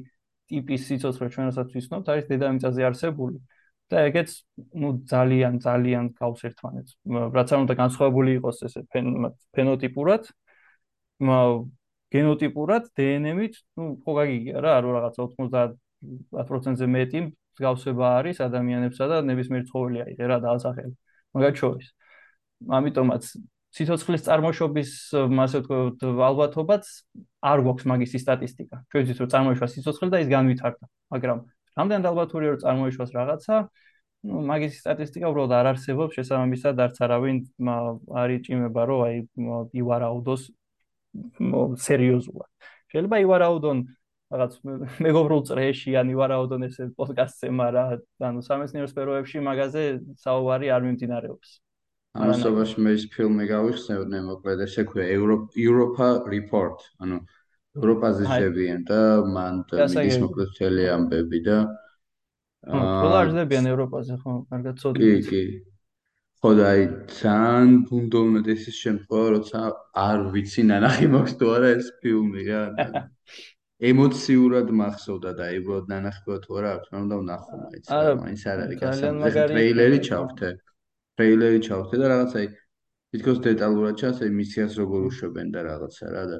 ტიპის 0.49 0.81
სიცოცხლე 0.89 1.27
ჩვენასაც 1.35 1.67
ვიცნობთ, 1.75 2.05
არის 2.13 2.25
დედამიწაზე 2.31 2.81
არსებული. 2.89 3.39
და 3.89 4.05
ეგეც 4.05 4.29
ну 4.77 4.89
ძალიან 5.09 5.57
ძალიან 5.65 6.13
გავს 6.13 6.41
ერთმანეთს. 6.45 6.91
რაც 7.09 7.49
არ 7.53 7.59
უნდა 7.65 7.75
განსხვავებული 7.81 8.29
იყოს 8.37 8.57
ესე 8.69 8.81
ფენოტიპურად, 9.55 10.23
გენოტიპურად 12.13 12.83
დნმ-ით, 12.97 13.55
ну, 13.77 13.83
ხო 14.05 14.11
გაგიგია 14.19 14.61
რა, 14.61 14.73
რომ 14.85 14.91
რაღაცა 14.97 15.21
90%-ზე 16.32 16.86
მეტი 16.96 17.20
მსგავსება 17.54 18.06
არის 18.18 18.40
ადამიანებსა 18.44 19.04
და 19.10 19.16
ნებისმიერ 19.30 19.64
ცხოველი 19.70 19.98
აიღე 20.04 20.24
რა 20.30 20.38
დაასახელე. 20.44 20.94
მაგათ 21.34 21.54
შორის. 21.62 21.88
ამიტომაც 22.78 23.22
სიცოცხლის 23.74 24.22
წარმოშობის, 24.26 24.90
ასე 25.44 25.58
ვთქვათ, 25.64 26.04
ალბათობაც 26.28 26.84
არ 27.42 27.58
გვაქვს 27.66 27.86
მაგისი 27.90 28.18
სტატისტიკა. 28.22 28.76
ჩვენ 28.90 29.00
ვიცით, 29.02 29.18
რომ 29.22 29.30
წარმოიშვა 29.34 29.66
სიცოცხლე 29.74 30.08
და 30.14 30.18
ის 30.22 30.28
განვითარდა, 30.30 30.84
მაგრამ 31.10 31.38
რამდენად 31.78 32.06
ალბათურია, 32.10 32.50
რომ 32.54 32.60
წარმოიშვას 32.62 33.10
რაღაცა, 33.18 33.54
ну, 34.30 34.34
მაგისი 34.46 34.78
სტატისტიკა 34.78 35.26
უბრალოდ 35.26 35.52
არ 35.58 35.66
არსებობს, 35.74 36.14
შესაბამისად 36.14 36.74
არც 36.86 36.96
არავინ 37.02 37.36
არ 38.22 38.28
იჭიმება, 38.38 38.82
რომ 38.88 39.00
აი 39.04 39.16
ივარაუდოს 39.82 40.42
სერიოზულად. 41.82 42.50
შეიძლება 42.94 43.16
ივარაუდონ 43.26 43.78
რაღაც 44.34 44.54
მეგობრულ 45.06 45.42
წრეში 45.48 45.94
ან 46.00 46.10
ივარაუდონ 46.14 46.66
ესე 46.66 46.88
პოდკასტზე, 46.98 47.50
მაგრამ 47.54 48.02
ანუ 48.30 48.42
სამეცნიერო 48.48 48.88
სფეროებში 48.90 49.44
მაგაზე 49.46 49.84
საუბარი 50.24 50.72
არ 50.74 50.82
მიმდინარეობს. 50.88 51.60
ამასობაში 52.14 52.82
მე 52.86 52.90
ის 52.94 53.04
ფილმი 53.14 53.46
გავიხსენე, 53.50 54.18
მოკლედ 54.30 54.60
ესე 54.66 54.84
ქვია 54.86 55.06
Europa 55.14 56.10
Report, 56.30 56.82
ანუ 57.02 57.22
ევროპაზე 57.78 58.26
შევიან 58.30 58.84
და 58.90 59.00
მან 59.34 59.62
ის 59.82 60.18
მოკლედ 60.22 60.50
მთელი 60.54 60.84
ამბები 60.94 61.40
და 61.46 61.56
აა 62.64 62.92
ყველა 63.02 63.18
არდებიან 63.24 63.66
ევროპაზე 63.70 64.18
ხო, 64.22 64.34
კარგად 64.50 64.78
ცოდნა. 64.82 65.00
კი, 65.02 65.24
კი. 65.26 65.42
ხო 66.40 66.50
და 66.60 66.64
აი 66.70 66.82
ძალიან 67.18 67.74
ბუნდოვნად 67.88 68.46
ეს 68.54 68.62
შემთხვევა 68.78 69.26
როცა 69.34 69.60
არ 70.04 70.24
ვიცი 70.36 70.62
ნანახი 70.70 71.06
მაქვს 71.14 71.34
თუ 71.40 71.50
არა 71.56 71.68
ეს 71.80 71.86
ფილმი 72.04 72.42
რა 72.48 72.62
ემოციურად 73.82 74.70
მახსოვდა 74.70 75.30
და 75.34 75.46
უბრალოდ 75.58 75.88
ნანახი 75.90 76.36
თუ 76.44 76.58
არა 76.58 76.70
აქვს 76.78 76.88
რომ 76.94 77.06
და 77.10 77.16
ვნახო 77.22 77.54
მაინც? 77.58 77.84
მაინც 78.22 78.42
არ 78.46 78.58
არის 78.64 78.78
გასაგები 78.82 79.50
ტრეილერი 79.50 79.98
ჩავხთე 80.08 80.48
ტრეილერი 81.18 81.58
ჩავხთე 81.66 81.96
და 81.98 82.06
რაღაცა 82.14 82.40
თითქოს 83.14 83.38
დეტალურად 83.46 83.94
ჩანს 83.98 84.18
აი 84.22 84.30
მისიას 84.38 84.72
როგორ 84.78 85.00
უშვებენ 85.10 85.48
და 85.54 85.60
რაღაცა 85.66 86.06
რა 86.14 86.24
და 86.30 86.38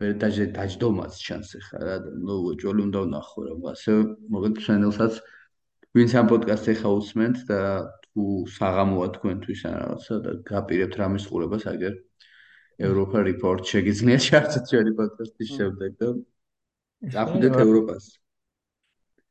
მე 0.00 0.06
დაჟე 0.20 0.44
დაждომაც 0.52 1.12
ჩანს 1.16 1.50
ახლა 1.56 1.80
რა 1.88 1.96
და 2.04 2.10
ნუ 2.28 2.36
ჯოლი 2.60 2.82
უნდა 2.88 3.00
ვნახო 3.08 3.40
რა. 3.46 3.52
ასე 3.72 3.92
მოგეთ 4.32 4.54
ჩანელსაც 4.66 5.14
ვინც 5.96 6.10
ამ 6.20 6.26
პოდკასტს 6.28 6.68
ეხა 6.76 6.88
უსმენთ 6.92 7.36
და 7.48 7.60
თუ 8.04 8.22
საღამოა 8.52 9.08
თქვენთვის 9.16 9.60
ან 9.68 9.74
რაღაცა 9.80 10.14
და 10.24 10.30
გაპირებთ 10.52 10.94
რამის 11.00 11.24
ყურებას 11.28 11.64
აგერ 11.72 11.94
ევროპა 12.88 13.18
რეპორტ 13.28 13.62
შეგიძლიათ 13.72 14.22
ჩართოთ 14.28 14.64
ჩვენი 14.72 14.92
პოდკასტის 15.00 15.50
შემდეგ 15.56 15.92
და 16.00 16.08
დახვიდეთ 17.05 17.55
ევროპას. 17.65 18.03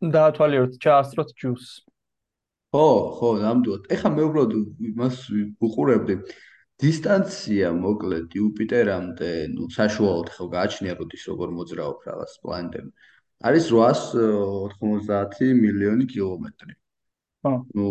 დაათვალიეროთ 0.00 0.74
ჩაასწროთ 0.80 1.30
ჯუს. 1.36 1.64
ხო, 2.74 2.86
ხო, 3.18 3.28
ნამდვილად. 3.44 3.82
ეხლა 3.94 4.08
მე 4.16 4.22
უბრალოდ 4.30 4.52
იმას 4.90 5.16
ვუყურებდი. 5.60 6.14
დისტანცია 6.80 7.72
მოკლედ 7.76 8.32
იუპიტერამდე, 8.40 9.30
ну, 9.52 9.68
საშუალოდ 9.68 10.28
ხო 10.32 10.44
გააჩნია 10.54 10.94
როდის 10.96 11.22
როგორ 11.28 11.48
მოძრაობ 11.58 11.98
რაღაც 12.08 12.32
პლანეტები. 12.40 12.90
არის 13.44 13.64
890 13.72 15.52
მილიონი 15.60 16.04
კილომეტრი. 16.08 16.72
ხო. 17.44 17.52
ну, 17.76 17.86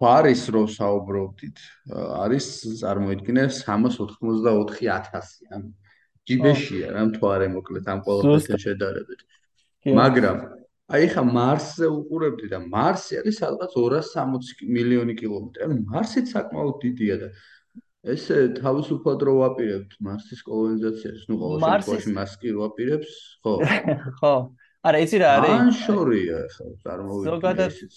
ფარის 0.00 0.42
რო 0.52 0.64
საუბრობდით, 0.72 1.58
არის 2.24 2.46
წარმოიდგინე 2.80 3.44
394.000, 3.52 5.32
ან 5.52 5.72
ჯიბეშია 6.31 6.87
რა 6.95 7.03
მთვარე 7.11 7.47
მოკლედ 7.55 7.85
ამ 7.93 7.99
ყოველთვის 8.07 8.65
შედარებით. 8.65 9.21
მაგრამ 10.01 10.37
აი 10.91 11.05
ხა 11.13 11.23
მარსზე 11.23 11.87
უყურებდი 11.87 12.47
და 12.51 12.59
მარსი 12.67 13.19
არის 13.21 13.35
სადღაც 13.41 13.71
260 13.77 14.63
მილიონი 14.77 15.13
კილომეტრი. 15.21 15.59
ანუ 15.67 15.75
მარსიც 15.87 16.25
საკმაოდ 16.35 16.75
დიდია 16.83 17.15
და 17.21 17.29
ესე 18.11 18.37
თავისუფლად 18.57 19.23
რო 19.27 19.33
ვაპირებთ 19.39 19.91
მარსის 20.01 20.41
კოლონიზაციას, 20.47 21.27
ну 21.29 21.37
ყოველ 21.41 21.59
შემთხვევაში 21.61 22.13
მას 22.17 22.33
კი 22.41 22.53
ვაპირებს, 22.57 23.11
ხო? 23.45 23.53
ხო. 24.19 24.33
არა, 24.81 25.01
იცი 25.05 25.17
რა 25.21 25.29
არის? 25.37 25.53
ან 25.61 25.69
შორია 25.79 26.39
ხა 26.55 26.65
წარმოვიდგინე 26.81 27.67
ესეც. 27.69 27.95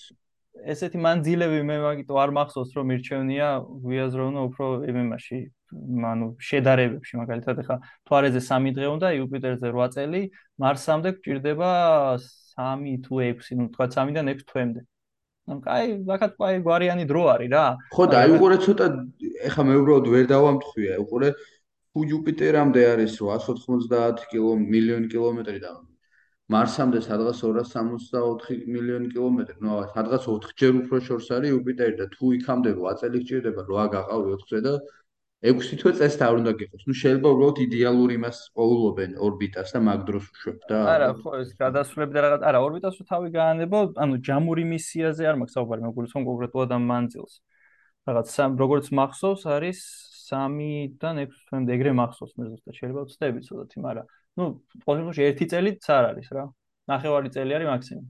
ესეთი 0.62 0.98
მანძილები 1.02 1.60
მე 1.68 1.76
მაგიტო 1.82 2.18
არ 2.22 2.30
მახსოვს 2.38 2.70
რომ 2.78 2.86
მირჩევნია 2.92 3.48
ვიაზროვნო 3.90 4.40
უფრო 4.48 4.66
იმაში 4.86 5.38
ანუ 6.10 6.26
შედარებებში 6.48 7.18
მაგალითად 7.20 7.60
ახლა 7.64 7.76
თვარეზე 8.06 8.40
3 8.48 8.74
დღე 8.78 8.86
უნდა 8.94 9.08
იუპიტერზე 9.18 9.72
8 9.74 9.94
წელი 9.96 10.20
მარსამდე 10.62 11.10
გვჭირდება 11.18 11.70
3 12.54 12.98
თუ 13.06 13.22
6 13.28 13.58
ну 13.58 13.66
თქვა 13.74 13.86
3-დან 13.94 14.30
6 14.30 14.46
თვემდე. 14.50 14.80
ანუ 15.44 15.60
კაი 15.66 15.86
ვაკათ 16.08 16.32
კაი 16.40 16.60
გვარიანი 16.66 17.04
დრო 17.10 17.22
არის 17.34 17.50
რა. 17.52 17.64
ხო 17.92 18.04
და 18.08 18.16
აი 18.22 18.30
უყურე 18.38 18.56
ცოტა 18.64 18.86
ეხლა 19.48 19.62
მე 19.68 19.74
უბრალოდ 19.80 20.06
ვერ 20.14 20.24
დავამთხვია 20.34 20.94
უყურე 21.04 21.28
თუ 21.34 21.98
იუპიტერამდე 22.10 22.82
არის 22.94 23.12
190 23.20 24.24
კილო 24.30 24.52
მილიონი 24.62 25.06
კილომეტრი 25.12 25.58
და 25.66 25.72
მარსამდე 26.52 27.00
სადღაც 27.04 27.38
264 27.40 28.66
მილიონი 28.68 29.08
კილომეტრი, 29.14 29.56
ნუ 29.64 29.78
სადღაც 29.94 30.26
4ჯერ 30.28 30.74
უფრო 30.84 30.98
შორს 31.06 31.28
არის 31.36 31.54
იუპიტერი 31.54 31.94
და 32.00 32.06
თუ 32.12 32.24
იქამდე 32.36 32.70
8 32.76 33.00
წელი 33.00 33.18
გჭირდება, 33.24 33.62
8 33.64 33.88
გაყავი 33.94 34.26
4-ზე 34.36 34.60
და 34.66 34.74
6 35.44 35.76
თვე 35.80 35.92
წესს 35.96 36.20
არ 36.24 36.36
უნდა 36.40 36.52
გიყოს. 36.60 36.82
ნუ 36.88 36.94
შეიძლება 37.00 37.28
უბრალოდ 37.32 37.58
იდეალური 37.64 38.14
იმას 38.20 38.38
პოულობენ 38.56 39.10
ორბიტას 39.24 39.68
და 39.72 39.80
მაგ 39.88 40.00
დროს 40.08 40.24
უშვებ 40.32 40.58
და 40.68 40.76
არა, 40.92 41.08
ხო, 41.20 41.30
ეს 41.40 41.50
გადასვლები 41.64 42.12
და 42.16 42.20
რაღაც, 42.24 42.42
არა, 42.48 42.58
ორბიტას 42.64 42.94
რო 43.00 43.04
თავი 43.08 43.28
გაანებო, 43.36 43.80
ანუ 44.04 44.14
ჯამური 44.24 44.64
მისიაზე 44.72 45.22
არ 45.28 45.36
მაქვს 45.40 45.56
საუბარი, 45.56 45.80
მაგრამ 45.84 46.24
კონკრეტულად 46.28 46.70
ამ 46.76 46.84
მანძილს. 46.92 47.34
რაღაც 48.04 48.26
სამ 48.36 48.50
როგორც 48.60 48.86
მახსოვს 48.92 49.42
არის 49.48 49.78
3-დან 50.28 51.14
6 51.24 51.40
თვემდე 51.48 51.70
ეგრე 51.76 51.92
მახსოვს 52.00 52.32
მე 52.36 52.44
ზუსტად 52.52 52.74
შეიძლება 52.80 53.02
ვწდები 53.08 53.40
ცოტათი, 53.48 53.76
მაგრამ 53.84 54.06
ну, 54.38 54.44
ყოველთვის 54.86 55.18
ერთი 55.28 55.46
წელიც 55.52 55.88
არ 55.96 56.04
არის 56.12 56.28
რა. 56.36 56.44
ნახევარი 56.90 57.28
წელი 57.34 57.54
არის 57.56 57.68
მაქსიმუმ. 57.72 58.06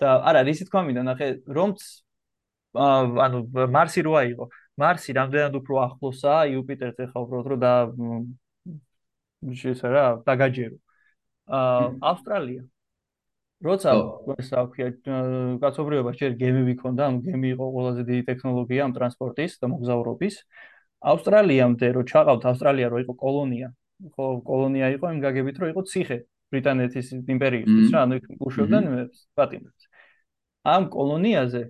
და 0.00 0.08
არა, 0.28 0.40
რისი 0.48 0.64
თქვა 0.68 0.80
მინდა, 0.86 1.02
ნახე, 1.10 1.26
რომც 1.46 1.78
ანუ 2.74 3.38
მარსი 3.76 4.00
როა 4.06 4.22
იყო. 4.32 4.44
მარსი 4.80 5.10
რამდენად 5.18 5.54
უფრო 5.60 5.74
ახლოსაა 5.86 6.42
იუპიტერზე 6.54 7.04
ხა 7.12 7.18
უბრალოდ 7.20 7.46
რომ 7.52 7.60
და 7.60 7.72
შეიძლება 9.60 9.90
რა, 9.94 10.06
დაგაჯერო. 10.26 10.76
აა 11.50 11.84
ავსტრალია. 12.10 12.62
როცა 13.60 13.90
ეს 14.40 14.48
აქვია 14.56 14.88
კაცობრიობა 15.60 16.10
შეიძლება 16.16 16.40
გემები 16.40 16.74
ქონდა, 16.80 17.02
ანუ 17.10 17.18
გემი 17.28 17.48
იყო 17.54 17.66
ყველაზე 17.76 18.02
დიდი 18.08 18.22
ტექნოლოგია 18.30 18.80
ამ 18.88 18.92
ტრანსპორტის 18.96 19.52
და 19.60 19.66
მოგზაურობის. 19.72 20.34
ავსტრალიამდე 21.12 21.86
რო 21.96 22.02
ჩაყავთ 22.12 22.42
ავსტრალია 22.50 22.88
რო 22.92 22.98
იყო 23.04 23.14
კოლონია, 23.24 23.68
ხო 24.14 24.26
კოლონია 24.46 24.86
იყო 24.96 25.06
იმ 25.14 25.18
გაგებით 25.24 25.56
რომ 25.60 25.68
იყო 25.72 25.82
ციხე 25.90 26.18
ბრიტანეთის 26.50 27.06
იმპერიისთვის 27.34 27.88
რა 27.94 28.00
ანუ 28.06 28.18
იქ 28.20 28.26
უშვებდნენ 28.48 28.84
პატიმრებს. 29.38 29.84
ამ 30.74 30.82
კოლონიაზე 30.96 31.62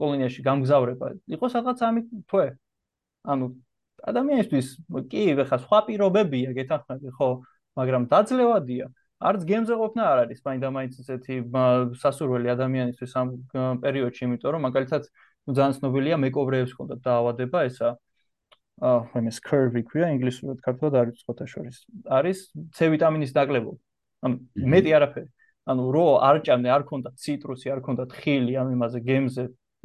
კოლონიაში 0.00 0.40
გამგზავრება 0.48 1.06
იყო 1.36 1.46
სადღაც 1.54 1.78
ამი 1.88 2.00
თვე. 2.30 2.46
ანუ 3.24 3.44
ადამიანისთვის 4.10 4.66
კი 5.10 5.22
ხა 5.48 5.56
სხვა 5.64 5.78
პირობებია 5.88 6.50
გეთანხმები 6.58 7.08
ხო 7.18 7.28
მაგრამ 7.78 8.02
დაძლევადია. 8.12 8.86
არც 9.24 9.40
გემზე 9.48 9.74
ყოფნა 9.80 10.02
არ 10.04 10.18
არის. 10.24 10.38
მაინდა 10.44 10.68
მაინც 10.76 10.92
ესეთი 11.00 11.34
სასურველი 12.02 12.48
ადამიანისთვის 12.56 13.12
ამ 13.20 13.28
პერიოდში 13.84 14.22
იმიტომ 14.26 14.50
რომ 14.54 14.62
მაგალითად 14.68 15.02
ძალიან 15.48 15.72
ცნობილია 15.78 16.16
მეკობრეებს 16.24 16.72
ხონდა 16.76 16.96
დაავადება 17.04 17.58
ესა 17.68 17.88
აა 18.82 19.22
ეს 19.30 19.38
curve 19.38 19.82
ქვია 19.86 20.10
ინგლისურად 20.16 20.58
ქართულად 20.64 20.94
არის 20.98 21.22
ხოთა 21.26 21.46
შორის. 21.46 21.76
არის 22.10 22.38
C 22.74 22.88
ვიტამინის 22.90 23.30
დაკლებობა 23.30 23.78
ანუ 24.26 24.34
მეტი 24.72 24.90
არაფერი. 24.98 25.28
ანუ 25.70 25.82
რო 25.94 26.06
არ 26.28 26.36
ჭამნე 26.46 26.68
არ 26.74 26.82
ქონდა 26.88 27.10
ციტრუსი 27.14 27.70
არ 27.70 27.80
ქონდა 27.86 28.04
თხილი 28.10 28.52
ამ 28.58 28.68
იმაზე 28.74 28.98
გემზე 29.08 29.44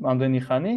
ამდენი 0.10 0.40
ხანი 0.48 0.74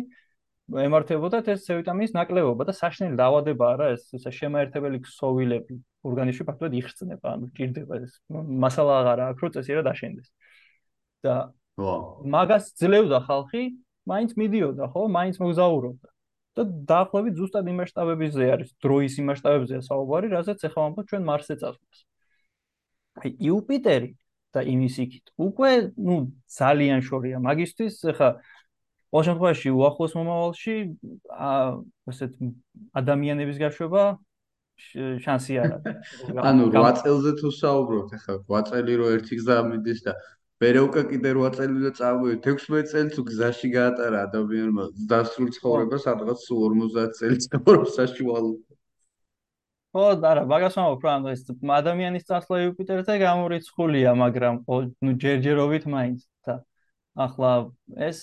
ემართებოდა 0.86 1.42
ეს 1.42 1.64
C 1.66 1.80
ვიტამინის 1.80 2.12
ნაკლებობა 2.12 2.62
და 2.68 2.72
საშნელი 2.76 3.16
დაავადებაა 3.16 3.74
რა 3.80 3.86
ეს 3.96 4.04
ეს 4.14 4.24
შემაერთებელი 4.28 4.98
ქსოვილები 5.08 5.74
ორგანიზმში 6.06 6.44
ფაქტობრივად 6.46 6.74
იხსნება 6.78 7.26
ანუ 7.34 7.46
ჭირდება 7.56 7.94
ეს. 8.04 8.12
მასალა 8.30 8.92
აღარა 9.00 9.24
აქვს 9.32 9.42
რომ 9.42 9.52
წესიერად 9.56 9.86
აშენდეს 9.88 10.28
და 11.24 11.34
მაგას 12.36 12.64
ძლევდა 12.76 13.18
ხალხი 13.26 13.62
მაინც 14.06 14.30
მიდიოდა 14.36 14.84
ხო? 14.92 15.02
მაინც 15.16 15.36
მოგზაურობდა 15.42 16.08
და 16.56 16.62
დაახლოებით 16.90 17.38
ზუსტად 17.40 17.68
იმ 17.72 17.76
მასშტაბებიზე 17.82 18.48
არის 18.54 18.70
დროის 18.84 19.14
იმ 19.20 19.30
მასშტაბებზეა 19.32 19.80
საუბარი, 19.88 20.32
რასაც 20.32 20.64
ახლა 20.68 20.80
ვამბობ 20.84 21.06
ჩვენ 21.12 21.22
მარსზე 21.28 21.56
წასვლას. 21.62 22.02
აი 23.22 23.30
იუპიტერი 23.48 24.10
და 24.52 24.60
იმის 24.68 24.96
იქით 25.04 25.32
უკვე 25.40 25.70
ნუ 25.96 26.16
ძალიან 26.52 27.00
შორია 27.08 27.40
მაგისტრის 27.40 27.96
ახლა 28.12 28.28
ყოველ 29.12 29.24
შემთხვევაში 29.28 29.68
უახლოს 29.76 30.12
მომავალში 30.16 30.76
აა 31.32 31.64
ასეთ 32.12 32.30
ადამიანების 33.00 33.56
გაშვება 33.60 34.04
შანსი 35.24 35.58
არ 35.62 35.70
არის. 35.76 36.12
ანუ 36.48 36.68
8 36.72 37.00
წელზე 37.04 37.32
თუ 37.40 37.48
საუბრობთ 37.60 38.10
ახლა 38.18 38.36
8 38.48 38.68
წელი 38.72 38.92
რო 39.00 39.06
ერთი 39.16 39.34
გზა 39.40 39.56
მიდის 39.68 40.00
და 40.08 40.12
მერეუკა 40.62 41.02
კიდე 41.10 41.30
8 41.38 41.56
წელი 41.58 41.72
უნდა 41.78 41.90
წავიდეთ 41.98 42.44
16 42.48 42.90
წელი 42.92 43.08
თუ 43.14 43.22
გზაში 43.30 43.68
გაატარა 43.76 44.18
ადამიანმა. 44.28 44.84
დასრულ 45.12 45.48
ცხოვრება 45.56 45.98
სადღაც 46.06 46.44
50 46.50 47.16
წელი 47.18 47.36
ცხოვრობს 47.46 47.96
საშუალო. 47.98 48.52
ხო 49.92 50.04
და 50.24 50.30
რა 50.38 50.42
მაგას 50.52 50.76
ვამბობ 50.78 51.02
რა 51.04 51.14
ეს 51.32 51.42
ადამიანის 51.78 52.24
წასვლა 52.28 52.56
იუპიტერზე 52.66 53.14
გამორიცხულია 53.26 54.10
მაგრამ 54.22 54.54
ნუ 55.04 55.12
ჯერჯერობით 55.24 55.84
მაინც 55.94 56.20
და 56.46 56.54
ახლა 57.26 57.50
ეს 58.08 58.18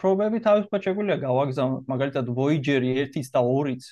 პრობლემები 0.00 0.38
თავისუფლად 0.44 0.82
შეგვიძლია 0.84 1.18
გავაგზავნოთ. 1.24 1.84
მაგალითად 1.92 2.26
Voyager 2.38 2.82
1-იც 2.84 3.28
და 3.32 3.40
2-იც 3.40 3.84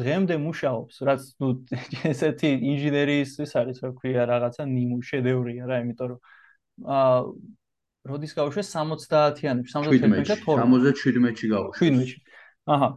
დღემდე 0.00 0.34
მუშაობს 0.42 0.94
რაც 1.06 1.22
ნუ 1.38 1.48
ესეთი 2.10 2.50
ინჟინერიის 2.72 3.32
ის 3.44 3.52
არის 3.60 3.78
რა 3.84 3.90
ქვია 4.00 4.24
რაღაცა 4.32 4.64
ნიმუ 4.66 4.98
შედევრია 5.10 5.68
რა 5.68 5.76
იმიტომ 5.84 6.08
რომ 6.16 6.20
აა 6.80 7.16
როდის 8.10 8.32
გავუშვეს? 8.34 8.68
70-იანებში 8.74 9.72
71-ში 9.78 10.36
77-ში 10.42 11.48
გავუშვეს. 11.52 11.82
17-ში 11.86 12.18
აჰა. 12.66 12.90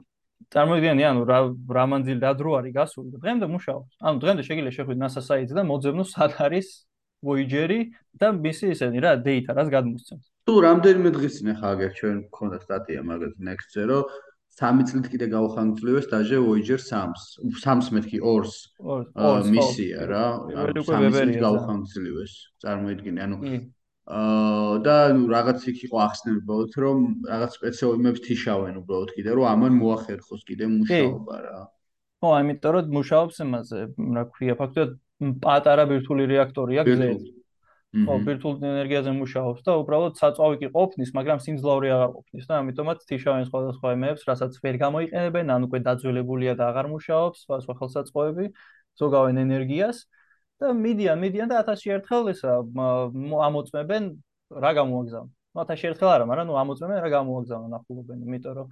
წარმოიდგინე 0.54 1.06
ანუ 1.10 1.22
რა 1.26 1.40
რა 1.78 1.84
მანძილი 1.90 2.22
დადრო 2.22 2.52
არის 2.60 2.74
გასული 2.76 3.10
და 3.14 3.18
დღემდე 3.24 3.48
მუშაობს. 3.50 3.94
ანუ 4.02 4.18
დღემდე 4.24 4.44
შეგიძლია 4.46 4.74
შეხვიდე 4.78 5.00
NASA 5.02 5.22
საიტზე 5.26 5.54
და 5.58 5.64
მოძებნო 5.70 6.04
სად 6.06 6.32
არის 6.46 6.68
Voyager-ი 7.26 7.80
და 8.20 8.28
მისი 8.36 8.66
ისენი 8.76 8.98
რა 9.02 9.12
data 9.26 9.52
რაც 9.58 9.68
გადმოსცემს. 9.74 10.26
თუ 10.46 10.54
რამდენიმე 10.68 11.10
დღის 11.18 11.34
წინ 11.40 11.48
ახლა 11.56 11.68
აგერ 11.76 11.92
ჩვენ 11.98 12.18
გქონდა 12.30 12.58
სტატია 12.66 13.02
მაგაზე 13.10 13.38
Next-ზე 13.48 13.84
რომ 13.90 14.04
სამი 14.56 14.84
წლით 14.88 15.08
კიდე 15.12 15.28
გავხანგრძლივეს 15.36 16.06
დაჟე 16.12 16.38
Voyager 16.40 16.80
3-ს 16.80 17.24
3-ს 17.60 17.88
მეთქი 17.96 18.20
2-ს 18.24 19.50
მისია 19.52 20.06
რა. 20.12 20.26
სამი 20.88 21.10
წლით 21.16 21.40
გავხანგრძლივეს. 21.44 22.34
წარმოიდგინე 22.64 23.26
ანუ 23.26 23.38
აა 24.06 24.80
და 24.86 24.96
ნუ 25.18 25.24
რაღაც 25.34 25.64
იქ 25.66 25.80
იყო 25.90 25.98
ახსნებოდ 26.06 26.76
რომ 26.78 27.00
რაღაც 27.26 27.52
სპეციალურებს 27.58 28.22
თიშავენ 28.22 28.76
უბრალოდ 28.86 29.10
კიდე 29.18 29.32
რომ 29.34 29.46
ამან 29.50 29.74
მოახერხოს 29.82 30.42
კიდე 30.46 30.66
მუშაობა 30.70 31.36
რა. 31.46 31.58
ხო, 32.22 32.30
ამიტომ 32.40 32.72
რომ 32.76 32.94
მუშაობს 32.96 33.36
იმაზე, 33.46 33.80
რა 33.98 34.24
ქვია, 34.30 34.54
ფაქტობრივად 34.62 34.92
პატარა 35.42 35.84
ბირთვული 35.90 36.24
რეაქტორია 36.30 36.86
გზეთ. 36.86 37.26
ხო, 37.96 38.16
ბირთვულ 38.26 38.56
ენერგიაზე 38.68 39.12
მუშაობს 39.16 39.62
და 39.66 39.76
უბრალოდ 39.80 40.18
საწვავი 40.20 40.58
კი 40.62 40.68
ყოფნის, 40.76 41.12
მაგრამ 41.16 41.40
სიმძლავრე 41.46 41.90
აღარ 41.96 42.12
ყოფნის 42.16 42.46
და 42.50 42.58
ამიტომაც 42.60 43.06
თიშავენ 43.10 43.48
სხვადასხვა 43.50 43.94
იმებს, 43.96 44.26
რასაც 44.30 44.60
ვერ 44.66 44.76
გამოიყენებენ, 44.84 45.46
ან 45.56 45.68
უკვე 45.68 45.80
დაძველებულია 45.88 46.54
და 46.60 46.64
აღარ 46.72 46.90
მუშაობს, 46.92 47.46
სხვა 47.48 47.74
ხელსაწყოები, 47.80 48.46
ზოგავენ 49.00 49.36
ენერგიას. 49.46 49.98
და 50.60 50.72
მიდიან, 50.72 51.20
მიდიან 51.20 51.48
და 51.52 51.56
1000-ში 51.68 51.90
ერთხელ 52.00 52.32
ესა 52.32 52.52
ამოწმებენ 53.48 54.04
რა 54.64 54.72
გამოაგზავნა. 54.80 55.32
ну 55.56 55.64
თა 55.68 55.76
შეერთხელ 55.82 56.10
არა, 56.16 56.26
მაგრამ 56.32 56.48
ნუ 56.48 56.56
ამოწმენ 56.64 57.00
რა 57.04 57.10
გამოაგზავნა 57.16 57.68
ნახულობენ, 57.76 58.18
იმიტომ 58.28 58.54
რომ 58.60 58.68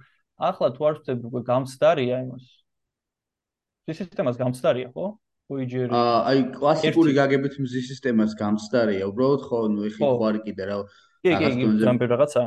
ახლა 0.48 0.68
თუ 0.76 0.80
არ 0.88 0.94
ვწდები 0.96 1.22
უკვე 1.28 1.40
გამცდარია 1.50 2.16
იმას. 2.24 2.44
ეს 3.88 3.96
სისტემას 4.00 4.36
გამცდარია, 4.40 4.88
ხო? 4.96 5.06
ოიჯერი 5.52 5.92
აი 5.92 6.42
კლასიკური 6.56 7.12
გაგებით 7.20 7.56
მზის 7.60 7.88
სისტემას 7.92 8.32
გამცდარია 8.38 9.08
უბრალოდ 9.12 9.42
ხო 9.44 9.58
ნუ 9.76 9.88
ეხი 9.90 10.00
ხო. 10.00 10.12
არ 10.28 10.36
კიდე 10.46 10.64
რა. 10.70 10.76
რაღაც 11.24 11.54
დონეზე 11.60 12.06
რაღაცა. 12.12 12.44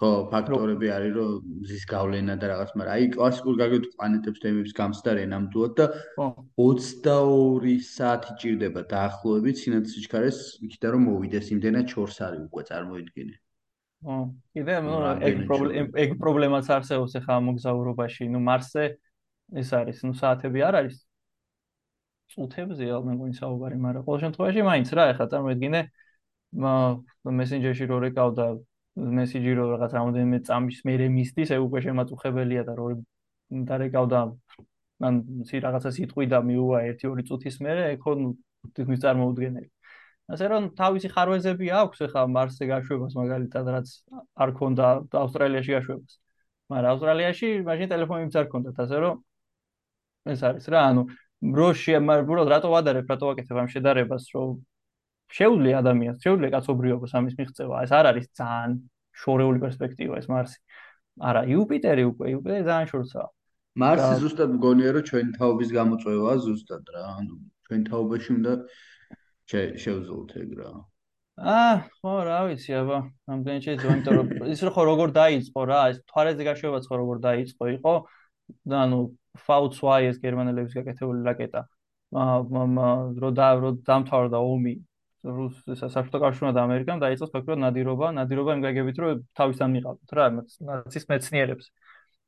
ხო 0.00 0.10
ფაქტორები 0.30 0.88
არის 0.96 1.12
რომ 1.18 1.30
მზის 1.60 1.84
გავლენა 1.90 2.34
და 2.40 2.46
რაღაც 2.54 2.70
მაგრამ 2.78 2.94
აი 2.94 3.04
კლასიკურ 3.16 3.54
გაგებით 3.60 3.84
პლანეტებს 3.98 4.40
თემებს 4.40 4.72
გამცდარენ 4.78 5.34
ამდუად 5.38 5.72
და 5.76 5.86
22 6.56 7.74
საათი 7.90 8.32
ჭირდება 8.40 8.80
დაახლოებით. 8.94 9.56
სინათლისჩქარეს 9.60 10.38
იქიდან 10.70 10.90
რომ 10.94 11.02
მოვიდეს 11.10 11.46
იმდენად 11.50 11.86
შორს 11.90 12.16
არის 12.30 12.40
უკვე 12.46 12.62
წარმოიდგინე. 12.70 13.34
ო 14.06 14.14
კიდე 14.54 14.74
ნუ 14.86 14.96
ეგ 15.28 15.36
პრობლემა 15.50 15.88
ეგ 15.98 16.10
პრობლემაც 16.22 16.66
არსებობს 16.78 17.12
ახლა 17.20 17.36
მოგზაურობაში. 17.50 18.24
ნუ 18.32 18.40
მარსზე 18.40 18.84
ეს 19.60 19.68
არის 19.74 19.98
ნუ 20.06 20.14
საათები 20.14 20.60
არ 20.62 20.74
არის? 20.80 21.09
წუთებზეა 22.32 22.96
მე 23.06 23.12
მგონი 23.16 23.34
საუბარი, 23.40 23.76
მაგრამ 23.84 24.04
ყოველ 24.06 24.20
შემთხვევაში 24.24 24.62
მაინც 24.70 24.88
რა, 24.96 25.04
ეხლა 25.12 25.26
წარმოედგინე 25.32 25.80
მესენჯერში 27.40 27.84
რო 27.90 27.98
რეკავდა 28.06 28.46
მესიჯი 29.18 29.52
რო 29.58 29.64
რაღაც 29.72 29.92
რამოდენიმე 29.98 30.38
წამის 30.48 30.78
მერე 30.88 31.06
მისდის, 31.16 31.50
ეგ 31.56 31.60
უკვე 31.66 31.80
შემაწუხებელია 31.86 32.62
და 32.68 32.72
რო 32.78 32.86
დარეკავდა 33.70 34.20
მან 35.00 35.14
ისი 35.44 35.60
რაღაცა 35.64 35.90
სიტყვი 35.96 36.26
და 36.32 36.38
მიუვა 36.48 36.78
1-2 36.92 37.24
წუთის 37.28 37.56
მერე, 37.64 37.84
ეგ 37.94 38.00
ხო 38.04 38.12
თითქმის 38.76 39.00
წარმოუდგენელი. 39.04 39.68
ასე 40.30 40.46
რომ 40.52 40.62
თავისი 40.78 41.08
ხარვეზები 41.14 41.66
აქვს 41.82 42.02
ეხლა 42.06 42.22
მარსზე 42.34 42.64
გაშვებას 42.70 43.14
მაგალითად 43.18 43.70
რაც 43.74 43.88
არ 44.44 44.50
ქონდა 44.58 44.86
ავსტრალიაში 45.22 45.70
გაშვებას. 45.76 46.12
მაგრამ 46.70 46.90
ავსტრალიაში 46.94 47.48
მაშინ 47.66 47.88
ტელეფონი 47.92 48.24
მც 48.28 48.36
არ 48.40 48.46
ქონდათ, 48.52 48.76
ასე 48.84 48.96
რომ 49.04 49.14
ეს 50.34 50.40
არის 50.50 50.66
რა, 50.70 50.80
ანუ 50.90 51.02
როში 51.40 51.96
მაგრამ 52.04 52.48
რატო 52.52 52.68
ვადარებ 52.68 53.08
რატო 53.08 53.24
ვაკეთებ 53.32 53.56
ამ 53.64 53.68
შედარებას 53.72 54.24
რომ 54.36 54.60
შეუძლია 55.32 55.80
ადამიანს 55.80 56.18
შეუძლია 56.24 56.50
კაცობრიობას 56.56 57.12
ამის 57.16 57.34
მიღწევა? 57.38 57.76
ეს 57.86 57.92
არ 57.96 58.04
არის 58.10 58.26
ძალიან 58.40 58.72
შორეული 59.14 59.58
პერსპექტივა 59.64 60.14
ეს 60.20 60.26
მარსი. 60.32 60.58
არა 61.30 61.42
იუპიტერი 61.54 62.04
უკვე 62.10 62.26
იუპიტერი 62.34 62.64
ძალიან 62.70 62.88
შორცაა. 62.92 63.28
მარსი 63.80 64.12
ზუსტად 64.20 64.50
მგონია 64.58 64.90
რომ 64.96 65.04
ჩვენ 65.10 65.26
თაობის 65.38 65.70
გამოწვევაა 65.78 66.36
ზუსტად 66.44 66.84
რა 66.94 67.04
ანუ 67.16 67.34
ჩვენ 67.66 67.80
თაობაში 67.90 68.30
უნდა 68.36 68.52
შევძლოთ 69.50 70.30
ეგ 70.44 70.50
რა. 70.60 70.70
აა 71.40 71.74
ხო 71.88 72.14
რა 72.28 72.38
ვიცი 72.50 72.72
აბა 72.80 72.98
ამდენი 73.32 73.60
შეიძლება 73.64 73.92
იმიტომ 73.96 74.14
რომ 74.20 74.26
ის 74.52 74.60
ხო 74.76 74.82
როგორ 74.90 75.08
დაიწყო 75.16 75.60
რა 75.70 75.80
ეს 75.90 75.98
თვარეზე 76.10 76.42
გაშვებაც 76.48 76.84
ხო 76.90 76.96
როგორ 77.00 77.16
დაიწყო 77.26 77.64
იყო 77.80 77.94
ანუ 78.84 79.00
V2 79.48 80.10
ეს 80.10 80.16
გერმანელების 80.24 80.76
გაკეთებული 80.78 81.24
რაკეტა. 81.28 81.62
რო 82.10 83.30
და 83.38 83.48
რო 83.62 83.70
დამთავრდა 83.86 84.38
ომი 84.42 84.74
რუსეთის 85.24 85.92
საბჭოთა 85.94 86.18
კავშირმა 86.24 86.52
და 86.56 86.60
ამერიკამ 86.66 87.00
დაიწყო 87.04 87.26
ფაქტობრივად 87.30 87.60
ნადირობა 87.60 88.06
ნადირობა 88.18 88.54
იმ 88.56 88.62
გაგებით 88.66 88.96
რომ 89.02 89.20
თავისთან 89.36 89.68
მიყავთ 89.76 90.14
რა 90.16 90.24
ნაცის 90.38 91.04
მეცნიერებს. 91.12 91.66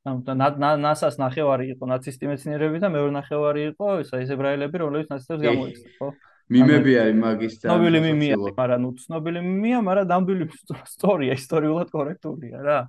ნასას 0.03 1.15
ნახევარი 1.17 1.65
იყო 1.73 1.83
ნაცისტი 1.87 2.25
მეცნიერები 2.31 2.79
და 2.83 2.87
მეორე 2.91 3.11
ნახევარი 3.17 3.61
იყო 3.71 3.87
ისა 4.03 4.19
ეს 4.23 4.29
ებრაელები 4.35 4.81
რომლებიც 4.83 5.07
ნაცისტებს 5.13 5.43
გამოიქცნენ 5.47 5.93
ხო? 5.99 6.07
მიმები 6.51 6.91
არის 6.99 7.17
მაგის 7.23 7.53
და 7.63 7.67
ცნობილი 7.71 7.99
მიმია 8.03 8.35
მაგრამ 8.43 8.81
ნუ 8.83 8.89
ცნობილი 8.99 9.39
მიმია 9.47 9.77
მაგრამ 9.87 10.09
ნამდვილი 10.11 10.45
ისტორია 10.51 11.31
ისტორიულად 11.41 11.87
კორექტულია 11.95 12.57
რა. 12.67 12.79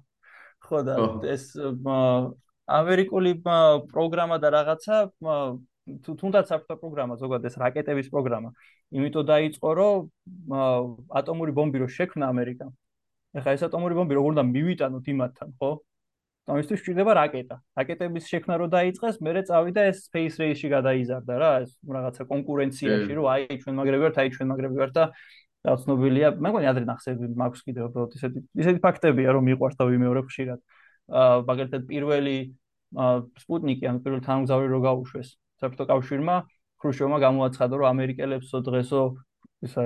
ხო 0.64 0.78
და 0.84 0.94
ეს 1.30 1.44
ამერიკული 2.66 3.32
პროგრამა 3.44 4.36
და 4.40 4.48
რაღაცა 4.56 4.96
თუნდაც 6.20 6.48
საფრთხე 6.48 6.76
პროგრამა 6.80 7.14
ზოგადად 7.20 7.48
ეს 7.50 7.56
რაკეტების 7.60 8.08
პროგრამა. 8.08 8.50
იმიტომ 8.96 9.24
დაიწყო 9.28 9.70
რომ 9.80 9.98
ატომური 11.20 11.52
ბომბი 11.58 11.78
რო 11.84 11.88
შექმნა 11.92 12.24
ამერიკა 12.32 12.66
ეხლა 13.36 13.50
ეს 13.56 13.62
ატომური 13.68 13.94
ბომბი 13.98 14.14
როგორ 14.16 14.30
უნდა 14.32 14.44
მივიტანოთ 14.48 15.04
იმათთან 15.12 15.48
ხო? 15.60 15.70
ამისთვის 16.54 16.80
შეიძლება 16.84 17.12
რაკეტა. 17.20 17.56
რაკეტების 17.78 18.24
შექმნა 18.32 18.54
რო 18.60 18.66
დაიწყეს 18.76 19.16
მერე 19.26 19.40
წავიდა 19.48 19.80
ეს 19.90 19.98
space 20.08 20.36
race-ში 20.40 20.68
გადაიზარდა 20.76 21.34
რა 21.40 21.52
ეს 21.64 21.70
რაღაცა 21.96 22.22
კონკურენციაში 22.32 23.12
რომ 23.16 23.26
აი 23.34 23.56
ჩვენ 23.64 23.74
მაგრები 23.80 24.02
ვართ 24.04 24.16
აი 24.24 24.28
ჩვენ 24.36 24.48
მაგრები 24.52 24.76
ვართ 24.80 24.92
და 24.98 25.04
რა 25.64 25.74
ცნობილია 25.84 26.28
მე 26.36 26.48
მგონი 26.52 26.66
ადრე 26.68 26.84
ნახსები 26.84 27.24
მაქვს 27.40 27.60
კიდევ 27.64 27.84
უბრალოდ 27.88 28.12
ისეთი 28.18 28.38
ისეთი 28.60 28.80
ფაქტებია 28.84 29.28
რომ 29.32 29.44
მიყვარს 29.48 29.76
და 29.80 29.84
ვიმეორებ 29.88 30.26
ხშირად 30.28 30.60
მაგალითად 31.08 31.88
პირველი 31.90 32.36
სპუტნიკი 33.44 33.88
ან 33.90 33.96
პირველი 34.04 34.22
თანამგზავრი 34.28 34.68
რო 34.74 34.80
გაუშვეს 34.88 35.28
საბჭოთა 35.60 35.86
კავშირმა 35.92 36.36
ხრუშჩოვმა 36.80 37.18
გამოაცხადა 37.26 37.74
რომ 37.80 37.88
ამერიკელებსო 37.94 38.58
დღესო 38.68 39.02
ისა 39.66 39.82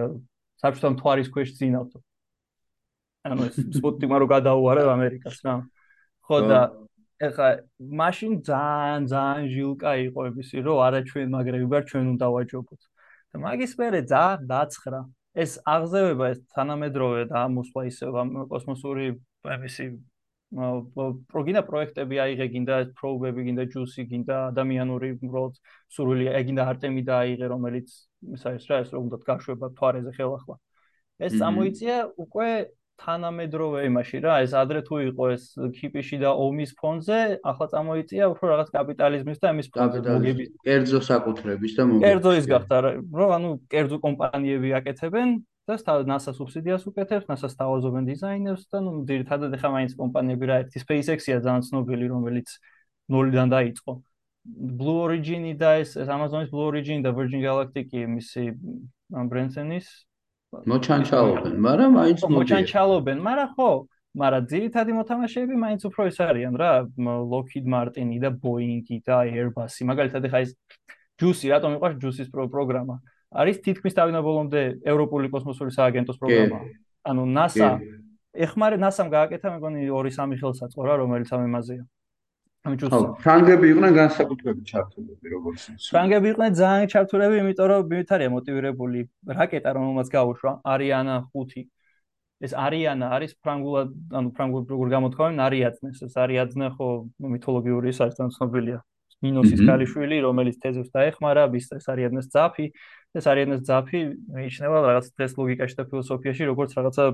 საბჭოთა 0.63 0.91
მთვარის 0.95 1.33
ქვეშ 1.35 1.55
ძინავთო 1.59 1.99
ანუ 3.27 3.49
ეს 3.51 3.57
სპუტნიკმა 3.79 4.19
რო 4.23 4.27
გადაუარა 4.31 4.83
ამერიკას 4.95 5.39
რა. 5.45 5.55
ხო 6.29 6.37
და 6.49 6.61
ეხა 7.29 7.49
მაშინ 8.01 8.33
ძალიან 8.49 9.03
ძალიან 9.13 9.45
ჟილკა 9.55 9.93
იყო 10.09 10.21
ისი 10.43 10.59
რომ 10.67 10.79
არა 10.87 11.01
ჩვენ 11.11 11.29
მაგრები 11.35 11.67
ვარ 11.73 11.83
ჩვენ 11.91 12.05
უნდა 12.15 12.27
ვაჯობოთ. 12.35 12.83
და 13.33 13.37
მაგის 13.45 13.73
მერე 13.81 14.01
ძალიან 14.13 14.47
დაცხრა. 14.53 15.01
ეს 15.43 15.53
აღზევება 15.75 16.25
ეს 16.35 16.39
თანამედროვე 16.55 17.23
და 17.33 17.41
მოსვლა 17.57 17.83
ისე 17.91 18.07
კოსმოსური 18.53 19.07
ისი 19.69 19.87
პროგინა 20.49 21.61
პროექტები 21.69 22.17
აიღე 22.25 22.47
გინდა 22.53 22.77
პროუბები 22.97 23.43
გინდა 23.49 23.65
ჯუსი 23.69 24.05
გინდა 24.09 24.37
ადამიანური 24.49 25.11
უბრალოდ 25.21 25.55
სურვილი 25.93 26.27
ეგინდა 26.41 26.65
არტემიდა 26.73 27.15
აიღე 27.21 27.47
რომელიც 27.53 27.89
ის 28.33 28.43
არის 28.49 28.65
რა 28.71 28.77
ეს 28.85 28.89
რომ 28.97 29.03
უნდა 29.13 29.17
გაშვება 29.29 29.69
თვარეზე 29.77 30.13
ხელახლა. 30.17 30.57
ეს 31.21 31.33
წამოიწია 31.37 31.97
უკვე 32.17 32.49
თანამედროვე 32.99 33.85
იმაში 33.87 34.19
რა 34.25 34.35
ეს 34.43 34.53
ადრე 34.59 34.81
თუ 34.89 34.97
იყო 35.11 35.25
ეს 35.35 35.45
ქიპიში 35.79 36.19
და 36.23 36.31
ომის 36.35 36.73
ფონზე 36.81 37.19
ახლა 37.47 37.67
წამოიწია 37.75 38.25
უფრო 38.33 38.45
რაღაც 38.53 38.69
კაპიტალიზმის 38.75 39.39
და 39.39 39.47
ამის 39.53 39.69
მოგების 39.71 40.49
კერძო 40.67 41.01
საკუთრების 41.11 41.73
და 41.79 41.83
მოგების 41.87 42.07
კერძო 42.09 42.33
ის 42.41 42.47
გახდა 42.51 42.77
რა 42.89 43.29
ანუ 43.39 43.51
კერძო 43.71 43.99
კომპანიები 44.03 44.75
აკეთებენ 44.81 45.29
და 45.69 45.77
NASA 46.09 46.33
სუბსიდიას 46.33 46.89
უკეთებს, 46.89 47.29
NASA-ს 47.29 47.55
თავაზობენ 47.61 48.05
დიზაინერს 48.09 48.65
და 48.73 48.79
ნუ 48.81 49.05
ძირითადად 49.05 49.53
ახლა 49.53 49.71
მაინც 49.77 49.93
კომპანიები 50.01 50.45
რა 50.49 50.57
ერთი 50.65 50.81
SpaceX-ია 50.81 51.45
ძალიან 51.45 51.65
ცნობილი, 51.69 52.07
რომელიც 52.09 52.49
ნულიდან 53.13 53.49
დაიწყო. 53.53 53.93
Blue 54.49 54.99
Origin-ი 55.05 55.53
და 55.61 55.85
ეს 55.85 56.01
Amazon-ის 56.01 56.49
Blue 56.49 56.73
Origin 56.73 57.05
და 57.05 57.13
Virgin 57.13 57.45
Galactic-ი 57.45 58.09
მისი 58.09 58.45
Branson-ის 59.13 59.87
მოჩანჩალობენ, 60.49 61.55
მაგრამ 61.61 61.91
მაინც 62.01 62.21
მოჩანჩალობენ, 62.25 63.19
მაგრამ 63.21 63.49
ხო, 63.53 63.71
მაგრამ 64.17 64.45
ძირითადი 64.49 64.91
მოთამაშეები 64.97 65.55
მაინც 65.61 65.83
უფრო 65.85 66.03
ის 66.09 66.17
არიან 66.25 66.55
რა, 66.57 66.73
Lockheed 66.97 67.69
Martin-ი 67.69 68.17
და 68.25 68.33
Boeing-ი 68.33 69.05
და 69.05 69.29
Airbus-ი. 69.29 69.85
მაგალითად 69.85 70.25
ახლა 70.25 70.41
ეს 70.49 70.57
Juicy, 71.21 71.53
რატომ 71.53 71.77
იყო 71.77 71.87
Juicy-ის 72.01 72.33
პროგრამა? 72.33 72.97
არის 73.33 73.57
თითქმის 73.65 73.95
თავიდან 73.99 74.23
ბოლომდე 74.25 74.61
ევროპული 74.89 75.29
კოსმოსური 75.29 75.73
სააგენტოს 75.75 76.17
პროგრამა. 76.21 76.59
ანუ 77.09 77.23
NASA 77.29 77.69
ეხმარე 78.39 78.77
NASA-მ 78.79 79.09
გააკეთა 79.11 79.49
მეგონი 79.59 79.89
2-3 79.89 80.37
ხელსაწყო 80.39 80.81
რა, 80.87 80.95
რომელიც 81.03 81.31
ამ 81.35 81.43
იმაზეა. 81.49 81.85
ხო, 82.69 83.17
ფრანგები 83.23 83.67
იყვნენ 83.73 83.93
განსაკუთრებით 83.97 84.65
ჩართულები, 84.69 85.27
როგორც 85.33 85.63
ის. 85.73 85.89
ფრანგები 85.95 86.27
იყვნენ 86.33 86.53
ძალიან 86.59 86.87
ჩართულები, 86.93 87.35
იმიტომ 87.41 87.67
რომ 87.71 87.81
მივითარია 87.89 88.29
მოტივირებული 88.35 89.01
რაკეტა, 89.39 89.71
რომელმაც 89.79 90.09
გაუშვა 90.13 90.53
Ariane 90.75 91.17
5. 91.33 91.65
ეს 92.45 92.53
Ariane 92.53 93.07
არის 93.09 93.33
ფრანგულად, 93.43 93.89
ანუ 94.13 94.29
ფრანგულ 94.37 94.63
როგორ 94.69 94.87
გამოთქვამენ, 94.95 95.39
Ariadne-ს. 95.49 95.99
ეს 96.07 96.15
Ariadne 96.19 96.67
ხო 96.77 96.89
მითოლოგიური 97.19 97.89
ის 97.89 97.99
არის, 98.03 98.15
თან 98.19 98.31
ცნობილია. 98.37 98.79
მინოსის 99.25 99.61
ქალიშვილი, 99.67 100.17
რომელიც 100.23 100.57
თეზევს 100.63 100.91
დაეხმარა, 100.95 101.49
ვის 101.51 101.67
ეს 101.75 101.87
Ariadne-ს 101.91 102.31
ძაფი. 102.31 102.67
ეს 103.17 103.25
არიანეს 103.25 103.63
ძაფი 103.65 104.01
მიიჩნევა 104.37 104.79
რაღაც 104.85 105.07
დღეს 105.17 105.33
ლოგიკაში 105.41 105.77
და 105.79 105.85
ფილოსოფიაში 105.89 106.45
როგორც 106.51 106.71
რაღაცა 106.77 107.05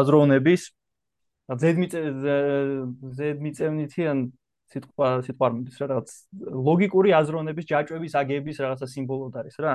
აზროვნების 0.00 0.62
ზედმიწევნითი 3.18 4.02
ან 4.12 4.18
სიტყვა 4.70 5.08
სიტყვა 5.26 5.44
არ 5.50 5.54
მომდის 5.56 5.80
რა 5.82 5.86
რაღაც 5.90 6.08
ლოგიკური 6.70 7.10
აზროვნების 7.20 7.66
ჯაჭვების 7.70 8.12
აგების 8.22 8.56
რაღაცა 8.62 8.86
სიმბოლოდ 8.94 9.32
არის 9.42 9.56
რა 9.66 9.72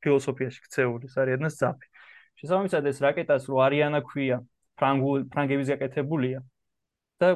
ფილოსოფიაში 0.00 0.60
ქცეული 0.64 1.04
ეს 1.12 1.16
არიანეს 1.20 1.54
ძაფი 1.60 1.86
შესაბამისად 2.40 2.88
ეს 2.88 2.98
რაკეტას 3.04 3.44
რო 3.52 3.56
არიანა 3.68 4.00
ქვია 4.08 4.40
ფრანგულ 4.80 5.28
ფრანგების 5.28 5.68
გაკეთებულია 5.76 6.40
და 7.20 7.28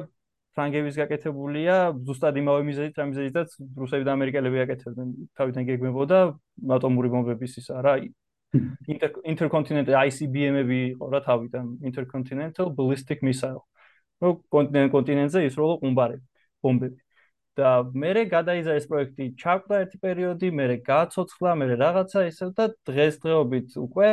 ფრანგების 0.57 0.95
გაკეთებულია 0.97 1.75
ზუსტად 2.07 2.37
იმავე 2.41 2.61
მიზეზით, 2.67 2.95
რა 2.97 3.05
მიზეზითაც 3.13 3.57
რუსები 3.77 4.07
და 4.07 4.15
ამერიკელები 4.17 4.63
აკეთებდნენ. 4.65 5.09
თავიდან 5.37 5.67
გეგმებოდა 5.69 6.17
ატომური 6.77 7.13
ბომბების 7.13 7.61
ისა 7.61 7.83
რა. 7.85 7.99
intercontinental 9.27 9.97
ICBM-ები 10.07 10.77
იყო 10.95 11.09
რა 11.11 11.19
თავიდან 11.25 11.65
intercontinental 11.83 12.71
ballistic 12.71 13.19
missile 13.21 13.59
რო 14.23 14.31
კონტინენტზე 14.93 15.43
ისროლო 15.49 15.75
ყუმბარები 15.83 16.23
ბომბები 16.63 16.99
და 17.59 17.71
მე 17.91 18.23
გადაიზა 18.31 18.77
ეს 18.79 18.87
პროექტი 18.89 19.27
ჩაკვდა 19.41 19.81
ერთი 19.83 19.97
პერიოდი 20.05 20.51
მე 20.57 20.65
გააცოცხლა 20.87 21.53
მე 21.59 21.67
რაღაცა 21.83 22.23
ისე 22.31 22.49
და 22.57 22.65
დღესდღეობით 22.89 23.77
უკვე 23.83 24.09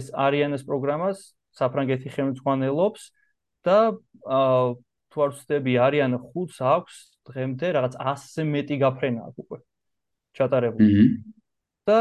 ეს 0.00 0.10
არიანეს 0.26 0.62
პროგრამას 0.66 1.18
საფრანგეთი 1.60 2.08
ხელმძღვანელობს 2.16 3.02
და 3.66 3.78
თუ 5.16 5.24
არ 5.26 5.32
ვცდები 5.36 5.72
არიან 5.86 6.18
ხუთს 6.28 6.58
აქვს 6.76 7.00
დღემდე 7.30 7.72
რაღაც 7.76 7.96
100-ზე 7.96 8.46
მეტი 8.52 8.76
გაფრენა 8.84 9.26
აქვს 9.26 9.42
უკვე 9.46 9.58
ჩატარებული 10.36 11.00
და 11.86 11.98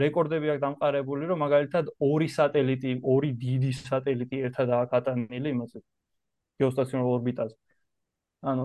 რეკორდები 0.00 0.50
აქვს 0.52 0.62
დამყარებული 0.64 1.28
რომ 1.30 1.38
მაგალითად 1.44 1.86
ორი 2.04 2.28
სატელიტი 2.28 2.90
ორი 3.12 3.30
დიდი 3.44 3.72
სატელიტი 3.78 4.40
ერთად 4.48 4.72
აქვს 4.78 4.96
ატანილი 5.00 5.52
იმაზე 5.56 5.80
გეოსტაციონარ 6.60 7.08
ორბიტაზე. 7.14 7.56
ანუ 8.50 8.64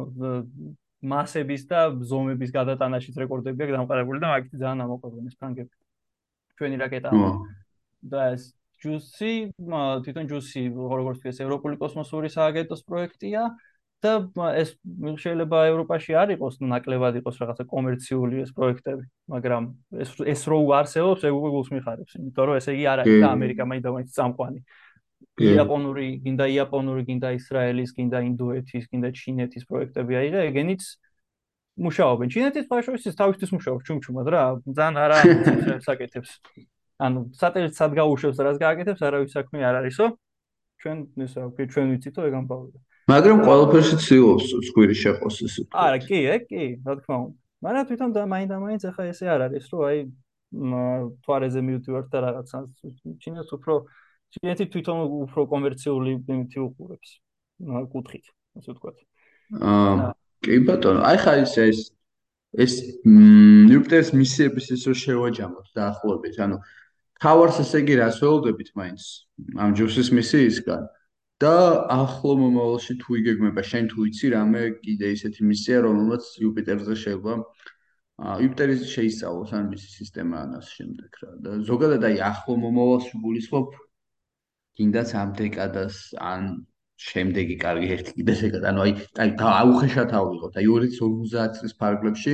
მასების 1.12 1.64
და 1.72 1.80
ზომების 2.12 2.52
გადატანაშიც 2.58 3.16
რეკორდები 3.24 3.66
აქვს 3.66 3.78
დამყარებული 3.78 4.20
და 4.24 4.28
მაგით 4.34 4.54
ძალიან 4.60 4.84
ამოყვებენ 4.86 5.32
ეს 5.32 5.36
ფრანგები. 5.40 5.74
ჩვენი 6.60 6.76
რაკეტა. 6.84 7.10
და 8.12 8.20
ეს 8.36 8.44
ჯუსი, 8.86 9.34
თვითონ 10.06 10.30
ჯუსი, 10.32 10.64
როგორც 10.72 11.26
ეს 11.32 11.42
ევროპული 11.42 11.80
კოსმოსური 11.82 12.30
სააგენტოს 12.30 12.86
პროექტია 12.86 13.50
და 14.06 14.12
ეს 14.62 14.76
შეიძლება 15.24 15.60
ევროპაში 15.72 16.14
არ 16.22 16.36
იყოს 16.36 16.60
ნაკლებად 16.62 17.18
იყოს 17.22 17.40
რაღაცა 17.42 17.64
კომერციული 17.74 18.44
ეს 18.46 18.52
პროექტები, 18.58 19.06
მაგრამ 19.34 19.64
ეს 20.04 20.10
ეს 20.34 20.42
რო 20.52 20.60
არსებობს, 20.80 21.26
ეგ 21.26 21.34
უკვე 21.40 21.50
გულს 21.56 21.70
მიხარებს, 21.76 22.18
იმიტომ 22.20 22.46
რომ 22.50 22.60
ესე 22.60 22.76
იგი 22.76 22.86
არ 22.92 23.00
არის 23.06 23.18
და 23.24 23.28
ამერიკა 23.38 23.64
მაინც 23.72 23.84
და 23.88 23.96
მაინც 23.96 24.10
წამყვანი. 24.18 24.60
იაპონური, 25.36 26.08
გინდა 26.24 26.46
იაპონური, 26.54 27.02
გინდა 27.10 27.30
ისრაელის, 27.40 27.92
გინდა 27.98 28.20
ინდოეთის, 28.30 28.84
გინდა 28.92 29.10
ჩინეთის 29.20 29.64
პროექტები 29.68 30.14
აიღე, 30.22 30.40
ეგენიც 30.52 30.84
მუშაობენ. 31.76 32.28
ჩინეთის 32.32 32.66
ფაშოვის 32.72 33.18
თავისთვის 33.20 33.52
მუშაობს 33.56 33.84
ჩუმჩუმად 33.90 34.28
რა, 34.32 34.44
ძალიან 34.64 34.96
არა 34.96 35.18
საკეთებს. 35.88 36.40
ანუ 37.02 37.20
სატელიტს 37.36 37.80
სად 37.80 37.92
გაუშვებს 38.00 38.38
და 38.40 38.44
რას 38.48 38.58
გააკეთებს, 38.62 39.02
არავის 39.04 39.32
საქმე 39.36 39.66
არ 39.68 39.76
არისო. 39.84 40.06
ჩვენ 40.82 40.98
ეს 41.26 41.34
რა 41.36 41.46
ვქი, 41.50 41.64
ჩვენ 41.74 41.86
ვიცითო 41.92 42.22
ეგ 42.30 42.34
ამბავია. 42.40 42.80
მაგრამ 43.12 43.40
ყველაფერში 43.48 43.96
ცდილობს 44.02 44.46
ცხვირი 44.70 44.96
შეყოს 45.02 45.38
ესე. 45.46 45.62
არა, 45.72 45.98
კი, 46.08 46.20
ეგ 46.36 46.42
კი, 46.50 46.64
რა 46.86 46.94
თქმა 47.00 47.16
უნდა. 47.26 47.38
მაგრამ 47.66 47.84
თვითონ 47.90 48.10
და 48.16 48.22
მაინდა 48.34 48.56
მაინც 48.66 48.82
ახლა 48.90 49.04
ესე 49.12 49.26
არ 49.30 49.42
არის, 49.50 49.66
რომ 49.72 49.82
აი 49.90 49.98
თوارეზე 51.26 51.60
მივდივართ 51.68 52.08
და 52.14 52.20
რაღაცა 52.26 52.58
ჩინეთს 53.20 53.52
უფრო 53.58 53.74
ჩინეთი 54.36 54.66
თვითონ 54.72 54.98
უფრო 55.26 55.42
კომერციული 55.52 56.12
იმითი 56.22 56.60
უყურებს 56.64 57.10
კუთხით, 57.92 58.26
ასე 58.60 58.70
ვთქვათ. 58.72 58.98
აა 59.60 60.14
კი 60.46 60.60
ბატონო, 60.68 61.02
აი 61.10 61.18
ხა 61.24 61.34
ის 61.44 61.54
ეს 61.66 61.80
ეს 62.56 62.74
ნიუპტერის 63.04 64.10
მისიების 64.16 64.66
ისო 64.76 64.92
შევაჯამოთ 65.04 65.68
დაახლოებით. 65.76 66.36
ანუ 66.46 66.58
თავარს 67.24 67.62
ესე 67.64 67.82
იგი 67.84 67.96
რას 68.02 68.20
ველოდებით 68.24 68.70
მაინც 68.80 69.04
ამ 69.64 69.76
ჯოსის 69.80 70.12
მისიისგან. 70.18 70.84
და 71.44 71.56
ახლო 71.92 72.34
მომავალში 72.40 72.94
თუ 73.00 73.16
იგეგმება 73.20 73.62
შენ 73.70 73.88
თუ 73.92 74.06
იცი 74.08 74.28
რამე 74.34 74.62
კიდე 74.84 75.08
ისეთი 75.16 75.42
მისია 75.48 75.80
რომელმაც 75.84 76.24
იუპიტერზე 76.44 76.96
შეიძლება 77.02 77.34
იუპიტერის 78.44 78.86
შეისწავლოს 78.92 79.52
ან 79.58 79.66
მისი 79.74 79.90
სისტემა 80.00 80.36
ან 80.44 80.54
ამ 80.60 80.64
შემდეგ 80.68 81.20
რა. 81.24 81.32
და 81.44 81.52
ზოგადად 81.70 82.08
აი 82.10 82.16
ახლო 82.32 82.56
მომავალში 82.64 83.20
გულისხმობ 83.26 83.76
კიდაც 84.80 85.10
ამ 85.24 85.30
დეკადას 85.40 85.98
ან 86.32 86.42
შემდეგი 87.04 87.56
კარგი 87.60 87.88
ერთი 87.96 88.12
კიდე 88.18 88.34
დეკადა 88.42 88.72
ანუ 88.72 88.80
აი 88.86 88.94
აი 89.24 89.30
აუხეშად 89.52 90.12
ავიღოთ. 90.20 90.54
აი 90.60 90.68
2050 90.72 91.60
წლის 91.60 91.74
ფარგლებში 91.82 92.34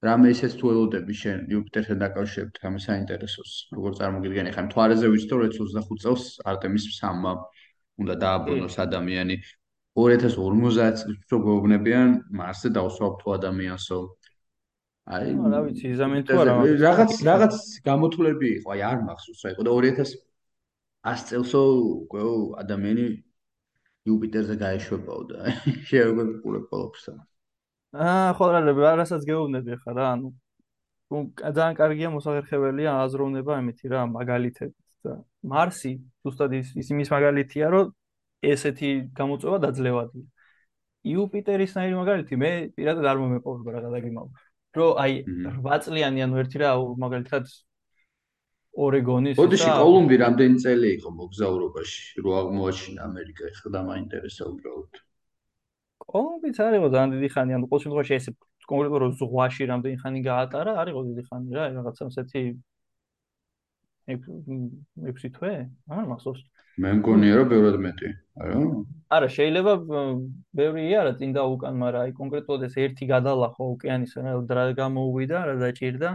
რამე 0.00 0.30
ისეც 0.32 0.54
თუ 0.60 0.70
ელოდები 0.72 1.14
შენ 1.22 1.40
იუპიტერთან 1.52 1.98
დაკავშირებით 2.00 2.60
რამე 2.64 2.78
საინტერესოს 2.84 3.50
როგორ 3.76 3.96
წარმოგიდგენი 4.00 4.52
ხა 4.54 4.62
მთვარეზე 4.68 5.10
ვიცით 5.12 5.32
რომ 5.34 5.42
2025 5.56 6.04
წელს 6.04 6.22
არტემის 6.52 6.86
3-მა 6.94 7.32
უნდა 8.00 8.14
დააბრუნოს 8.24 8.76
ადამიანი. 8.86 9.36
2050 10.00 11.04
წელს 11.04 11.04
რო 11.32 11.38
გვეუბნებიან 11.44 12.08
მარსზე 12.40 12.72
დავსვავ 12.78 13.12
თუ 13.20 13.34
ადამიანსო. 13.36 13.98
აი 15.10 15.30
რა 15.52 15.60
ვიცი 15.66 15.86
იზამენ 15.94 16.20
თუ 16.28 16.40
არა 16.40 16.52
რაღაც 16.86 17.12
რაღაც 17.28 17.54
გამოთვლები 17.88 18.48
იყო 18.56 18.68
აი 18.74 18.82
არ 18.90 18.98
მახსოვს 19.08 19.40
რა 19.44 19.50
იყო 19.54 19.62
და 19.68 19.72
2000 19.76 20.12
100 21.10 21.26
წელსო 21.28 21.60
უკვე 22.04 22.22
ადამიანი 22.62 23.04
იუპიტერზე 24.08 24.54
გაეშვებაო 24.64 25.22
და 25.32 25.38
შეეგებულებ 25.90 26.64
ყოველთვის. 26.72 27.06
აა 27.90 28.34
ხო 28.38 28.46
რა 28.54 28.94
რასაც 29.02 29.26
გეუბნები 29.26 29.78
ხა 29.82 29.92
რა 29.98 30.06
ანუ 30.14 30.30
ძალიან 31.10 31.74
კარგია 31.74 32.10
მოსახერხებელია 32.14 32.90
აზროვნება 33.04 33.56
ამითი 33.58 33.90
რა 33.90 34.02
მაგალითებით 34.14 34.76
და 35.06 35.14
მარსი 35.52 35.92
ზუსტად 36.22 36.54
ის 36.60 36.90
იმის 36.94 37.10
მაგალითია 37.10 37.70
რომ 37.74 37.90
ესეთი 38.52 38.90
გამოწვევა 39.18 39.58
დაძლევადია. 39.64 40.26
იუპიტერის 41.10 41.74
ნაირი 41.76 41.96
მაგალითი 41.96 42.38
მე 42.40 42.50
პირადად 42.76 43.04
არ 43.10 43.18
მომეყოლა 43.24 43.74
რა 43.74 43.80
გადაგიმავ. 43.88 44.28
რომ 44.76 44.90
აი 45.02 45.12
8 45.66 45.84
წლიანი 45.84 46.24
ანუ 46.24 46.40
ერთი 46.44 46.58
რა 46.62 46.70
მაგალითად 47.04 47.44
ორეგონის 48.86 49.36
და 49.36 49.42
ოდიში 49.42 49.70
კოლუმბი 49.82 50.16
რამდენი 50.22 50.62
წელი 50.62 50.88
იყო 50.96 51.10
მოგზაურობაში 51.20 52.22
რო 52.22 52.30
აღმოაჩინა 52.40 53.00
ამერიკა 53.10 53.42
ეხლა 53.50 53.68
და 53.74 53.80
მაინტერესა 53.90 54.42
უბრალოდ 54.46 55.00
კოლუმბიც 56.12 56.56
არ 56.64 56.74
იყო 56.78 56.88
ძალიან 56.94 57.10
დიდი 57.14 57.28
ხანი. 57.34 57.50
ანუ 57.56 57.66
ყოველ 57.70 57.82
შემთხვევაში 57.84 58.14
ეს 58.18 58.26
კონკრეტულად 58.70 59.00
რო 59.02 59.08
ზღვაში 59.20 59.62
რამდენი 59.70 59.96
ხანი 60.02 60.20
გაატარა 60.30 60.72
არ 60.80 60.88
იყო 60.92 61.00
დიდი 61.08 61.22
ხანი 61.28 61.48
რა 61.56 61.64
რაღაცა 61.76 62.02
ასეთი 62.10 62.42
6 64.10 65.30
თვე? 65.36 65.52
არ 65.96 66.04
მახსოვს. 66.10 66.40
მე 66.82 66.90
მგონია 66.98 67.34
რომ 67.38 67.46
ბევრად 67.52 67.76
მეტი 67.84 68.08
არა? 68.42 68.54
არა 69.16 69.28
შეიძლება 69.36 69.72
ბევრია 70.60 71.00
რა 71.06 71.12
წინ 71.20 71.30
და 71.36 71.42
უკან 71.54 71.74
მაგრამ 71.82 72.00
აი 72.06 72.12
კონკრეტულად 72.20 72.66
ეს 72.68 72.74
ერთი 72.84 73.04
გადალახო 73.14 73.62
ოკეანის 73.74 74.12
რა 74.18 74.64
გამოუვიდა 74.82 75.38
რა 75.46 75.54
დაჭირდა. 75.62 76.10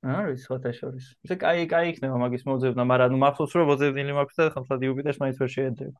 არის 0.00 0.44
სხვათა 0.48 0.72
შორის. 0.72 1.06
ისე 1.24 1.36
კაი, 1.40 1.68
კაი 1.68 1.92
იქნება 1.92 2.16
მაგის 2.24 2.44
მოძებნა, 2.48 2.82
მაგრამ 2.88 3.08
ნუ 3.12 3.18
მახსოვს 3.20 3.52
რომ 3.60 3.66
მოძებნილი 3.70 4.12
მაქვს 4.16 4.36
და 4.40 4.44
ხალხად 4.56 4.78
იუპიტერს 4.88 5.18
მაინც 5.20 5.36
ვერ 5.40 5.50
შეეძება. 5.56 5.98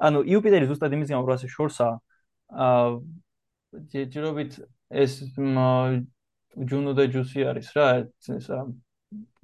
ანუ 0.00 0.22
იუპიტერი 0.32 0.68
ზუსტად 0.70 0.94
იმის 0.96 1.10
გამო 1.12 1.24
რომ 1.28 1.36
ასე 1.36 1.48
შორსა 1.54 1.88
აა 2.50 2.88
ჯერჯერობით 3.92 4.52
ეს 4.90 5.12
ჯუნო 6.70 6.92
და 6.98 7.04
ჯუსი 7.14 7.46
არის 7.46 7.68
რა, 7.76 7.86
ეს 8.36 8.48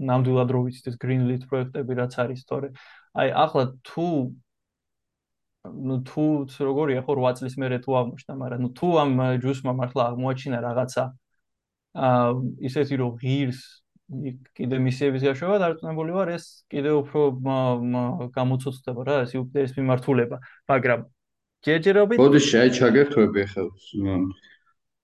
ნამდვილად 0.09 0.51
რო 0.55 0.61
ვიცით 0.67 0.91
ეს 0.91 0.97
green 1.03 1.27
lit 1.31 1.47
პროექტები 1.51 1.93
რაც 2.01 2.19
არის 2.23 2.43
თორე. 2.51 2.69
აი 3.15 3.29
ახლა 3.45 3.63
თუ 3.87 4.09
ну 5.67 5.95
თუ 6.09 6.25
როგორია 6.69 7.03
ხო 7.07 7.13
8 7.23 7.39
წლის 7.43 7.55
მერე 7.59 7.79
თუ 7.83 7.91
აღმოჩნდა, 8.01 8.35
მაგრამ 8.43 8.61
ну 8.63 8.71
თუ 8.79 8.89
ამ 9.03 9.11
ჯუსმა 9.43 9.73
მართლა 9.81 10.03
აღმოაჩინა 10.11 10.59
რაღაცა 10.67 11.05
აა 12.07 12.31
ისეთი 12.69 12.95
რომ 13.03 13.11
ღირს 13.23 13.61
კიდე 14.58 14.78
მისიების 14.86 15.24
გაშვება 15.28 15.58
დარწმუნებული 15.64 16.16
ვარ 16.16 16.32
ეს 16.36 16.46
კიდე 16.72 16.92
უფრო 17.00 17.22
გამოცოცხლდება 18.36 19.06
რა 19.08 19.16
ეს 19.26 19.36
იუპიტერის 19.38 19.76
მიმართულება 19.80 20.40
მაგრამ 20.72 21.06
ჯერჯერობით 21.68 22.22
ბოდიში 22.22 22.56
აი 22.62 22.74
ჩაგერთვები 22.80 23.46
ხელს 23.54 23.88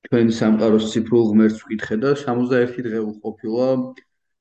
თქვენ 0.07 0.27
სამყაროს 0.39 0.91
ციფრულ 0.91 1.25
ღმერთს 1.31 1.63
ვკითხე 1.63 1.95
და 2.03 2.11
61 2.19 2.85
დღე 2.87 2.99
უყოფილა 3.11 3.67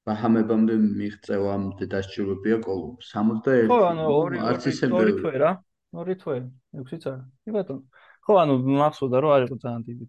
ბაჰამებამდე 0.06 0.74
მიღწევამდე 0.82 1.86
დასჭირებია 1.94 2.58
კოლუმბ. 2.66 3.02
61 3.02 3.66
ხო 3.70 3.78
ანუ 3.90 4.04
ორი 4.14 4.38
ორი 4.46 5.14
თვე 5.18 5.32
რა? 5.42 5.50
ორი 5.98 6.14
თვე 6.22 6.36
6-იც 6.78 7.08
არა 7.10 7.24
კი 7.42 7.54
ბატონო. 7.56 7.82
ხო 8.26 8.38
ანუ 8.42 8.54
მახსოვდა 8.82 9.22
რომ 9.24 9.34
არის 9.36 9.50
ძალიან 9.64 9.82
დიდი 9.86 10.06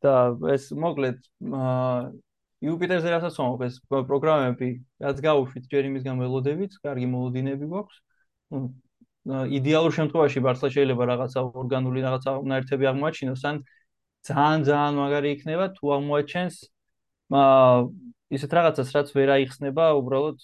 და 0.00 0.14
ეს 0.56 0.64
მოკლედ 0.72 1.18
იუპიტერზე 2.60 3.08
რასაც 3.14 3.36
ვამბობ 3.40 3.62
ეს 3.64 3.76
პროგრამები 3.88 4.68
რაც 5.00 5.20
გაუშვით 5.24 5.64
ჯერ 5.72 5.86
იმის 5.88 6.02
გამელოდებით, 6.04 6.76
კარგი 6.84 7.06
მოლოდინები 7.08 7.66
გვაქვს. 7.72 7.96
იდეალურ 9.58 9.92
შემთხვევაში 9.96 10.42
ბარსა 10.44 10.68
შეიძლება 10.76 11.04
რაღაცა 11.12 11.40
ორგანული 11.60 12.04
რაღაცა 12.04 12.30
უნაერთები 12.44 12.84
აღმოაჩინოს, 12.92 13.42
ან 13.48 13.56
ძალიან 14.28 14.60
ძალიან 14.68 14.94
მაგარი 15.00 15.28
იქნება 15.36 15.66
თუ 15.80 15.84
აღმოაჩენს 15.96 16.56
აა 17.32 17.76
ისეთ 18.36 18.50
რაღაცას 18.58 18.88
რაც 18.96 19.08
ვერ 19.16 19.28
აიხსნება 19.36 19.84
უბრალოდ 20.00 20.38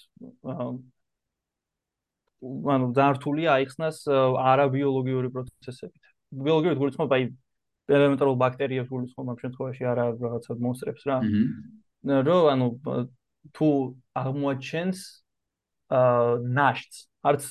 ანუ 2.76 2.86
დართულია 2.96 3.50
აიხსნას 3.60 3.96
არაბიოლოგიური 4.52 5.28
პროცესებით. 5.36 6.04
ბიოლოგიური 6.46 6.76
გულისხმობა 6.80 7.14
აი 7.16 7.24
ელემენტარულ 7.96 8.36
ბაქტერიებს 8.44 8.88
გულისხმობა 8.92 9.30
ამ 9.34 9.38
შემთხვევაში 9.44 9.82
არა 9.92 10.04
რაღაცა 10.24 10.52
მონსტრებს 10.64 11.02
რა. 11.10 11.16
აჰა 11.20 11.86
რომ 12.07 12.48
ანუ 12.52 12.66
თუ 13.57 13.68
აღმოაჩენს 14.20 14.98
აა 15.90 16.38
ნაშტს 16.59 16.98
არც 17.30 17.42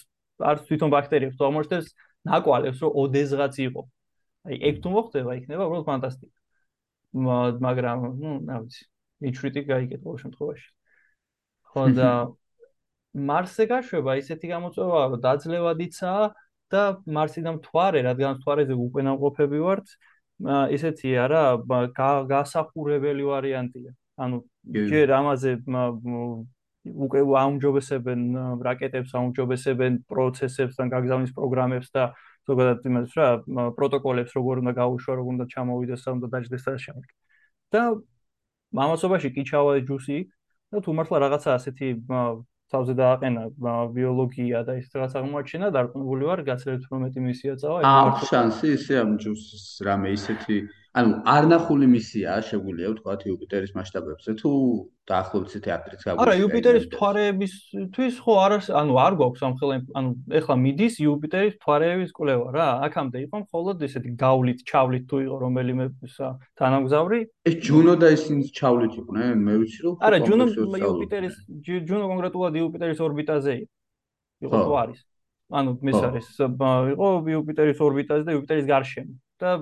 არც 0.50 0.62
თვითონ 0.68 0.90
ბაქტერიებს 0.96 1.38
თუ 1.40 1.44
აღმოჩნდეს 1.48 1.86
ნაკვალებს 2.30 2.80
რომ 2.84 2.92
ოდესღაც 3.04 3.56
იყო. 3.68 3.82
აი 4.46 4.56
ეგ 4.70 4.76
თუ 4.84 4.90
მოხდება 4.96 5.32
იქნება 5.40 5.64
უბრალოდ 5.68 5.86
ფანტასტიკა. 5.90 6.38
მაგრამ 7.68 8.00
ნუ 8.22 8.32
რა 8.50 8.58
ვიცი 8.64 8.84
მიჩვიტი 9.24 9.62
გაიგეთ 9.72 10.00
ყოველ 10.06 10.20
შემთხვევაში. 10.24 10.68
ხო 11.72 11.84
და 12.00 12.10
მარსზე 13.30 13.64
გაშვება 13.72 14.12
ისეთი 14.22 14.48
გამოწვევა 14.52 14.98
რომ 15.06 15.22
დაძლევადიცაა 15.26 16.26
და 16.74 16.84
მარსიდან 17.18 17.56
მთვარე 17.60 18.00
რადგან 18.10 18.32
მთვარეზე 18.40 18.76
უკვე 18.86 19.02
ნამყოფები 19.08 19.60
ვართ 19.66 19.88
ისეთი 20.76 21.10
არა 21.26 21.44
გასახურებელი 22.32 23.24
ვარიანტია 23.32 23.92
ანუ 24.16 24.38
ჯერ 24.92 25.12
ამაზე 25.20 25.52
უკვე 26.86 27.22
აუმჯობესებენ 27.42 28.22
რაკეტებს 28.66 29.12
აუმჯობესებენ 29.18 29.94
პროცესებს 30.12 30.76
და 30.78 30.86
გაგზავნის 30.94 31.32
პროგრამებს 31.34 31.90
და 31.98 32.04
ზოგადად 32.46 32.86
იმას 32.90 33.16
რა 33.18 33.28
პროტოკოლებს 33.78 34.36
როგორ 34.38 34.62
უნდა 34.64 34.74
გაუშვა 34.80 35.14
როგორ 35.20 35.32
უნდა 35.36 35.46
ჩამოვიდეს 35.54 36.02
და 36.06 36.10
უნდა 36.18 36.28
დაждდეს 36.36 36.64
და 36.68 36.74
შემდეგ. 36.86 37.10
და 37.74 37.82
მამაცობაში 38.78 39.30
კი 39.36 39.44
ჩავა 39.50 39.74
ჯუსი 39.90 40.20
და 40.72 40.78
თუ 40.86 40.90
მართლა 40.94 41.18
რაღაცა 41.26 41.50
ასეთი 41.58 41.88
თავზე 42.74 42.94
დააყენა 43.02 43.44
ბიოლოგია 43.98 44.60
და 44.68 44.74
ის 44.82 44.88
რაღაც 44.94 45.14
აღმოაჩენა 45.22 45.68
დარწმუნებული 45.76 46.24
ვარ 46.30 46.40
გაცილებით 46.50 46.84
უფრო 46.86 46.98
მეტი 47.06 47.20
მისია 47.26 47.54
წავა. 47.62 47.80
მართლა 47.82 48.30
შანსი 48.30 48.68
ისე 48.78 48.94
ამ 49.02 49.12
ჯუსის 49.22 49.66
რამე 49.86 50.10
ისეთი 50.18 50.58
ანუ 50.96 51.16
არნახული 51.28 51.88
მისიაა 51.92 52.42
შეგვიძლია 52.48 52.90
ვთქვათ 52.94 53.24
იუპიტერის 53.28 53.72
მასშტაბებზე 53.76 54.32
თუ 54.40 54.52
დაახლოებით 55.12 55.50
ისეთი 55.52 55.72
აკრიც 55.76 56.02
გაგვიყვება. 56.06 56.24
არა, 56.24 56.36
იუპიტერის 56.40 56.86
მთვარეებისთვის 56.88 58.20
ხო 58.24 58.34
არ 58.46 58.52
არის, 58.56 58.68
ანუ 58.80 58.94
არ 59.06 59.14
გვაქვს 59.20 59.42
ამ 59.44 59.54
ხელა, 59.60 59.76
ანუ 60.00 60.10
ეხლა 60.40 60.56
მიდის 60.64 60.96
იუპიტერის 61.04 61.54
მთვარეების 61.60 62.12
კვლევა 62.16 62.48
რა. 62.56 62.70
აქამდე 62.88 63.18
იყო 63.28 63.36
მხოლოდ 63.44 63.84
ესეთი 63.88 64.10
გავლით, 64.24 64.60
ჩავლით 64.72 65.04
თუ 65.12 65.16
იყო 65.26 65.36
რომელიმე 65.44 65.86
თანამგზავრი. 66.56 67.20
ეს 67.44 67.56
ჯუნო 67.60 67.94
და 68.00 68.08
ისინი 68.16 68.42
ჩავლით 68.56 68.94
იყვნენ, 68.96 69.36
მე 69.36 69.54
ვიცი 69.60 69.80
რომ 69.84 69.94
არა, 70.00 70.18
ჯუნო 70.24 70.46
იუპიტერის 70.80 71.36
ჯუნო 71.92 72.06
კონკრეტულად 72.08 72.54
იუპიტერის 72.56 73.00
ორბიტაზე 73.04 73.54
იყო 74.48 74.56
თუ 74.64 74.74
არის? 74.80 75.00
ანუ 75.60 75.70
მის 75.84 76.00
არის 76.08 76.28
იყო 76.40 77.08
იუპიტერის 77.36 77.78
ორბიტაზე 77.84 78.24
და 78.26 78.32
იუპიტერის 78.32 78.66
გარშემო. 78.72 79.14
და 79.42 79.56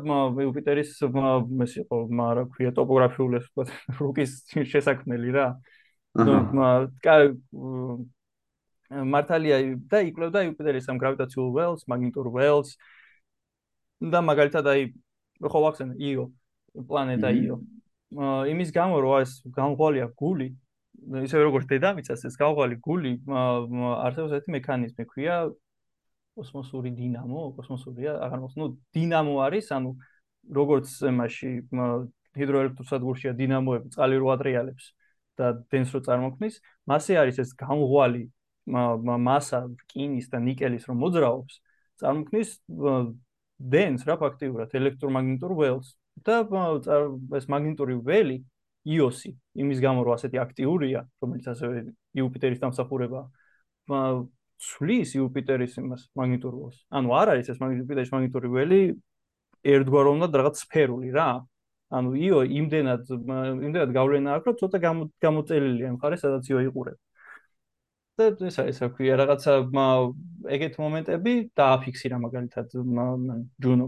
იუპიტერის 0.46 0.98
ეს 1.02 1.72
იყო 1.84 1.98
რა 2.38 2.44
ქვია 2.54 2.72
ტოპოგრაფიული 2.78 3.40
ასე 3.40 3.48
ვთქვათ 3.50 3.70
რუკის 4.02 4.32
შესაქმნელი 4.74 5.30
რა. 5.34 5.48
ნუ 6.14 6.34
მართალია 8.94 9.58
და 9.90 10.04
იკვლევდა 10.10 10.44
იუპიტერის 10.46 10.90
ამ 10.94 10.98
გრავიტაციულ 11.02 11.50
ველს, 11.58 11.88
მაგნიტურ 11.90 12.30
ველს 12.30 12.76
და 14.14 14.20
მაგალითად 14.22 14.68
აი 14.70 14.82
ხო 15.42 15.60
ვახსენე 15.66 15.96
იო 15.98 16.26
პლანეტა 16.90 17.30
იო 17.34 17.58
იმის 18.54 18.70
გამო 18.76 19.00
რომ 19.02 19.24
ეს 19.26 19.32
გამყოლია 19.58 20.08
გული 20.14 20.54
ისე 21.24 21.42
როგორც 21.42 21.66
დედამიწას 21.72 22.26
ეს 22.30 22.36
გამყოლი 22.40 22.78
გული 22.86 23.14
არსებობს 23.28 24.36
ერთი 24.38 24.54
მექანიზმი 24.56 25.06
ქვია 25.10 25.38
კოსმოსური 26.38 26.92
დინამო, 26.98 27.54
კოსმოსურია, 27.58 28.18
აღარ 28.26 28.40
მოხს, 28.44 28.58
ნუ 28.58 28.68
დინამო 28.96 29.36
არის, 29.46 29.70
ანუ 29.78 29.92
როგორც 30.58 30.90
მასში 31.20 31.52
ჰიდროელექტროსადგურშია 32.34 33.34
დინამოები, 33.38 33.92
წყალი 33.94 34.18
რო 34.22 34.32
ატრიალებს 34.34 34.86
და 35.38 35.52
დენს 35.70 35.94
რო 35.94 36.02
წარმოქმნის, 36.08 36.56
მასე 36.90 37.20
არის 37.22 37.38
ეს 37.44 37.54
გამღვალი 37.58 38.24
მასა 38.66 39.60
რკინის 39.70 40.28
და 40.34 40.40
ნიკელის 40.42 40.88
რო 40.90 40.96
მოძრაობს, 40.98 41.54
წარმოქმნის 42.02 42.50
დენს 43.74 44.06
რა 44.08 44.16
ფაქტიურად 44.24 44.74
ელექტრომაგნიტურ 44.80 45.54
ველს 45.62 45.94
და 46.26 46.42
ეს 47.38 47.46
მაგნიტური 47.52 47.98
ველი 48.08 48.38
იოსი, 48.84 49.32
იმის 49.56 49.80
გამო 49.84 50.04
რომ 50.04 50.16
ასეთი 50.18 50.38
აქტიურია, 50.44 51.02
რომელიც 51.24 51.46
ასევე 51.54 51.84
იუპიტერის 52.20 52.60
დამსახურებაა, 52.64 53.26
ცვლის 54.64 55.16
იუპიტერის 55.18 55.74
იმას 55.82 56.02
მაგნიტურობას. 56.20 56.76
ანუ 56.98 57.10
არ 57.20 57.28
არის 57.34 57.48
ეს 57.54 57.60
იუპიტერის 57.64 58.12
მაგნიტური 58.16 58.48
ველი 58.58 58.82
ერთგვაროვნ 59.74 60.28
და 60.28 60.38
რაღაც 60.42 60.56
სფერული 60.64 61.10
რა. 61.18 61.30
ანუ 61.94 62.10
იო 62.26 62.40
იმდენად 62.60 63.02
იმდენად 63.68 63.92
გავლენა 63.98 64.30
აქვს, 64.38 64.46
რომ 64.50 64.56
ცოტა 64.62 64.78
გამოწელილია 65.26 65.90
მხარე, 65.96 66.16
სადაც 66.24 66.44
იო 66.50 66.60
იყურება. 66.70 67.02
და 68.18 68.30
ეს 68.46 68.58
არის 68.62 68.78
რა 68.82 68.88
ქვია, 68.94 69.14
რაღაცა 69.18 69.52
ეგეთ 70.56 70.74
მომენტები 70.78 71.34
დააფიქსირა 71.58 72.18
მაგალითად 72.26 72.68
ჯუნო. 73.64 73.88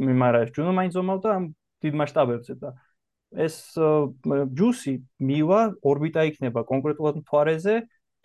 მე 0.00 0.12
მარა 0.16 0.38
ეს 0.44 0.50
ჯუნო 0.56 0.72
მაინც 0.78 0.92
ზომავდა 0.96 1.28
ამ 1.36 1.44
დიდ 1.84 1.94
მასშტაბებზე 2.00 2.54
და 2.62 2.70
ეს 3.46 3.56
ჯუსი 4.58 4.94
მივა 5.28 5.60
ორბიტა 5.90 6.22
იქნება 6.30 6.60
კონკრეტულად 6.72 7.20
მთვარეზე 7.20 7.74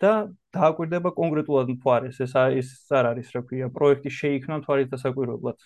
და 0.02 0.12
დააკვირდება 0.56 1.10
კონკრეტულად 1.16 1.72
მთვარეს 1.76 2.20
ეს 2.24 2.32
არის 2.36 2.72
არ 2.98 3.08
არის 3.12 3.28
რა 3.36 3.42
ქვია 3.48 3.68
პროექტი 3.76 4.10
შეიქმნა 4.20 4.58
მთვარის 4.60 4.90
დასაკვირვებლად 4.92 5.58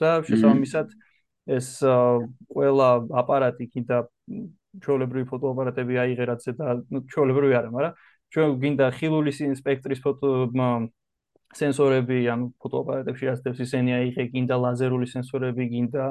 და 0.00 0.10
შესაბამისად 0.28 0.94
ეს 1.58 1.68
ყველა 1.84 2.88
აპარატი 3.20 3.68
კიდე 3.74 4.00
ჩვეულებრივი 4.84 5.28
ფოტოაპარატები 5.30 6.00
აიღერაце 6.04 6.56
და 6.58 6.76
ჩვეულებრივი 7.12 7.54
არა 7.60 7.70
მაგრამ 7.74 7.94
ჩვენ 8.34 8.54
გინდა 8.62 8.86
ხილული 8.98 9.32
სპექტრის 9.60 10.00
ფოტო 10.04 10.30
სენსორები 11.54 12.18
ან 12.34 12.48
ფოტოაპარატებში 12.62 13.30
ასდებს 13.34 13.60
ისინი 13.66 13.94
აიღე 14.00 14.24
გინდა 14.32 14.56
ლაზერული 14.64 15.06
სენსორები 15.12 15.66
გინდა 15.74 16.06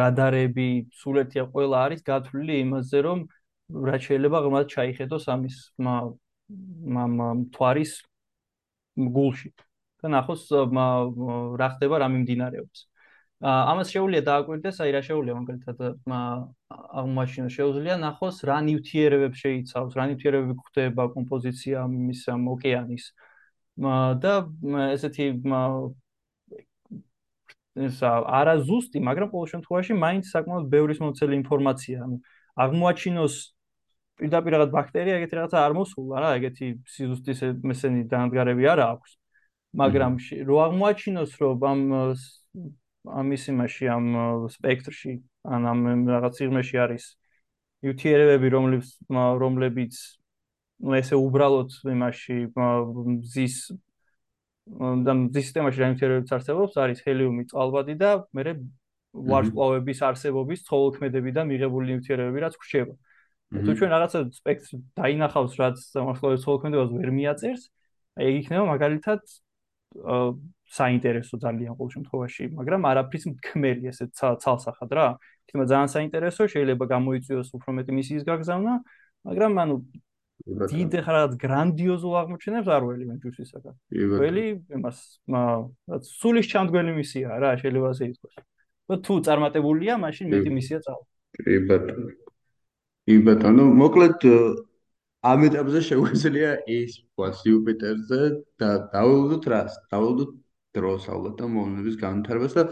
რადარები 0.00 0.68
სულ 1.00 1.22
ერთია 1.22 1.44
ყველა 1.54 1.76
არის 1.86 2.00
გათვლილი 2.10 2.54
იმაზე 2.66 3.00
რომ 3.06 3.24
რა 3.70 3.96
შეიძლება 4.06 4.38
ღმად 4.46 4.70
ჩაიხედოს 4.74 5.24
ამის 5.34 5.56
თვარის 7.56 7.92
გულში 9.16 9.50
და 10.02 10.12
ნახოს 10.16 10.46
რა 11.60 11.68
ხდება 11.74 12.00
რა 12.02 12.08
მიმდინარეობს 12.14 12.86
ამას 13.40 13.88
შეუძლია 13.94 14.22
დააკვირდეს 14.28 14.80
აი 14.84 14.90
რა 14.96 15.00
შეუძლია 15.06 15.34
მაგალითად 15.40 15.78
აღმოაჩინოს 17.00 17.54
შეუძლია 17.56 17.96
ნახოს 18.02 18.36
რა 18.44 18.58
ნივთიერებებს 18.68 19.38
შეიცავს 19.44 19.96
რა 19.96 20.04
ნივთიერებები 20.10 20.56
გვხვდება 20.60 21.06
კომპოზიცია 21.16 21.86
მის 21.88 22.20
ოკეანის. 22.54 23.04
და 24.20 24.34
ესეთი 24.92 25.26
ეს 27.80 28.02
არა 28.04 28.54
ზუსტი 28.68 28.98
მაგრამ 29.08 29.28
ყოველ 29.32 29.48
შემთხვევაში 29.54 29.94
მაინც 30.04 30.24
საკმაოდ 30.34 30.64
ბევრი 30.74 30.94
მომცელი 31.00 31.34
ინფორმაცია 31.40 31.96
ანუ 32.04 32.16
აღმოაჩინოს 32.64 33.34
პირდაპირ 34.20 34.54
რაღაც 34.56 34.70
ბაქტერია 34.76 35.16
ეგეთი 35.20 35.36
რაღაცა 35.40 35.58
არ 35.66 35.72
მოსულა 35.80 36.20
რა 36.24 36.30
ეგეთი 36.40 36.66
სიზუსტის 36.94 37.40
მესენი 37.70 38.04
დაანდგარები 38.12 38.68
არა 38.74 38.86
აქვს. 38.94 39.10
მაგრამ 39.80 40.12
რო 40.48 40.56
აღმოაჩინოს 40.66 41.32
რომ 41.40 41.64
ამ 41.70 41.80
ამის 43.20 43.42
იმაში 43.52 43.84
ამ 43.88 44.06
სპექტრში 44.50 45.12
ან 45.46 45.62
ამ 45.72 45.80
რაღაც 46.10 46.34
იღმეში 46.44 46.76
არის 46.84 47.04
ნიუტიერებები 47.86 48.48
რომლებიც 48.54 48.88
რომლებიც 49.42 49.94
ну 50.84 50.96
ესე 50.98 51.16
უბრალოდ 51.16 51.70
იმაში 51.96 52.36
ზის 53.34 53.56
და 55.06 55.12
სისტემაში 55.38 55.78
რაიმთიერებიც 55.84 56.34
არსებობს 56.36 56.76
არის 56.84 56.98
ჰელიუმი 57.06 57.46
წყალბადი 57.50 57.94
და 58.02 58.10
მე 58.36 58.52
ვარსკვლავების 59.30 60.02
არსებობის 60.10 60.66
ცხოველქმედებიდან 60.66 61.48
მიღებული 61.50 61.94
ნიუტიერებები 61.94 62.44
რაც 62.46 62.58
ხრჩება 62.60 62.94
თუ 63.50 63.72
ჩვენ 63.74 63.90
რაღაცა 63.90 64.18
სპექტრს 64.30 64.70
დაინახავს 64.94 65.54
რაც 65.58 65.78
მოსახლეობის 66.06 66.42
ხოლმე 66.46 66.82
ვერ 66.94 67.10
მიაწერს 67.18 67.62
აი 68.20 68.24
ეგ 68.30 68.34
იქნება 68.40 68.64
მაგალითად 68.70 69.22
საინტერესო 70.70 71.34
ძალიან 71.42 71.74
ყოველ 71.74 71.90
შემთხვევაში 71.96 72.44
მაგრამ 72.54 72.82
არაფრის 72.90 73.24
მქმელი 73.34 73.90
ესე 73.90 74.06
ცალსახად 74.14 74.90
რა. 74.94 75.06
იქნება 75.50 75.66
ძალიან 75.66 75.90
საინტერესო 75.90 76.42
შეიძლება 76.46 76.84
გამოიწვიოს 76.94 77.48
უფრო 77.58 77.70
მეტი 77.74 77.92
მისიის 77.98 78.22
გაგზავნა 78.30 78.74
მაგრამ 79.26 79.52
ანუ 79.66 79.76
დიდ 80.70 80.92
ხარად 81.04 81.32
გრანდიოზულ 81.42 82.14
აღმოჩენებს 82.22 82.68
არ 82.70 82.82
ველი 82.86 83.04
მე 83.10 83.16
ჯუსისაგან 83.18 83.74
ველი 84.22 84.46
იმას 84.78 84.98
რაც 85.90 86.04
სულის 86.22 86.46
ჩამდგენი 86.54 86.92
მისია 87.02 87.28
რა 87.42 87.50
შეიძლება 87.60 87.88
ასე 87.92 88.04
ითქვას. 88.14 88.34
თუ 89.04 89.14
წარმატებულია 89.26 89.94
მაშინ 90.06 90.26
მეტი 90.38 90.50
მისია 90.54 90.78
წავა. 90.86 91.04
კი 91.34 91.54
ბატონო 91.66 92.29
კი 93.10 93.16
ბატონო, 93.26 93.64
მოკლედ 93.74 94.24
ამ 95.30 95.40
ეტაპზე 95.46 95.80
შეგვიძლია 95.86 96.50
ის 96.74 96.92
ვთქვათ 97.00 97.40
იუპიტერზე 97.50 98.20
და 98.62 98.68
დავალოდოთ 98.92 99.48
რას? 99.52 99.78
დავალოდოთ 99.94 100.36
დროს 100.78 101.08
ალბათ 101.14 101.34
და 101.40 101.48
მონების 101.54 101.96
განვითარებას 102.04 102.54
და 102.58 102.64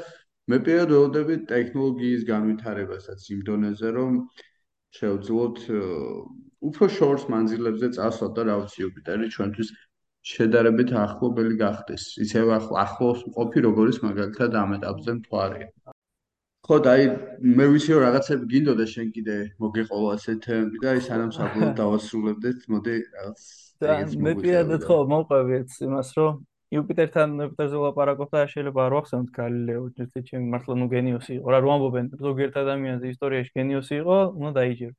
მე 0.53 0.61
პირადად 0.68 0.95
ველოდები 0.95 1.39
ტექნოლოგიის 1.51 2.22
განვითარებასაც 2.30 3.26
იმ 3.34 3.41
დონეზე, 3.51 3.91
რომ 3.99 4.22
შეუძლოთ 5.01 5.59
უფრო 6.70 6.91
შორს 6.99 7.26
მანძილებზე 7.34 7.93
წასვლათ 7.99 8.32
და 8.39 8.49
რა 8.49 8.57
ვიცი 8.62 8.82
იუპიტერი 8.86 9.34
ჩვენთვის 9.34 9.76
შედარებით 10.34 10.95
ახლობელი 11.03 11.55
გახდეს. 11.66 12.05
ისევ 12.26 12.55
ახლოს 12.86 13.26
ყოფი 13.34 13.66
როგორიც 13.66 14.05
მაგალითად 14.07 14.61
ამ 14.62 14.78
ეტაპზე 14.78 15.18
მთვარეა. 15.18 15.97
ხო 16.69 16.77
და 16.85 16.91
აი 16.93 17.05
მე 17.59 17.64
ვიცი 17.73 17.95
რომ 17.97 18.03
რაღაცები 18.05 18.45
გინდოდა 18.53 18.87
შენ 18.93 19.09
კიდე 19.16 19.37
მოგეყოლა 19.64 20.09
ასე 20.19 20.33
თემები 20.45 20.83
და 20.83 20.89
აი 20.93 21.01
სანამ 21.09 21.31
საბოლოოდ 21.37 21.73
დავასრულებდეთ 21.81 22.59
მოდი 22.75 22.97
რაღაც 23.16 23.41
მოგვიყვება. 23.81 24.23
მე 24.27 24.33
პირადად 24.43 24.83
ხო 24.85 24.99
მოყვებით 25.12 25.71
იმას 25.89 26.11
რომ 26.19 26.33
იუპიტერთან 26.77 27.29
იუპიტერზე 27.41 27.77
ვლაპარაკობ 27.81 28.29
და 28.37 28.41
შეიძლება 28.53 28.81
არ 28.85 28.93
ვახსენოთ 28.99 29.31
გალილეო 29.39 29.85
ჯერ 29.97 30.25
ჩემი 30.29 30.47
მართლა 30.53 30.75
ნუ 30.77 30.87
გენიოსი 30.93 31.33
იყო 31.41 31.49
რა 31.55 31.59
რომ 31.64 31.73
ამბობენ 31.75 32.07
ზოგიერთ 32.25 32.59
ადამიანზე 32.62 33.07
ისტორიაში 33.14 33.53
გენიოსი 33.57 33.95
იყო 34.03 34.19
უნდა 34.37 34.53
დაიჯერო 34.59 34.95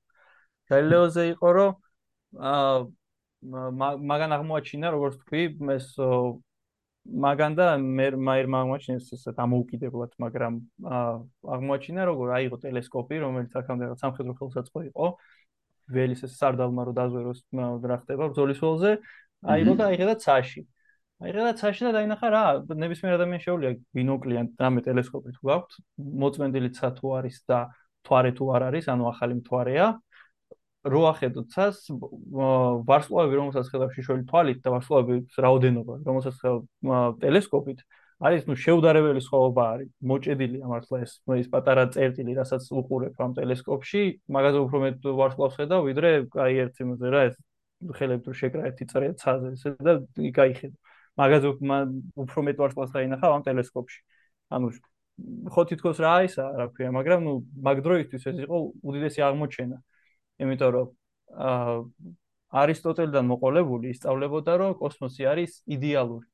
გალილეოზე 0.73 1.23
იყო 1.37 1.49
რომ 1.59 1.71
აა 2.49 2.77
მაგან 4.09 4.31
აღმოაჩინა 4.37 4.87
როგორც 4.97 5.21
თქვი 5.21 5.43
ეს 5.77 5.87
მაგან 7.05 7.55
და 7.57 7.65
მე 7.79 8.07
მაერ 8.27 8.47
აღმოაჩინეს 8.59 9.07
ეს 9.15 9.23
დამოუკიდებლად 9.37 10.11
მაგრამ 10.23 10.53
აღმოაჩინა 11.55 12.01
როგორ 12.09 12.27
აიღო 12.37 12.57
ტელესკოპი 12.65 13.15
რომელიც 13.23 13.53
აქამდე 13.61 13.85
სამხედრო 14.01 14.33
ხელსაწყო 14.39 14.79
იყო. 14.89 15.07
ველის 15.89 16.21
ეს 16.27 16.33
სარდალმა 16.37 16.81
რო 16.85 16.93
დაზვეროს 16.99 17.39
რა 17.89 17.97
ხდება 18.03 18.23
ბრძოლის 18.29 18.59
ველზე 18.61 18.91
აიღო 19.53 19.73
და 19.79 19.83
აიღე 19.89 20.05
და 20.11 20.15
ცაში. 20.21 20.61
აი 21.19 21.31
რა 21.35 21.51
ცაში 21.59 21.83
და 21.87 21.91
დაინახა 21.97 22.27
რა 22.31 22.43
ნებისმიერ 22.83 23.13
ადამიანს 23.17 23.43
შეუძლია 23.47 23.71
ბინოკლიან 23.97 24.45
რამე 24.61 24.79
ტელესკოპი 24.87 25.29
თუ 25.35 25.43
გაქვთ 25.49 25.71
მოწმენდილი 26.23 26.69
ცა 26.77 26.89
თუ 26.99 27.05
არის 27.19 27.37
და 27.49 27.59
თვარე 28.07 28.31
თუ 28.37 28.45
არ 28.55 28.61
არის 28.69 28.85
ანუ 28.93 29.03
ახალი 29.11 29.33
მთვარეა 29.41 29.87
რო 30.93 31.01
ახედოთ 31.11 31.47
ცას 31.53 31.77
ვარსკვლავები 32.89 33.39
რომელსაც 33.39 33.71
ხედავ 33.71 33.93
შიშველი 33.95 34.25
თვალით 34.31 34.59
და 34.65 34.73
ვარსკვლავების 34.75 35.39
რაოდენობა 35.45 35.95
რომელსაც 36.09 36.35
ხედავ 36.41 37.15
ტელესკოპით 37.23 37.83
არის 38.29 38.47
ნუ 38.49 38.55
შეუდარებელი 38.63 39.21
სხვაობა 39.23 39.63
არის 39.73 39.89
მოჭედილია 40.11 40.65
მართლა 40.73 40.97
ეს 41.05 41.11
ის 41.39 41.47
პატარა 41.53 41.85
წერტილი 41.95 42.35
რასაც 42.39 42.67
უყურებ 42.81 43.21
ამ 43.25 43.35
ტელესკოპში 43.39 44.03
მაგაზე 44.35 44.59
უფრო 44.65 44.77
მეტ 44.85 45.07
ვარსკვლავს 45.21 45.55
ხედავ 45.59 45.87
ვიდრე 45.87 46.09
აი 46.45 46.59
ერთ 46.65 46.83
იმაზე 46.83 47.13
რა 47.15 47.21
ეს 47.29 47.35
ხელებს 47.95 48.25
თუ 48.27 48.31
შეკრა 48.41 48.67
ერთი 48.69 48.85
წრე 48.91 49.07
ცაზე 49.23 49.75
და 49.87 49.93
იქ 50.19 50.37
აიხედო 50.43 50.77
მაგაზე 51.19 51.51
უფრო 52.23 52.43
მეტ 52.47 52.61
ვარსკვლავს 52.61 52.91
დაინახავ 52.95 53.35
ამ 53.35 53.43
ტელესკოპში. 53.47 53.99
ანუ 54.55 54.71
ხო 55.51 55.61
თითქოს 55.69 55.99
რა 55.99 56.13
ისა, 56.27 56.45
რა 56.59 56.65
ქვია, 56.71 56.89
მაგრამ 56.95 57.19
ნუ 57.27 57.33
მაგ 57.67 57.77
დროისთვის 57.83 58.23
ეს 58.31 58.37
იყო 58.45 58.57
უდიდესი 58.87 59.19
აღმოჩენა. 59.27 59.77
იმიტომ 60.39 60.69
რომ 60.75 60.87
არისტოტელიდან 62.49 63.25
მოყოლებული 63.29 63.93
ისწავლებოდა, 63.93 64.53
რომ 64.61 64.71
კოსმოსი 64.81 65.23
არის 65.31 65.51
იდეალური. 65.75 66.27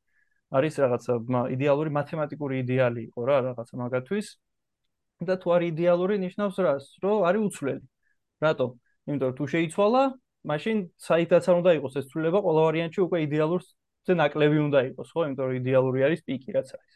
არის 0.55 0.73
რაღაცა 0.83 1.13
იდეალური 1.55 1.89
მათემატიკური 1.99 2.55
იდეალი 2.63 3.01
იყო 3.09 3.21
რა, 3.27 3.37
რაღაცა 3.49 3.75
მაგათვის. 3.83 4.27
და 5.27 5.35
თუ 5.39 5.47
არის 5.55 5.67
იდეალური, 5.71 6.15
ნიშნავს 6.19 6.57
რას? 6.59 6.85
რომ 7.03 7.23
არის 7.27 7.41
უცვლელი. 7.47 7.85
რატო? 8.43 8.67
იმიტომ 9.07 9.27
რომ 9.31 9.35
თუ 9.39 9.45
შეიცვალა, 9.53 10.03
მაშინ 10.51 10.77
საითაც 11.07 11.43
არ 11.49 11.55
უნდა 11.61 11.71
იყოს 11.79 11.93
ეს 11.99 12.05
ცვლილება 12.11 12.39
ყველა 12.45 12.61
ვარიანტში 12.67 12.99
უკვე 13.07 13.17
იდეალურს 13.27 13.67
ზე 14.05 14.13
ნაკლები 14.21 14.57
უნდა 14.67 14.79
იყოს, 14.91 15.09
ხო? 15.15 15.21
იმიტომ 15.25 15.45
რომ 15.49 15.55
იდეალური 15.61 15.99
არის 16.07 16.21
პიკი, 16.27 16.49
რაც 16.57 16.67
არის. 16.75 16.93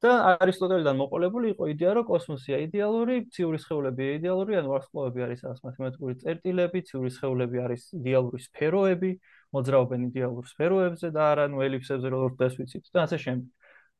და 0.00 0.12
არისტოტელიდან 0.40 0.96
მოყოლებული 0.96 1.50
იყო 1.52 1.66
იდეა, 1.74 1.90
რომ 1.98 2.04
კოსმოსია 2.08 2.58
იდეალური, 2.64 3.16
ციური 3.36 3.58
სხეულები 3.60 4.06
იდეალური, 4.16 4.56
ანუ 4.60 4.72
ვარსკვლავები 4.72 5.24
არის 5.26 5.42
რაღაც 5.44 5.60
მათემატიკური 5.66 6.14
წერტილები, 6.22 6.82
ციური 6.88 7.10
სხეულები 7.16 7.60
არის 7.64 7.82
იდეალური 8.00 8.40
სფეროები, 8.46 9.10
მოძრაობენ 9.56 10.00
იდეალურ 10.08 10.46
სფეროებზე 10.52 11.08
და 11.16 11.22
არა 11.32 11.44
ნუ 11.52 11.64
ელიფსებზე 11.68 12.08
როგორც 12.16 12.34
დღეს 12.40 12.54
ვიცით 12.60 12.84
და 12.94 13.04
ასე 13.04 13.18
შემდეგ. 13.24 13.48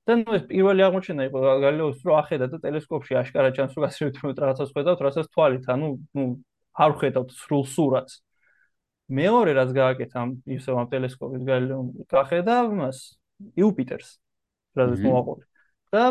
და 0.08 0.12
ნუ 0.16 0.32
ეს 0.40 0.44
პირველი 0.48 0.82
აღმოჩენა 0.88 1.22
იყო 1.28 1.38
გალილეოს, 1.60 1.98
რომ 2.08 2.14
ახედა 2.20 2.46
და 2.48 2.58
ტელესკოპში 2.64 3.14
აშკარა 3.20 3.50
ჩანს, 3.56 3.72
რომ 3.76 3.82
გასაგებია 3.84 4.16
თუ 4.16 4.40
რაღაცას 4.40 4.70
ხედავთ, 4.72 5.00
რასაც 5.06 5.26
თვალით, 5.34 5.64
ანუ 5.74 5.88
ნუ 6.16 6.24
არ 6.80 6.92
ხედავთ 7.00 7.30
სრულ 7.36 7.64
სურათს. 7.74 8.14
მეორე 9.10 9.52
რაც 9.58 9.70
გააკეთა 9.74 10.20
ისევ 10.56 10.74
ამ 10.80 10.88
ტელესკოპის 10.94 11.42
გალილეომ 11.50 11.86
გახედა 12.14 12.56
მას 12.80 12.98
იუპიტერს 13.58 14.10
რაც 14.78 15.02
მოაყოლე 15.02 15.49
და 15.94 16.02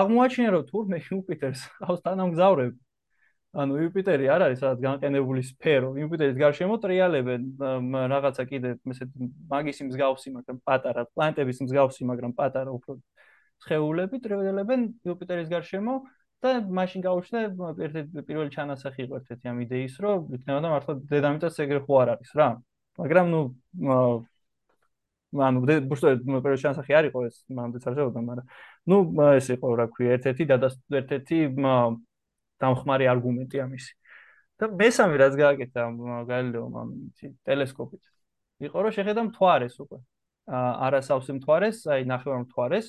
აღმოაჩინა 0.00 0.50
რომ 0.54 0.64
თურმე 0.70 0.98
იუპიტერს 1.04 1.62
ყავს 1.80 2.00
თანამგზავრები 2.06 2.78
ანუ 3.54 3.78
იუპიტერი 3.84 4.26
არ 4.34 4.44
არის 4.48 4.60
სადაც 4.64 4.80
განყენებული 4.82 5.42
სფერო 5.46 5.90
იუპიტერის 6.02 6.38
გარშემო 6.42 6.78
ტრიალებენ 6.82 7.42
რაღაცა 8.14 8.44
კიდე 8.50 8.72
ესეთ 8.94 9.10
მაგისი 9.52 9.86
მსგავსი 9.90 10.34
მაგრამ 10.38 10.58
პატარა 10.66 11.06
პლანეტების 11.14 11.62
მსგავსი 11.66 12.08
მაგრამ 12.10 12.32
პატარა 12.34 12.74
უფრო 12.74 12.98
სხეულები 13.62 14.20
ტრიალებენ 14.26 14.80
იუპიტერის 15.06 15.48
გარშემო 15.54 15.94
და 16.44 16.52
მაშინ 16.78 17.04
გაუჩნდა 17.06 17.40
ერთ-ერთი 17.86 18.24
პირველი 18.28 18.50
ჩანასახი 18.52 19.00
იყო 19.06 19.18
ერთ-ერთი 19.20 19.50
ამ 19.52 19.58
იდეის, 19.64 19.94
რომ 20.04 20.34
იქნებოდა 20.36 20.68
მართლა 20.74 20.94
დედამიწას 21.12 21.56
ეგრე 21.64 21.80
ხო 21.86 21.94
არ 22.02 22.08
არის 22.14 22.30
რა. 22.36 22.48
მაგრამ 23.00 23.26
ნუ 23.32 23.40
ანუ 25.34 25.58
ბუშტო 25.90 26.06
პირველი 26.22 26.60
ჩანასახი 26.62 26.92
არ 26.94 27.04
იყო 27.10 27.20
ეს, 27.26 27.36
მანდ 27.50 27.78
წარსებოდა, 27.82 28.20
მაგრამ 28.22 28.46
ნუ 28.90 28.96
ეს 29.34 29.46
იყო 29.54 29.66
რა 29.80 29.86
ქვია, 29.90 30.10
ერთ-ერთი 30.16 30.44
და 30.46 30.56
ერთ-ერთი 31.00 31.38
დამხმარე 32.62 33.04
არგუმენტი 33.12 33.56
ამისი. 33.66 33.92
და 34.54 34.64
მესამე 34.70 35.14
რაც 35.18 35.34
გააკეთა 35.34 35.82
გალილეომ 36.30 36.74
ამ 36.78 36.90
ტელესკოპით 37.42 38.02
იყო 38.62 38.78
რომ 38.86 38.92
შეხედა 38.94 39.22
მთვარეს 39.28 39.74
უკვე. 39.82 39.98
არასავსე 40.46 41.32
მთვარეს, 41.40 41.78
აი 41.90 42.02
ნახევარ 42.06 42.38
მთვარეს 42.46 42.86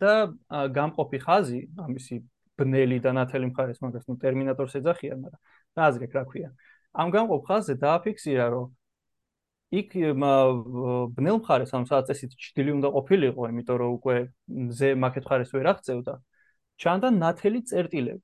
და 0.00 0.12
გამყოფი 0.48 1.18
ხაზი 1.20 1.60
ამისი 1.84 2.16
ბნელი 2.58 2.98
და 3.04 3.10
ნათელი 3.18 3.50
მხარეს 3.50 3.82
მაგას 3.84 4.06
ნუ 4.08 4.14
ტერმინატორს 4.22 4.78
ეძახიან, 4.78 5.18
მაგრამ 5.20 5.42
რა 5.76 5.82
აზრი 5.90 6.06
რა 6.14 6.24
ქვია. 6.30 6.48
ამ 6.94 7.08
გამყოფ 7.10 7.42
ხაზზე 7.48 7.74
დააფიქსირა, 7.84 8.46
რომ 8.54 8.66
იქ 9.80 9.94
ბნელ 11.16 11.38
მხარეს, 11.40 11.72
ანუ 11.76 11.86
სადაც 11.90 12.12
ესეთი 12.14 12.36
ჭდილი 12.44 12.70
უნდა 12.78 12.88
ყოფილიყო, 12.96 13.42
იმიტომ 13.52 13.76
რომ 13.82 13.90
უკვე 13.98 14.16
ზე 14.78 14.88
მაკეთ 15.04 15.24
მხარეს 15.26 15.50
ვერ 15.56 15.66
აღწევდა. 15.72 16.14
ჩანდა 16.82 17.08
ნათელი 17.22 17.60
წერტილები. 17.70 18.22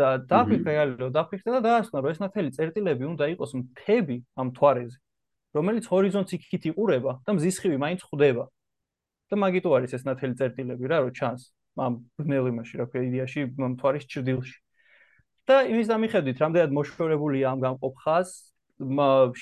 და 0.00 0.08
დააფიქსირა, 0.24 1.08
დააფიქსირა 1.16 1.58
და 1.60 1.62
დაასკვნა, 1.68 1.98
რომ 2.02 2.10
ეს 2.12 2.20
ნათელი 2.24 2.50
წერტილები 2.56 3.04
უნდა 3.12 3.24
იყოს 3.34 3.50
მთები 3.60 4.16
ამ 4.40 4.48
თვარეზე, 4.56 4.98
რომელიც 5.56 5.84
ჰორიზონტს 5.92 6.32
იქით 6.36 6.64
იყურება 6.72 7.12
და 7.26 7.30
მზის 7.36 7.56
ხივი 7.62 7.78
მაინც 7.84 8.00
ხვდება. 8.08 8.44
და 9.28 9.34
მაგიტო 9.44 9.68
არის 9.76 9.92
ეს 9.96 10.02
ნათელი 10.08 10.34
წერტილები 10.40 10.84
რა, 10.88 10.98
რომ 11.04 11.12
ჩანს. 11.12 11.42
ამ 11.80 12.04
ბნელ 12.20 12.52
იმაში 12.52 12.78
რა 12.80 12.86
ქვია 12.92 13.02
იდეაში 13.08 13.44
მთვარის 13.56 14.04
ჭრდილში 14.12 14.56
და 15.48 15.56
იმის 15.72 15.88
დამიხედვით 15.88 16.42
რამდენად 16.44 16.74
მოშორებულია 16.76 17.46
ამ 17.52 17.58
გამყოფ 17.64 17.94
ხაზ 18.04 18.28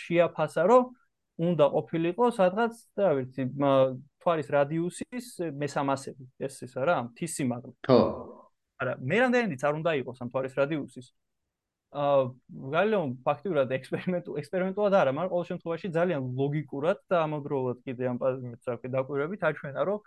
შეაფასა 0.03 0.63
რომ 0.71 0.85
უნდა 1.51 1.67
ყოფილიყო 1.77 2.31
სადღაც 2.37 2.75
და 2.99 3.13
ვიცი 3.17 3.43
მთვარის 3.57 4.49
რადიუსის 4.57 5.27
მესამასები 5.63 6.25
ეს 6.47 6.61
ისა 6.69 6.85
რა 6.85 6.97
მთის 7.09 7.33
სიმაღლე 7.41 7.73
ხო 7.89 8.01
არა 8.81 8.93
მე 9.01 9.17
რამდენიც 9.25 9.65
არ 9.65 9.75
უნდა 9.81 9.93
იყოს 10.05 10.21
ამ 10.21 10.29
მთვარის 10.31 10.55
რადიუსის 10.61 11.09
აა 11.91 12.19
გალეონ 12.75 13.13
ფაქტურად 13.27 13.73
ექსპერიმენტულ 13.75 14.35
ექსპერიმენტულად 14.41 14.95
არა 15.01 15.13
მაგრამ 15.17 15.33
ყოველ 15.33 15.47
შემთხვევაში 15.51 15.89
ძალიან 15.97 16.29
ლოგიკურად 16.41 16.99
და 17.11 17.17
ამავდროულად 17.27 17.79
კიდე 17.87 18.05
ამ 18.13 18.19
პაზმით 18.23 18.61
საქმე 18.69 18.93
დაკვირვებით 18.95 19.41
აჩვენა 19.51 19.83
რომ 19.91 19.99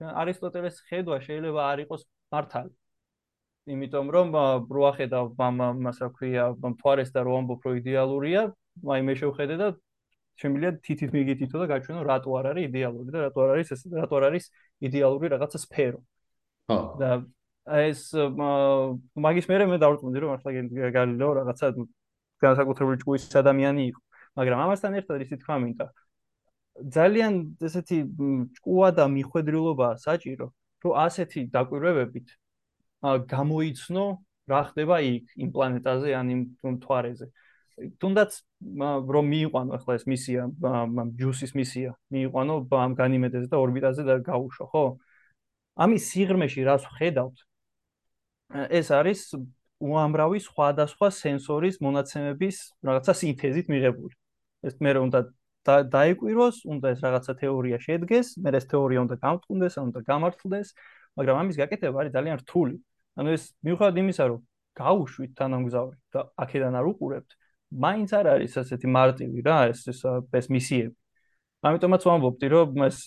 არისტოტელეს 0.00 0.80
ხედვა 0.88 1.18
შეიძლება 1.26 1.62
არ 1.72 1.82
იყოს 1.86 2.02
მართალი. 2.34 2.72
იმიტომ 3.74 4.10
რომ 4.14 4.28
პროახედა 4.70 5.20
მას 5.86 5.98
რა 6.02 6.08
ქვია, 6.16 6.44
მთვარეს 6.72 7.10
და 7.14 7.20
რომ 7.26 7.36
ამბობ 7.40 7.60
რომ 7.66 7.78
იდეალურია, 7.80 8.42
აი 8.84 9.00
მე 9.06 9.14
შევხედე 9.20 9.56
და 9.60 9.68
შემიძლია 10.40 10.70
თითით 10.84 11.10
მიგითითო 11.16 11.56
და 11.62 11.66
გაჩვენო 11.72 12.02
რატო 12.04 12.30
არ 12.38 12.46
არის 12.52 12.68
იდეალური 12.68 13.10
და 13.14 13.18
რატო 13.26 13.38
არ 13.46 13.50
არის 13.56 13.68
ეს 13.76 13.82
რატო 13.88 14.14
არ 14.20 14.24
არის 14.28 14.44
იდეალური 14.84 15.26
რაღაცა 15.32 15.58
სფერო. 15.64 16.00
ხო. 16.68 16.78
და 17.00 17.10
ეს 17.66 18.00
მაგის 19.26 19.46
მერე 19.50 19.64
მე 19.70 19.76
დავწუნდი 19.82 20.18
რომ 20.22 20.30
მართლა 20.34 20.50
გალილეო 20.96 21.30
რაღაცა 21.40 21.66
განსაკუთრებული 22.44 22.96
ჭკუის 23.00 23.22
ადამიანი 23.42 23.82
იყო. 23.90 24.00
მაგრამ 24.36 24.58
ამასთან 24.66 24.92
ერთად 25.00 25.24
ისე 25.24 25.36
თქვა 25.40 25.56
მინდა, 25.64 25.86
ძალიან 26.92 27.32
ესეთი 27.64 27.98
ჭკუა 28.56 28.88
და 28.98 29.04
მიხვედრილობა 29.16 29.88
საჭირო, 30.04 30.46
რომ 30.84 30.92
ასეთი 31.06 31.40
დაკვირვებებით 31.56 32.28
გამოიცნო 33.32 34.04
რა 34.52 34.60
ხდება 34.68 34.96
იქ 35.08 35.24
იმ 35.42 35.48
პლანეტაზე 35.56 36.08
ან 36.20 36.26
იმ 36.34 36.40
მთვარეზე. 36.76 37.26
თუნდაც 37.76 38.30
რომ 39.16 39.26
მიიყვანო 39.32 39.76
ახლა 39.76 39.96
ეს 39.98 40.04
მისია, 40.08 40.46
ჯუსის 41.20 41.52
მისია, 41.58 41.92
მიიყვანო 42.14 42.54
ამ 42.72 42.92
განიმედეზე 42.96 43.48
და 43.52 43.60
ორბიტაზე 43.60 44.02
და 44.08 44.14
გაუშო, 44.24 44.64
ხო? 44.72 44.84
ამის 45.84 46.02
სიღრმეში 46.10 46.64
რას 46.64 46.88
ვხედავთ? 46.88 47.36
ეს 48.80 48.88
არის 48.96 49.20
უამრავი 49.80 50.40
სხვადასხვა 50.40 51.08
სენსორის 51.20 51.76
მონაცემების 51.84 52.56
რაღაცა 52.86 53.12
სინთეზით 53.20 53.66
მიღებული. 53.68 54.14
ეს 54.64 54.74
მე 54.80 54.90
რომ 54.96 55.02
უნდა 55.08 55.20
დაეკვიროს, 55.66 56.56
უნდა 56.64 56.86
ეს 56.94 57.00
რაღაცა 57.04 57.32
თეორია 57.42 57.78
შედგეს, 57.86 58.26
მე 58.40 58.50
ეს 58.56 58.66
თეორია 58.72 59.00
უნდა 59.04 59.16
გამწუნდეს, 59.20 59.74
უნდა 59.84 60.00
გამართლდეს, 60.10 60.68
მაგრამ 61.18 61.36
ამის 61.42 61.56
გაკეთება 61.60 61.96
არის 62.00 62.12
ძალიან 62.16 62.36
რთული. 62.40 62.76
ანუ 63.20 63.28
ეს 63.36 63.44
მიუხედავად 63.66 63.96
იმისა, 64.00 64.24
რომ 64.30 64.40
გაუშვით 64.80 65.32
თანამგზავრი 65.40 65.96
და 66.12 66.20
აქედან 66.44 66.72
არ 66.78 66.86
უყურებთ, 66.92 67.30
მაინც 67.72 68.10
არ 68.14 68.26
არის 68.36 68.52
ასეთი 68.62 68.86
მარტივი 68.98 69.42
რა 69.46 69.58
ეს 69.72 69.80
ეს 69.92 70.00
ეს 70.38 70.46
მისიები. 70.54 70.94
ამიტომაც 71.66 72.02
ვამბობდი, 72.06 72.46
რომ 72.54 72.82
ეს 72.86 72.98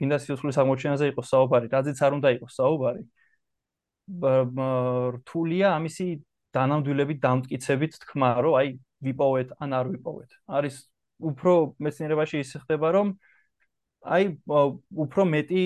გინდა 0.00 0.16
სიცხლის 0.24 0.58
აღმოჩენაზე 0.62 1.04
იყოს 1.12 1.28
საუბარი, 1.32 1.66
რაზეც 1.74 1.98
არ 2.06 2.12
უნდა 2.18 2.28
იყოს 2.38 2.54
საუბარი. 2.60 3.02
რთულია 5.18 5.66
ამისი 5.78 6.06
დანამდვილებით 6.56 7.18
დამტკიცებით 7.26 7.92
თქმა, 8.02 8.30
რომ 8.44 8.54
აი 8.60 8.68
ვიპოვეთ 9.04 9.48
ან 9.62 9.70
არ 9.78 9.86
ვიპოვეთ. 9.92 10.30
არის 10.48 10.76
უფრო 11.20 11.52
მეცნიერებაში 11.84 12.36
ის 12.40 12.50
ხდება, 12.62 12.88
რომ 12.96 13.06
აი 14.06 14.24
უფრო 15.04 15.22
მეტი 15.34 15.62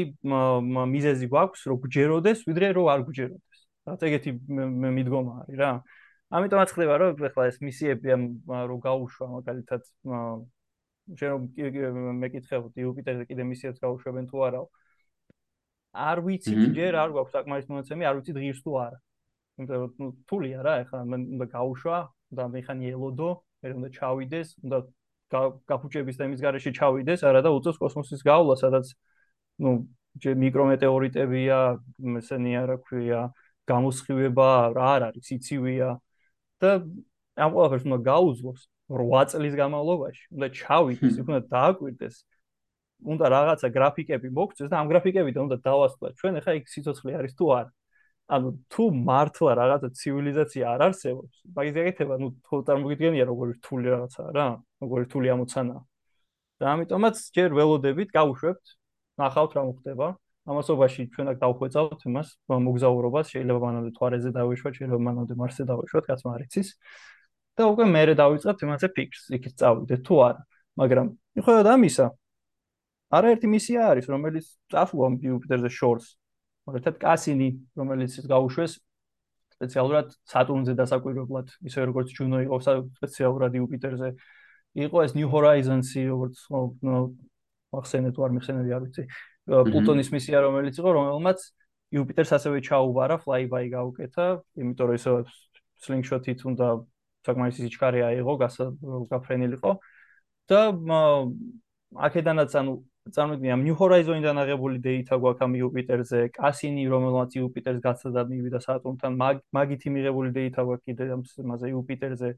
მიზეზი 0.94 1.26
გვაქვს, 1.32 1.62
რომ 1.70 1.76
გჯეროდეს, 1.86 2.38
ვიდრე 2.48 2.66
რომ 2.76 2.86
არ 2.94 3.00
გჯეროდეს. 3.08 3.58
რაც 3.86 4.00
ეგეთი 4.08 4.30
მიდგომა 4.96 5.32
არის 5.42 5.56
რა. 5.62 5.72
ამიტომაც 6.32 6.70
ხდება, 6.72 6.94
რომ 7.00 7.24
ეხლა 7.28 7.44
ეს 7.50 7.59
მისიები 7.60 8.09
რომ 8.12 8.78
გაუშვა 8.86 9.26
მაგალითად 9.36 9.82
შენ 11.18 11.30
რომ 11.32 11.42
მეკითხებოდი 12.22 12.84
იუპიტერზე 12.84 13.24
კიდე 13.28 13.44
მისიებს 13.52 13.82
გაუშვებენ 13.84 14.28
თუ 14.30 14.44
არაო. 14.48 14.66
არ 15.92 16.18
ვიცით 16.24 16.60
ჯერ 16.78 16.96
არ 17.02 17.10
გვაქვს 17.12 17.34
საკმარის 17.36 17.66
მონაცემი, 17.68 18.04
არ 18.09 18.14
ვიცით 18.16 18.36
ღირს 18.42 18.60
თუ 18.64 18.72
არა. 18.80 18.98
იმიტომ 19.60 19.78
რომ 19.82 20.12
თულია 20.30 20.60
რა, 20.64 20.74
ეხლა 20.82 20.98
უნდა 21.04 21.46
გაუშვა, 21.52 21.98
უნდა 22.32 22.44
მექანი 22.54 22.84
ელოდო, 22.96 23.30
მე 23.62 23.68
უნდა 23.76 23.88
ჩავიდეს, 23.96 24.48
უნდა 24.64 24.78
გაფუჭების 25.68 26.16
და 26.16 26.22
იმის 26.28 26.40
garaში 26.40 26.70
ჩავიდეს, 26.78 27.20
არა 27.28 27.40
და 27.44 27.50
უწევს 27.56 27.76
კოსმოსის 27.82 28.22
გავლა, 28.24 28.54
სადაც 28.56 28.86
ნუ 29.60 29.70
ჯერ 30.22 30.34
მიკრომეტეორიტებია, 30.40 31.59
ესენია 32.20 32.62
რა 32.68 32.76
ქვია, 32.84 33.20
გამოსხივება 33.68 34.48
რა 34.76 34.86
არ 34.96 35.02
არის, 35.12 35.24
სიცივია 35.28 35.88
და 36.62 36.70
ამ 37.43 37.51
ყველაფერს 37.56 37.84
უნდა 37.89 37.98
გაუძლოს 38.06 38.60
8 38.93 39.30
წლის 39.32 39.55
განმავლობაში, 39.59 40.22
უნდა 40.36 40.48
ჩავიდეს, 40.59 41.14
უნდა 41.24 41.40
დააკვირდეს. 41.52 42.16
უნდა 43.02 43.26
რაღაცა 43.34 43.68
გრაფიკები 43.76 44.28
მოგწეს 44.30 44.68
და 44.70 44.76
ამ 44.78 44.86
გრაფიკებიდან 44.93 45.43
უნდა 45.48 45.59
დავასწროთ 45.66 46.12
ჩვენ 46.20 46.32
ახლა 46.39 46.52
იქ 46.59 46.66
სიცოცხლე 46.70 47.12
არის 47.18 47.32
თუ 47.39 47.47
არა? 47.59 47.70
ანუ 48.32 48.48
თუ 48.70 48.82
მართლა 49.09 49.52
რაღაცა 49.59 49.89
ცივილიზაცია 49.98 50.64
არ 50.74 50.80
არსებობს 50.86 51.34
მაგის 51.56 51.76
ეგეთება 51.82 52.14
ნუ 52.22 52.28
თუ 52.47 52.55
წარმოგიდგენია 52.68 53.24
როგორი 53.26 53.52
რთული 53.59 53.86
რაღაცაა 53.94 54.28
რა 54.39 54.47
როგორი 54.82 55.02
რთული 55.09 55.26
ამოცანა. 55.34 55.76
და 56.62 56.64
ამიტომაც 56.74 57.16
ჯერ 57.36 57.51
ველოდებით 57.59 58.09
გავუშვებთ 58.14 58.66
ნახავთ 59.18 59.52
რა 59.59 59.62
მოხდება 59.66 60.06
ამასობაში 60.51 61.02
ჩვენ 61.14 61.27
აქ 61.32 61.36
დავხვეწავთ 61.43 62.01
იმას 62.10 62.28
მოგზაურობას 62.66 63.27
შეიძლება 63.32 63.60
მანამდე 63.66 63.90
თვარეზე 63.98 64.31
დავეშვათ 64.39 64.74
შეიძლება 64.78 65.02
მანამდე 65.09 65.35
მარსზე 65.43 65.64
დავეშვათ 65.70 66.05
კაც 66.10 66.20
მარიცის 66.27 66.69
და 67.59 67.62
უკვე 67.73 67.85
მეરે 67.94 68.14
დავიწყებთ 68.19 68.66
იმაზე 68.66 68.86
ფიქრს 68.97 69.23
იქით 69.39 69.55
წავიდეთ 69.62 70.01
თუ 70.09 70.14
არა 70.27 70.43
მაგრამ 70.82 71.06
მიხედავად 71.39 71.69
ამისა 71.77 72.06
არაერთი 73.12 73.48
მისია 73.52 73.89
არის, 73.93 74.06
რომელიც 74.09 74.47
წასულა 74.73 75.09
იუპიტერზე 75.20 75.70
შორს. 75.77 76.06
მაგალითად, 76.69 76.94
კასინი, 77.02 77.48
რომელიც 77.77 78.12
გაუშვეს 78.24 78.78
სპეციალურად 79.52 80.14
სატურნზე 80.32 80.73
დასაკვირვებლად, 80.81 81.52
ისე 81.69 81.85
როგორც 81.90 82.14
ჯუნო 82.16 82.39
იყო 82.48 82.56
სპეციალურად 82.97 83.52
იუპიტერზე. 83.60 84.09
იყო 84.86 84.97
ეს 85.05 85.12
New 85.12 85.28
Horizons-ი, 85.28 86.09
როგორც 86.09 86.36
მახსენე 87.77 88.10
თუ 88.16 88.20
არ 88.24 88.32
მიხსენები 88.32 88.70
არ 88.73 88.82
ვიცი. 88.89 89.05
პლუტონის 89.47 90.09
მისია, 90.14 90.39
რომელიც 90.47 90.78
იყო, 90.78 90.90
რომელმაც 90.98 91.39
იუპიტერს 91.93 92.32
ასევე 92.39 92.62
ჩაუბარა, 92.66 93.19
flyby 93.24 93.64
გაუკეთა, 93.74 94.27
იმიტომ 94.62 94.86
რომ 94.89 94.97
ისე 94.98 95.10
slingshot-ით 95.82 96.40
უნდა 96.47 96.69
საკმაოდ 97.27 97.55
სიჩქარე 97.59 98.01
აიღო, 98.06 98.32
გაფრენილიყო. 99.10 99.73
და 100.51 100.60
აქედანაც 101.93 102.51
ანუ 102.60 102.73
წარმოიდგინე 103.10 103.52
ამ 103.55 103.62
New 103.66 103.77
Horizon-დან 103.78 104.39
აღებული 104.43 104.78
data 104.78 105.19
გვაქვს 105.19 105.43
ამ 105.43 105.52
იუპიტერზე, 105.59 106.20
კასინი, 106.39 106.82
რომელმაც 106.86 107.31
იუპიტერს 107.39 107.81
გაცდა 107.82 108.20
მივიდა 108.31 108.60
სატურნთან, 108.62 109.12
მაგითი 109.59 109.89
მიღებული 109.90 110.31
data 110.31 110.62
გვაქვს 110.62 110.86
კიდე 110.86 111.05
ამ 111.16 111.23
მასე 111.51 111.66
იუპიტერზე. 111.74 112.31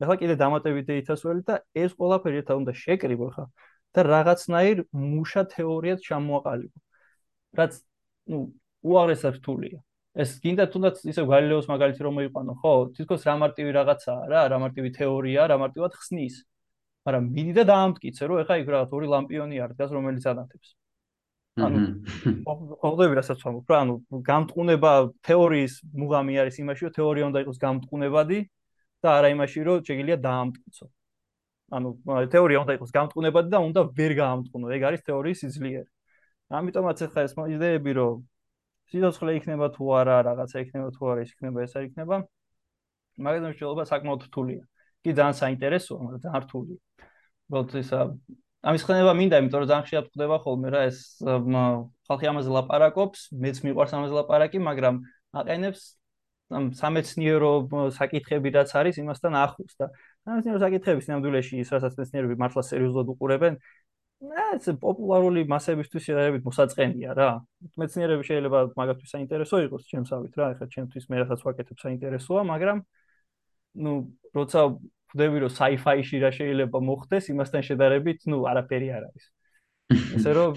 ახლა 0.00 0.16
კიდე 0.16 0.34
დამატებით 0.40 0.84
data-ს 0.88 1.20
ველი 1.24 1.42
და 1.44 1.54
ეს 1.76 1.92
ყველაფერი 1.92 2.40
ერთად 2.40 2.56
უნდა 2.60 2.72
შეკრიბო 2.72 3.26
ხა 3.36 3.44
და 3.94 4.00
რაღაცნაირ 4.14 4.78
მუშა 4.92 5.42
თეორიად 5.54 5.98
ჩამოაყალიბო. 6.08 6.78
რაც 7.58 7.72
ნუ 8.30 8.38
უაღრესად 8.90 9.34
რთულია. 9.40 9.78
ეს 10.22 10.30
კიდე 10.42 10.64
თუნდაც 10.72 10.96
ისე 11.10 11.22
გალილეოს 11.32 11.66
მაგალითი 11.70 12.00
რომ 12.02 12.14
მოიყვანო, 12.18 12.52
ხო? 12.60 12.74
თითქოს 12.96 13.22
რა 13.28 13.34
მარტივი 13.42 13.70
რაღაცაა 13.78 14.22
რა, 14.32 14.40
რა 14.50 14.56
მარტივი 14.62 14.90
თეორია, 14.98 15.40
რა 15.50 15.56
მარტივად 15.62 15.92
ხსნის. 16.00 16.36
მაგრამ 17.06 17.24
მიდი 17.34 17.52
და 17.56 17.64
დაამტკიცე 17.70 18.28
რომ 18.28 18.40
ეხა 18.44 18.54
იქ 18.60 18.68
რაღაც 18.74 18.90
ორი 18.96 19.06
ლამპიონი 19.14 19.56
არ 19.64 19.70
დგას 19.76 19.90
რომელიც 19.96 20.24
ანათებს 20.32 20.68
ანუ 21.64 21.78
ყოველდღე 22.82 23.14
რასაც 23.18 23.44
ვამბობ 23.44 23.72
რა 23.72 23.78
ანუ 23.84 23.94
გამტყუნება 24.28 24.92
თეორიის 25.28 25.74
მუღამი 26.02 26.34
არის 26.44 26.56
იმაში 26.62 26.82
რომ 26.86 26.94
თეორია 26.98 27.24
უნდა 27.30 27.42
იყოს 27.44 27.58
გამტყუნებადი 27.64 28.38
და 29.00 29.08
არა 29.16 29.28
იმაში 29.34 29.60
რომ 29.68 29.84
შეიძლება 29.88 30.24
დაამტკიცო 30.28 30.86
ანუ 31.76 31.88
თეორია 32.32 32.58
უნდა 32.64 32.74
იყოს 32.78 32.90
გამტყუნებადი 32.96 33.48
და 33.54 33.58
უნდა 33.68 33.80
ვერ 33.98 34.12
გაამტყუნო 34.20 34.66
ეგ 34.76 34.82
არის 34.90 35.02
თეორიის 35.08 35.38
სიძლიერე. 35.44 35.88
ამიტომაც 36.60 36.98
ეხა 37.06 37.20
ეს 37.26 37.32
იდეები 37.56 37.92
რომ 38.00 38.16
სიცოცხლე 38.90 39.32
იქნება 39.38 39.66
თუ 39.76 39.84
არა 40.00 40.16
რაღაცა 40.28 40.56
იქნება 40.66 40.88
თუ 40.96 41.02
არა 41.12 41.20
ის 41.26 41.30
იქნება 41.34 41.58
ეს 41.66 41.72
არ 41.78 41.84
იქნება 41.88 42.16
მაგალითად 43.20 43.52
შეიძლება 43.54 43.84
საკმაოდ 43.92 44.20
რთულია. 44.28 44.62
კი 45.04 45.10
ძალიან 45.18 45.36
საინტერესოა 45.42 45.98
მაგრამ 46.04 46.22
ძალიან 46.26 46.42
რთულია. 46.44 46.78
უბრალოდ 47.50 47.70
ისა 47.82 48.00
ამის 48.60 48.82
ხდება 48.84 49.12
მინდა, 49.16 49.36
იმიტომ 49.40 49.60
რომ 49.62 49.68
ძალიან 49.70 49.84
ხშირად 49.88 50.06
ხდება 50.12 50.36
ხოლმე 50.44 50.68
რა 50.74 50.80
ეს 50.90 50.98
ხალხი 51.24 52.26
ამაზე 52.30 52.50
ლაპარაკობს, 52.56 53.20
მეც 53.32 53.56
მიყვარს 53.64 53.92
ამაზე 53.96 54.14
ლაპარაკი, 54.20 54.58
მაგრამ 54.68 54.94
აყენებს 55.40 55.80
ამ 56.50 56.64
სამეცნიერო 56.74 57.52
საკითხები 57.94 58.48
რაც 58.58 58.70
არის 58.74 58.96
იმასთან 59.00 59.32
ახლოს 59.38 59.74
და 59.80 59.86
სამეცნიერო 60.25 60.59
საკითხების 60.65 61.09
ნამდვილეში 61.11 61.59
ის 61.61 61.69
რასაც 61.75 61.93
მეცნიერები 61.99 62.35
მართლა 62.41 62.61
სერიოზულად 62.69 63.07
უყურებენ, 63.13 63.53
ეს 64.55 64.69
პოპულარული 64.81 65.41
მასებისთვის 65.51 66.03
შეიძლება 66.07 66.39
მოსაწყენია 66.49 67.11
რა. 67.19 67.29
მეცნიერები 67.81 68.23
შეიძლება 68.29 68.59
მაგათთვის 68.79 69.11
საინტერესო 69.15 69.55
იყოს 69.65 69.83
ჩემსავით 69.91 70.33
რა, 70.39 70.45
ეხლა 70.55 70.65
ჩემთვის 70.75 71.05
მე 71.11 71.15
რასაც 71.21 71.39
ვაკეთებ 71.45 71.77
საინტერესოა, 71.85 72.41
მაგრამ 72.51 72.77
ну, 73.75 73.91
როცა 74.35 74.59
ხვდები 75.11 75.37
რომ 75.43 75.51
sci-fi-ში 75.51 76.17
რა 76.23 76.31
შეიძლება 76.39 76.79
მოხდეს, 76.89 77.29
იმასთან 77.35 77.61
შედარებით, 77.69 78.19
ну, 78.31 78.37
არაფერი 78.49 78.87
არ 78.97 79.03
არის. 79.09 79.25
ესე 80.15 80.31
რომ 80.33 80.51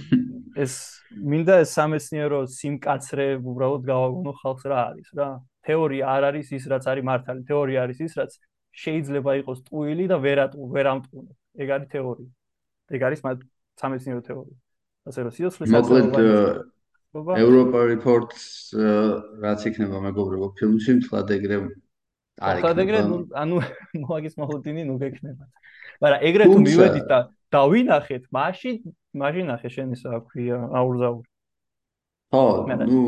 ეს 0.58 0.72
მინდა 1.12 1.54
ეს 1.62 1.70
სამეცნიერო 1.76 2.40
სიმკაცრე 2.58 3.26
უბრალოდ 3.42 3.82
გავაგონო 3.90 4.32
ხალხს 4.40 4.64
რა 4.70 4.78
არის 4.90 5.08
რა. 5.18 5.28
თეორია 5.66 6.04
არ 6.14 6.22
არის 6.30 6.48
ის 6.56 6.64
რაც 6.72 6.84
არის 6.90 7.04
მართალი, 7.10 7.40
თეორია 7.50 7.78
არის 7.84 7.98
ის 8.06 8.12
რაც 8.18 8.32
შეიძლება 8.73 9.31
იყოს 9.41 9.59
ტყუილი 9.69 10.05
და 10.09 10.17
ვერატყუ, 10.17 10.63
ვერამტყუნო. 10.73 11.31
ეგ 11.61 11.69
არის 11.77 11.87
თეორია. 11.93 12.29
ეგ 12.93 13.01
არის 13.07 13.19
სამეცნიერო 13.77 14.21
თეორია. 14.25 14.57
ასე 15.03 15.19
რომ 15.23 15.31
სიოცლის 15.35 15.69
მოკლედ 15.73 16.13
ევროპა 17.13 17.79
რეპორტს 17.93 18.43
რაც 19.43 19.65
იქნება 19.69 19.97
მეგობრებო 20.09 20.47
ფილმში 20.57 20.91
მთლად 20.97 21.33
ეგრე 21.37 21.57
არ 22.41 22.55
იქნება. 22.57 22.63
ხადეგრე 22.65 22.99
ანუ 23.43 23.57
მოაგის 24.03 24.35
მოხდინი 24.41 24.81
ნუ 24.89 24.95
გექნება. 25.03 25.45
მაგრამ 26.01 26.19
ეგრე 26.29 26.43
თუ 26.49 26.59
მივედით 26.65 27.05
და 27.11 27.19
დავინახეთ, 27.53 28.23
მაშინ 28.33 28.75
მაშინ 29.13 29.47
ახე 29.53 29.69
შენ 29.69 29.93
ისა 29.93 30.11
ქვია 30.25 30.57
აურზაური. 30.73 31.29
ხო, 32.33 32.45
ნუ 32.89 33.03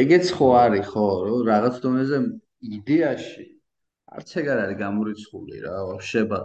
ეგეც 0.00 0.26
ხო 0.32 0.48
არის 0.64 0.86
ხო, 0.88 1.08
რომ 1.28 1.40
რაღაც 1.50 1.74
დონეზე 1.84 2.18
იდეაში 2.78 3.44
არც 4.16 4.30
ეგ 4.40 4.46
არ 4.52 4.60
არის 4.64 4.78
გამორიცხული 4.84 5.56
რა, 5.64 5.74
ვაფშება 5.90 6.38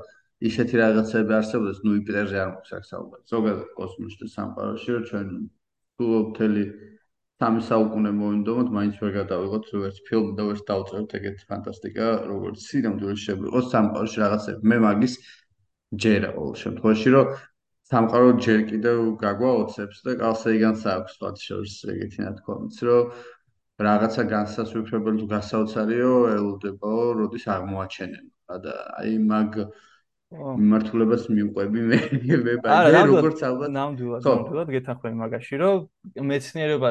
ისეთი 0.49 0.75
რაღაცები 0.81 1.31
არსებობს, 1.39 1.79
ნუ 1.85 1.91
იპერზე 2.01 2.37
არ 2.43 2.49
მოხს 2.55 2.71
აქ 2.77 2.83
საუბარი. 2.91 3.23
ზოგადად 3.31 3.69
კოსმოსში 3.79 4.27
სამყაროში 4.35 4.89
რომ 4.95 5.05
ჩვენ 5.09 5.27
თუ 5.95 6.05
მთელი 6.29 6.63
სამი 7.39 7.61
საუკუნე 7.69 8.11
მოვინდომოთ, 8.19 8.67
მაინც 8.75 8.95
ვერ 9.01 9.11
გადავიღოთ 9.15 9.65
როგორც 9.75 9.97
ფილმი 10.07 10.31
და 10.37 10.43
ვერ 10.49 10.59
დავწეროთ 10.69 11.15
ეგეთ 11.19 11.41
ფანტასტიკა, 11.49 12.07
როგორც 12.31 12.57
სინამდვილეში 12.67 13.23
შეგვიყოს 13.27 13.65
სამყაროში 13.73 14.17
რაღაცები. 14.23 14.61
მე 14.71 14.77
მაგის 14.85 15.13
ჯერა 16.05 16.29
ყოველ 16.35 16.55
შემთხვევაში, 16.63 17.09
რომ 17.15 17.27
სამყარო 17.91 18.29
ჯერ 18.45 18.59
კიდევ 18.71 18.99
გაგვაოცებს 19.23 19.97
და 20.05 20.11
კალსეიგანს 20.21 20.83
აქვს 20.95 21.17
სხვა 21.17 21.29
შორის 21.47 21.73
ეგეთი 21.93 22.19
ნათქვამიც, 22.25 22.77
რომ 22.87 23.03
რაღაცა 23.75 24.23
განსასვიფრებელი 24.31 25.17
თუ 25.19 25.27
გასაოცარიო 25.35 26.13
ელოდებაო, 26.35 27.03
როდის 27.19 27.45
აღმოაჩენენ. 27.55 28.25
და 28.45 28.73
აი 29.01 29.13
მაგ 29.25 29.51
მიმართულებას 30.31 31.23
მიუყვები 31.33 31.79
მე 31.89 31.99
მე 32.45 32.53
ბაი. 32.61 32.93
როგორც 33.09 33.39
ალბათ 33.41 33.69
ნამდვილად 33.73 34.21
ნამდვილად 34.21 34.69
გეთანხმები 34.75 35.17
მაგაში 35.23 35.55
რომ 35.61 35.77
მეცნიერება 36.29 36.89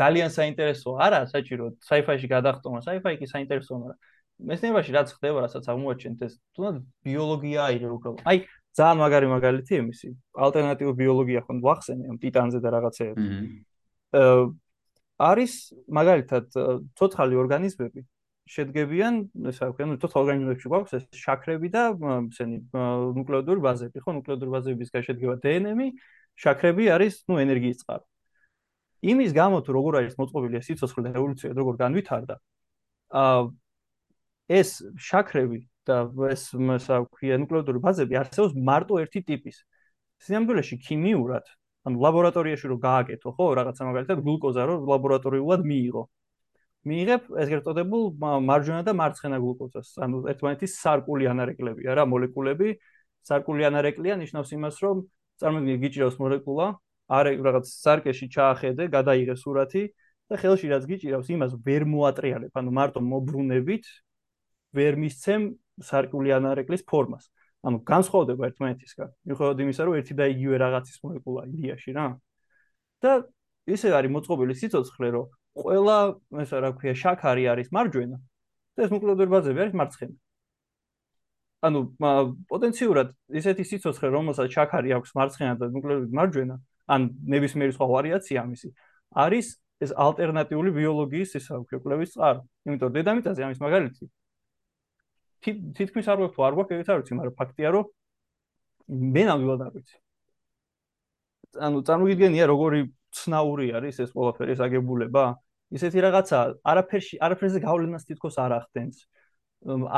ძალიან 0.00 0.30
საინტერესოა. 0.38 0.96
არა 1.06 1.20
საჭირო 1.32 1.64
საიფაიში 1.88 2.28
გადახტომა 2.36 2.78
საიფაი 2.84 3.16
კი 3.20 3.26
საინტერესოა 3.32 3.78
მაგრამ 3.80 3.98
მეცნიერებაში 4.40 4.92
რაც 4.96 5.08
ხდება 5.16 5.38
რასაც 5.44 5.64
აღმოაჩენთ 5.72 6.18
ეს 6.26 6.34
თუნდაც 6.56 6.76
ბიოლოგია 7.04 7.60
აირე 7.68 7.88
უბრალოდ 7.96 8.20
აი 8.30 8.38
ძალიან 8.78 8.98
მაგარი 9.02 9.26
მაგალითი 9.34 9.74
იმისი 9.82 10.08
ალტერნატიული 10.46 10.96
ბიოლოგია 11.00 11.40
ხო 11.44 11.52
ვახსენე 11.66 12.04
ამ 12.12 12.16
ტიტანზე 12.22 12.58
და 12.64 12.68
რაღაცეებზე 12.76 13.26
არის 15.20 15.54
მაგალითად 15.98 16.56
ცოცხალი 16.96 17.38
ორგანიზმები 17.42 18.04
შედგებიან, 18.50 19.18
ესე 19.50 19.68
ვქენ, 19.70 19.94
თოთ 20.02 20.14
ორგანიზმებში 20.20 20.70
გვაქვს 20.72 20.94
ეს 20.98 21.04
შაქრები 21.22 21.68
და 21.70 21.82
ესენი 21.94 22.56
ნუკლეოდური 23.18 23.62
ბაზები, 23.62 24.02
ხო, 24.02 24.14
ნუკლეოდური 24.18 24.54
ბაზებისგან 24.56 25.04
შედგება 25.06 25.36
დნმ, 25.44 25.92
შაქრები 26.40 26.88
არის, 26.96 27.20
ну, 27.30 27.38
ენერგიის 27.44 27.84
წყარო. 27.84 28.04
იმის 29.00 29.30
გამო 29.36 29.60
თუ 29.64 29.70
როგორ 29.76 29.92
არის 30.00 30.14
მოწყობილი 30.18 30.58
ეს 30.60 30.66
სიცოცხლე 30.68 31.02
და 31.06 31.10
ევოლუცია 31.20 31.50
როგორ 31.56 31.74
განვითარდა, 31.80 32.34
აა 33.16 33.40
ეს 34.50 34.70
შაქრები 34.98 35.58
და 35.86 35.96
ეს 36.34 36.50
ესე 36.50 36.96
ვქენ, 37.06 37.46
ნუკლეოდური 37.46 37.78
ბაზები 37.86 38.18
არსებობს 38.18 38.58
მარტო 38.58 38.98
ერთი 39.04 39.20
ტიპის. 39.30 39.62
სინამდვილეში 40.20 40.76
ქიმიურად, 40.84 41.46
ანუ 41.86 41.96
ლაბორატორიაში 42.04 42.66
რო 42.70 42.76
გააკეთო, 42.80 43.28
ხო, 43.36 43.46
რაღაცა 43.58 43.82
მაგალითად 43.88 44.18
გლუკოზა 44.24 44.62
რო 44.68 44.74
ლაბორატორიულად 44.90 45.60
მიიღო. 45.70 46.02
მიიღებ 46.88 47.22
ეგრეთ 47.44 47.62
წოდებულ 47.68 48.04
მარჯვენა 48.20 48.82
და 48.88 48.92
მარცხენა 49.00 49.36
გლუკოზას. 49.40 49.88
ანუ 50.04 50.16
ერთმანეთის 50.32 50.72
სარკული 50.80 51.24
ანარეკლებია 51.32 51.90
რა 51.96 52.04
მოლეკულები. 52.08 52.68
სარკული 53.28 53.62
ანარეკლია 53.68 54.14
ნიშნავს 54.16 54.50
იმას, 54.56 54.76
რომ 54.84 54.96
წარმოიდგინე 55.40 55.76
გიჭირავს 55.84 56.16
მოლეკულა, 56.20 56.66
არე 57.16 57.30
რაღაც 57.36 57.66
სარკეში 57.68 58.26
ჩაახედე, 58.32 58.84
გადაიღე 58.96 59.34
სურათი 59.36 59.82
და 60.28 60.34
ხელში 60.40 60.66
რაც 60.72 60.84
გიჭირავს, 60.88 61.28
იმას 61.36 61.52
ვერ 61.66 61.84
მოატრიალებ, 61.84 62.52
ანუ 62.56 62.70
მარტო 62.70 63.00
მოbrunებით 63.04 63.84
ვერ 64.76 64.94
მისცემ 65.04 65.42
სარკული 65.84 66.30
ანარეკლის 66.38 66.82
ფორმას. 66.88 67.28
ანუ 67.66 67.78
განსხვავდება 67.84 68.48
ერთმანეთისგან. 68.48 69.08
მიუხედავად 69.28 69.58
იმისა, 69.64 69.82
რომ 69.84 69.94
ერთი 70.00 70.14
და 70.16 70.24
იგივე 70.32 70.56
რაღაცის 70.64 70.96
მოლეკულა 71.04 71.42
იდეაში 71.52 71.90
რა. 71.96 72.06
და 73.00 73.12
ისე 73.68 73.88
არის 73.96 74.10
მოწყობილი 74.16 74.54
სიცოცხლე, 74.60 75.08
რომ 75.16 75.26
ყველა 75.60 75.98
ესა 76.44 76.56
რა 76.64 76.70
ქვია 76.78 76.94
შაქარი 77.02 77.44
არის 77.52 77.68
მარჯვენა 77.76 78.18
და 78.76 78.80
ეს 78.84 78.90
ნუკლეოდური 78.94 79.30
ბაზები 79.34 79.58
არის 79.64 79.74
მარცხენა. 79.80 80.16
ანუ 81.60 81.80
პოტენციურად 82.48 83.08
ესეთი 83.40 83.64
სიცოცხლე 83.70 84.08
რომელსაც 84.16 84.48
შაქარი 84.56 84.90
აქვს 84.96 85.10
მარცხენა 85.18 85.54
და 85.60 85.66
ნუკლეოდური 85.74 86.12
მარჯვენა, 86.16 86.56
ან 86.88 87.00
ნებისმიერი 87.28 87.72
სხვა 87.76 87.86
ვარიაცია 87.92 88.38
ამისი, 88.44 88.68
არის 89.24 89.46
ეს 89.84 89.90
ალტერნატიული 89.96 90.70
ბიოლოგიის 90.80 91.36
ესა 91.40 91.60
რა 91.60 91.64
ქვია 91.68 91.80
კვლევის 91.84 92.10
წყარო. 92.16 92.40
იმიტომ 92.68 92.90
დედამიწაზე 92.96 93.40
ამის 93.44 93.60
მაგალითი 93.60 94.04
თითქმის 95.44 96.06
არ 96.12 96.18
ვეფო 96.24 96.40
არ 96.46 96.54
გვაქვს 96.58 96.74
ეგეთ 96.76 96.88
არ 96.90 96.98
ვიცი, 97.00 97.14
მაგრამ 97.18 97.36
ფაქტია 97.40 97.68
რომ 97.74 97.84
მე 99.14 99.22
ნამდვილად 99.30 99.60
არ 99.66 99.72
ვიცი. 99.76 99.96
ანუ 101.66 101.78
წარმოგიდგენია 101.88 102.44
როგორი 102.52 102.80
ცნაური 103.10 103.66
არის 103.78 103.96
ეს 104.04 104.10
ყველაფერი 104.14 104.54
აგებულება. 104.66 105.24
ისეთი 105.70 105.98
რაღაცა 106.04 106.38
არაფერში 106.70 107.14
არაფერზე 107.24 107.58
გავლენას 107.66 108.04
თითქოს 108.08 108.36
არ 108.44 108.52
ახდენს. 108.60 108.96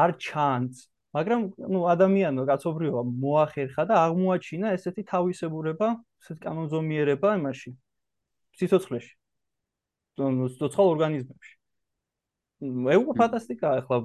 არ 0.03 0.11
ჩანს. 0.21 0.77
მაგრამ 1.13 1.41
ნუ 1.73 1.81
ადამიანო 1.93 2.43
კაცობრიობა 2.49 3.03
მოახერხა 3.23 3.85
და 3.89 3.95
აღმოაჩინა 4.07 4.73
ესეთი 4.77 5.03
თავისებურება 5.13 5.89
ესეთი 6.25 6.41
კანონზომიერება 6.47 7.29
იმაში 7.37 7.71
ციტოცხლეში 8.57 9.13
ნუ 10.39 10.47
ცოცხალ 10.57 10.87
ორგანიზმებში 10.95 11.55
ეუგო 12.63 13.15
ფანტასტიკაა 13.19 13.83
ახლა 13.83 13.97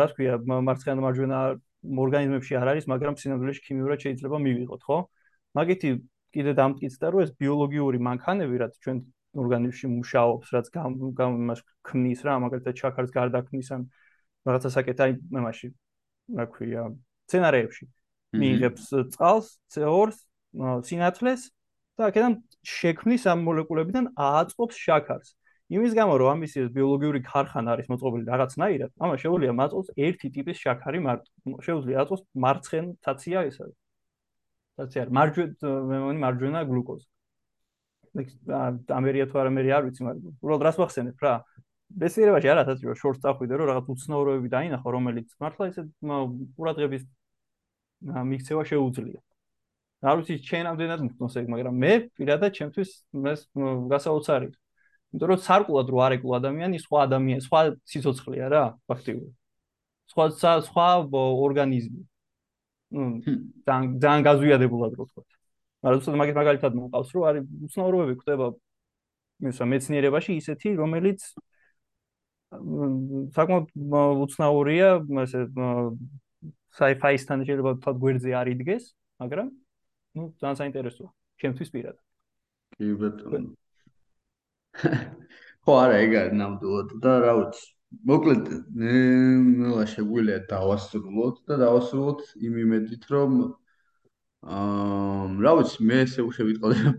რა 0.00 0.06
თქვია 0.12 0.36
მარცხენა 0.48 1.04
მარჯვენა 1.04 1.40
ორგანიზმებში 2.04 2.56
არ 2.56 2.68
არის 2.72 2.86
მაგრამ 2.92 3.18
სინამდვილეში 3.20 3.62
ქიმიურად 3.66 3.98
შეიძლება 4.04 4.38
მივიღოთ 4.46 4.82
ხო? 4.88 4.98
მაგითი 5.58 5.90
კიდე 6.32 6.52
დამტკიცდა 6.56 7.06
რომ 7.12 7.20
ეს 7.26 7.30
ბიოლოგიური 7.42 7.98
მანქანები 8.08 8.56
რაც 8.62 8.78
ჩვენ 8.80 8.98
ორგანიზმში 9.42 9.86
მუშაობს 9.92 10.46
რაც 10.56 10.66
გამ 10.72 11.32
იმას 11.42 11.60
ქმნის 11.88 12.20
რა 12.24 12.34
მაგალითად 12.44 12.78
ჩაქარს 12.80 13.12
გარდაქმნის 13.12 13.68
ან 13.76 13.82
რაღაცა 14.48 14.70
საკეთ 14.76 14.98
აი 15.04 15.12
იმაში 15.40 15.68
რა 16.38 16.46
ქვია 16.54 16.82
სცენარებში 17.28 17.84
მიიღებს 18.40 18.84
წყალს 19.12 19.48
CO2-ს 19.76 20.16
სინათლეს 20.88 21.42
და 22.00 22.08
აქედან 22.08 22.40
შექმნის 22.64 23.28
ამ 23.28 23.44
მოლეკულებიდან 23.48 24.12
ააწყობს 24.16 24.80
შაქარს 24.80 25.36
იმის 25.72 25.92
გამო 25.96 26.14
რომ 26.20 26.28
ამის 26.36 26.52
ბიოლოგიური 26.76 27.20
ქარხანა 27.28 27.74
არის 27.74 27.86
მოწყობილი 27.92 28.24
რაღაცნაირად 28.32 28.90
ამას 29.04 29.22
შეუძლია 29.24 29.52
მაწოს 29.60 29.86
ერთი 30.06 30.28
ტიპის 30.36 30.56
შაქარი 30.64 31.00
მარტო 31.06 31.62
შეუძლია 31.66 31.96
აწოს 32.04 32.20
მარცხენ 32.44 32.90
თაცია 33.06 33.46
ეს 33.48 33.56
არის 33.64 33.78
არის 34.80 35.12
მარჯვენა 35.12 35.72
მე 35.88 35.96
მგონი 36.02 36.20
მარჯვენა 36.24 36.60
გლუკოზა. 36.68 37.06
ამერია 38.92 39.24
თუ 39.28 39.36
არა 39.40 39.50
მე 39.52 39.62
არ 39.72 39.82
ვიცი, 39.88 40.00
მაგრამ 40.04 40.32
უბრალოდ 40.42 40.62
რას 40.66 40.76
ვახსენებ 40.80 41.20
რა? 41.24 41.34
ბესიერებაში 41.92 42.48
არა 42.52 42.62
თაც 42.68 42.78
რომ 42.88 42.96
შორტს 42.96 43.22
წახვიდე 43.24 43.54
რომ 43.60 43.66
რაღაც 43.72 43.86
უცნაურობები 43.92 44.48
დაინახო, 44.52 44.88
რომელიც 44.96 45.28
მართლა 45.40 45.64
ისე 45.72 45.82
ყურადღების 46.56 47.02
მიქცევა 48.32 48.62
შეუძლია. 48.72 49.20
არ 50.02 50.16
ვიცი 50.18 50.34
ჩვენ 50.48 50.66
ამდენად 50.72 51.00
მქონს 51.08 51.34
ეგ, 51.40 51.46
მაგრამ 51.52 51.74
მე 51.84 51.92
პირადად 52.16 52.50
ჩემთვის 52.56 52.90
ეს 53.32 53.40
გასაოცარია. 53.92 54.56
იმიტომ 55.12 55.28
რომ 55.28 55.40
სარკულად 55.46 55.86
რო 55.92 55.98
არ 56.06 56.12
ეკლო 56.16 56.32
ადამიანი, 56.40 56.76
სხვა 56.80 56.98
ადამიანი, 57.06 57.42
სხვა 57.44 57.60
სიცოცხლეა 57.92 58.46
რა, 58.52 58.64
ფაქტიურად. 58.88 59.32
სხვა 60.12 60.24
სხვა 60.68 60.88
ორგანიზმი. 61.12 62.02
ძალიან 62.92 63.86
ძალიან 64.02 64.22
გაზვიადებულად 64.28 64.92
რო 64.96 65.04
ვთქვა. 65.08 65.22
მაგრამ 65.82 65.98
უბრალოდ 66.00 66.18
მაგით 66.20 66.36
მაგალითად 66.40 66.72
მოყავს, 66.78 67.10
რომ 67.12 67.22
არის 67.28 67.42
უცნაურობები 67.66 68.14
ხდება 68.22 68.46
მისა 69.42 69.64
მეცნიერებაში 69.72 70.32
ისეთი, 70.38 70.68
რომელიც 70.78 71.20
საკმაოდ 73.36 73.66
უცნაურია, 74.24 74.88
ესე 75.24 75.40
sci-fi-სთან 76.76 77.44
შეიძლება 77.48 77.72
თქვა 77.80 77.92
გვერდზე 78.02 78.30
არ 78.36 78.46
იდგეს, 78.54 78.84
მაგრამ 79.20 79.48
ну 80.16 80.22
ძალიან 80.40 80.56
საინტერესოა 80.60 81.10
ჩემთვის 81.40 81.68
პირადად. 81.74 82.00
კი 82.76 82.86
ბატონო. 83.00 83.61
ხო 85.64 85.74
არა 85.84 85.96
ეგ 86.04 86.14
არის 86.22 86.36
ნამდვილად 86.40 86.92
და 87.04 87.14
რა 87.24 87.32
ვიცი 87.38 87.66
მოკლედ 88.10 88.46
ნელა 88.82 89.84
შეგვიძლია 89.94 90.38
დავასრულოთ 90.52 91.42
და 91.50 91.58
დავასრულოთ 91.62 92.22
იმ 92.48 92.54
იმედით 92.64 93.04
რომ 93.14 93.34
აა 94.56 95.26
რა 95.46 95.52
ვიცი 95.60 95.88
მე 95.90 95.98
ესე 96.06 96.24
უშევიტყოდი 96.28 96.94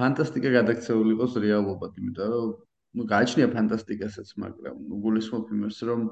ფანტასტიკა 0.00 0.50
გადაქცეული 0.56 1.14
იყოს 1.16 1.38
რეალობად 1.44 2.00
იმიტომ 2.02 2.34
რომ 2.34 2.50
ну 2.98 3.06
გააჩნია 3.12 3.52
ფანტასტიკასაც 3.54 4.34
მაგრამ 4.44 4.76
უგულისხმობ 4.98 5.54
იმას 5.58 5.78
რომ 5.90 6.04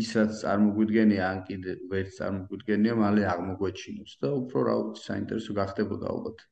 ის 0.00 0.10
რაც 0.18 0.38
წარმოგვიდგენია 0.42 1.24
ან 1.30 1.40
კიდე 1.48 1.72
ვერც 1.92 2.18
წარმოგვიდგენია 2.18 2.94
მალე 3.02 3.26
აღმოგვეჩინოს 3.32 4.12
და 4.22 4.32
უფრო 4.40 4.64
რა 4.68 4.76
ვიცი 4.80 5.02
საინტერესო 5.10 5.58
გახდებოდა 5.60 6.06
ალბათ 6.14 6.46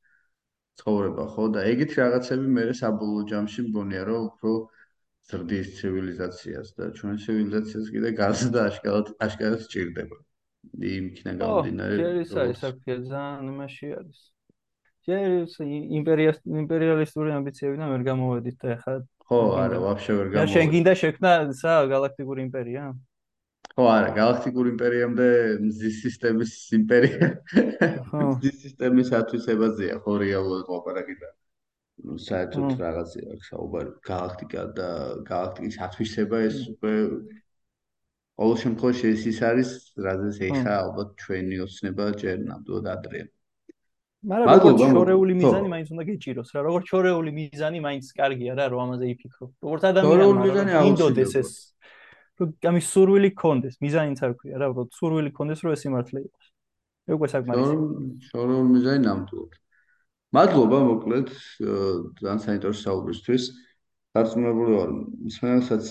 ცხოვრება 0.81 1.25
ხო 1.35 1.45
და 1.55 1.61
ეგეთი 1.73 1.97
რაღაცები 2.03 2.47
მე 2.59 2.65
საბოლოო 2.81 3.27
ჯამში 3.31 3.61
მგონია 3.69 4.03
რომ 4.11 4.23
უფრო 4.29 4.53
ზრდის 5.31 5.69
ცივილიზაციას 5.79 6.69
და 6.79 6.91
ჩვენ 6.99 7.15
ცივილიზაციას 7.25 7.87
კიდე 7.95 8.11
გაზდა 8.21 8.61
აშკარად 8.71 9.07
აშკარად 9.27 9.61
სჭირდება. 9.67 10.19
იმქნა 10.75 11.33
გამდინარე. 11.41 11.97
ხო, 12.01 12.11
ეს 12.25 12.33
არის 12.43 12.59
საფრთხე 12.65 12.95
ძალიან 13.09 13.49
იმაში 13.55 13.89
არის. 14.01 14.21
ჯერ 15.05 15.29
იმპერიას 16.01 16.39
იმპერიალისტური 16.65 17.31
ამბიციებიდან 17.39 17.89
ვერ 17.95 18.03
გამოვედით 18.11 18.57
და 18.65 18.69
ახლა 18.77 18.95
ხო, 19.29 19.41
არა, 19.65 19.79
ვაფშე 19.85 20.13
ვერ 20.19 20.27
გამოვედი. 20.33 20.41
და 20.41 20.53
შენ 20.55 20.67
გინდა 20.75 20.93
შექმნა 21.01 21.33
სა 21.61 21.73
galaktikuri 21.93 22.41
imperia? 22.45 22.85
ხო, 23.75 23.85
არა, 23.91 24.11
galaktikuri 24.15 24.71
imperiamde 24.71 25.29
მზის 25.67 26.03
სისტემის 26.05 26.53
იმპერია. 26.79 27.31
მზის 28.35 28.61
სისტემის 28.67 29.11
ათვისებაზეა 29.19 29.97
ხო 30.05 30.19
რეალურად 30.23 30.71
ოპერატი 30.79 31.17
და 31.23 31.31
საერთოდ 32.03 32.81
რაღაცა 32.83 33.21
აქვს 33.35 33.49
საუბარი 33.51 33.91
galaktika 34.07 34.63
და 34.79 34.89
galaktikis 35.27 35.77
ათვისება 35.87 36.41
ეს 36.49 36.57
უკვე 36.75 36.95
ყოველ 38.39 38.57
შემთხვევაში 38.63 39.07
ეს 39.15 39.23
ის 39.31 39.39
არის 39.49 39.71
რაზეც 40.07 40.41
ეხა 40.51 40.75
ალბათ 40.85 41.15
ჩვენი 41.23 41.61
ოცნება 41.67 42.07
ჯერ 42.23 42.43
ნამდვილად 42.51 42.89
ადრეა 42.95 43.27
მაგრამ 44.25 44.49
როგორც 44.55 44.83
ჩორეული 44.95 45.35
მიზანი 45.39 45.69
მაინც 45.75 45.89
უნდა 45.95 46.05
გეჭიროს 46.09 46.51
რა 46.57 46.61
როგორც 46.65 46.85
ჩორეული 46.91 47.31
მიზანი 47.39 47.79
მაინც 47.87 48.05
კარგია 48.19 48.53
რა 48.59 48.67
რომ 48.73 48.81
ამაზე 48.85 49.07
იფიქრო. 49.15 49.47
როგორც 49.63 49.83
ადამიანი 49.91 50.73
ინდოდეს 50.91 51.33
ეს 51.43 51.51
რომ 52.41 52.49
ამის 52.71 52.87
სურვილი 52.95 53.31
კონდეს 53.39 53.75
მიზანიც 53.85 54.19
არ 54.27 54.33
ქვია 54.39 54.57
რა 54.63 54.67
რომ 54.73 54.89
სურვილი 54.99 55.31
კონდეს 55.39 55.61
რომ 55.65 55.77
ეს 55.77 55.83
იმართლე 55.89 56.21
იყოს. 56.25 56.47
უკვე 57.15 57.29
საკმარისია 57.35 57.79
ჩორეული 58.33 58.69
მიზანი 58.75 59.01
ნამდვილად. 59.05 59.53
მადლობა 60.35 60.79
მოკლედ 60.89 61.29
ძალიან 62.21 62.41
საინტერესო 62.47 62.83
საუბრისთვის. 62.89 63.45
დარწმუნებული 64.15 64.73
ვარ. 64.79 64.91
მსმენელსაც 65.31 65.85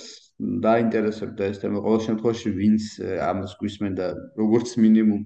დაინტერესებდა 0.67 1.43
ეს 1.51 1.57
თემა. 1.61 1.79
ყოველ 1.85 2.01
შემთხვევაში 2.07 2.49
ვინც 2.59 2.83
ამას 3.29 3.51
გვისმენდა 3.59 4.05
როგორც 4.41 4.67
მინიმუმ 4.83 5.23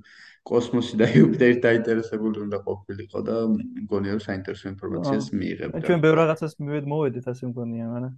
კოსმოსი 0.48 0.96
და 1.02 1.06
იუპიტერი 1.18 1.58
დაინტერესებული 1.66 2.38
უნდა 2.46 2.58
ყოფილიყო 2.68 3.20
და 3.28 3.36
მგონია 3.84 4.12
რომ 4.16 4.24
საინტერესო 4.28 4.66
ინფორმაციას 4.74 5.26
მიიღებდა. 5.40 5.82
ჩვენ 5.88 6.00
ბევრ 6.06 6.16
რაღაცას 6.22 6.54
მივედმოვედით 6.62 7.26
ასე 7.32 7.44
მგონია, 7.52 7.86
მაგრამ 7.94 8.14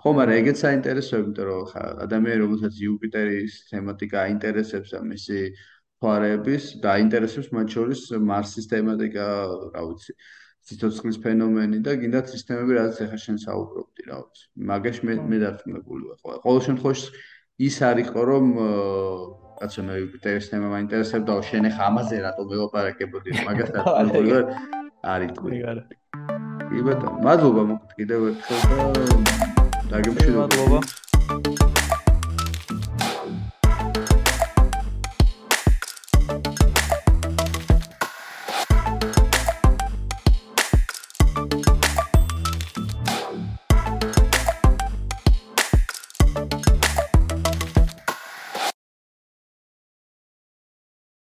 ხო, 0.00 0.10
მაგრამ 0.16 0.38
ეგეც 0.40 0.60
საინტერესოა, 0.64 1.18
იმიტომ 1.20 1.46
რომ 1.50 1.64
ხა 1.70 1.82
ადამიანი 2.06 2.40
რომელსაც 2.40 2.74
იუპიტერის 2.80 3.54
თემატიკა 3.68 4.16
აინტერესებს 4.26 4.94
და 4.96 5.00
მისი 5.04 5.38
ფარების 6.00 6.64
და 6.80 6.94
აინტერესებს 6.96 7.50
მათ 7.52 7.74
შორის 7.76 8.00
მარსის 8.30 8.70
თემატიკა, 8.72 9.26
რა 9.76 9.82
ვიცი, 9.90 10.12
ციტოცხლის 10.70 11.18
ფენომენი 11.24 11.82
და 11.84 11.96
გინდა 12.00 12.20
სისტემები, 12.32 12.78
რაც 12.80 13.02
ახლა 13.04 13.18
შენ 13.26 13.36
საუბრობდი, 13.44 14.08
რა 14.08 14.16
ვიცი. 14.24 14.44
მაგაში 14.72 15.02
მე 15.04 15.14
მე 15.28 15.36
დარწმუნებული 15.44 16.02
ვარ. 16.08 16.40
ყოველ 16.48 16.60
შემთხვევაში 16.68 17.06
ის 17.68 17.76
არისო 17.90 18.20
რომ 18.32 18.46
კაცო 19.60 19.80
მე 19.84 19.94
იუპიტერის 20.00 20.48
თემა 20.48 20.68
მაინტერესებდა, 20.76 21.32
შენ 21.50 21.68
ახლა 21.68 21.84
ამაზე 21.92 22.16
რატო 22.24 22.42
მელაპარაკებოდი? 22.48 23.30
მაგას 23.44 23.70
დარწმუნებული 23.76 24.32
ვარ. 24.32 24.44
არის 25.04 25.30
თქვი. 25.36 25.60
კი 26.70 26.82
ბატონო, 26.86 27.16
მადლობა 27.26 27.62
მოკლედ 27.72 27.96
კიდევ 27.98 28.28
ერთხელ 28.30 28.60
და 28.70 29.49
Da 29.90 30.00
gibt 30.00 30.22
es 30.22 31.59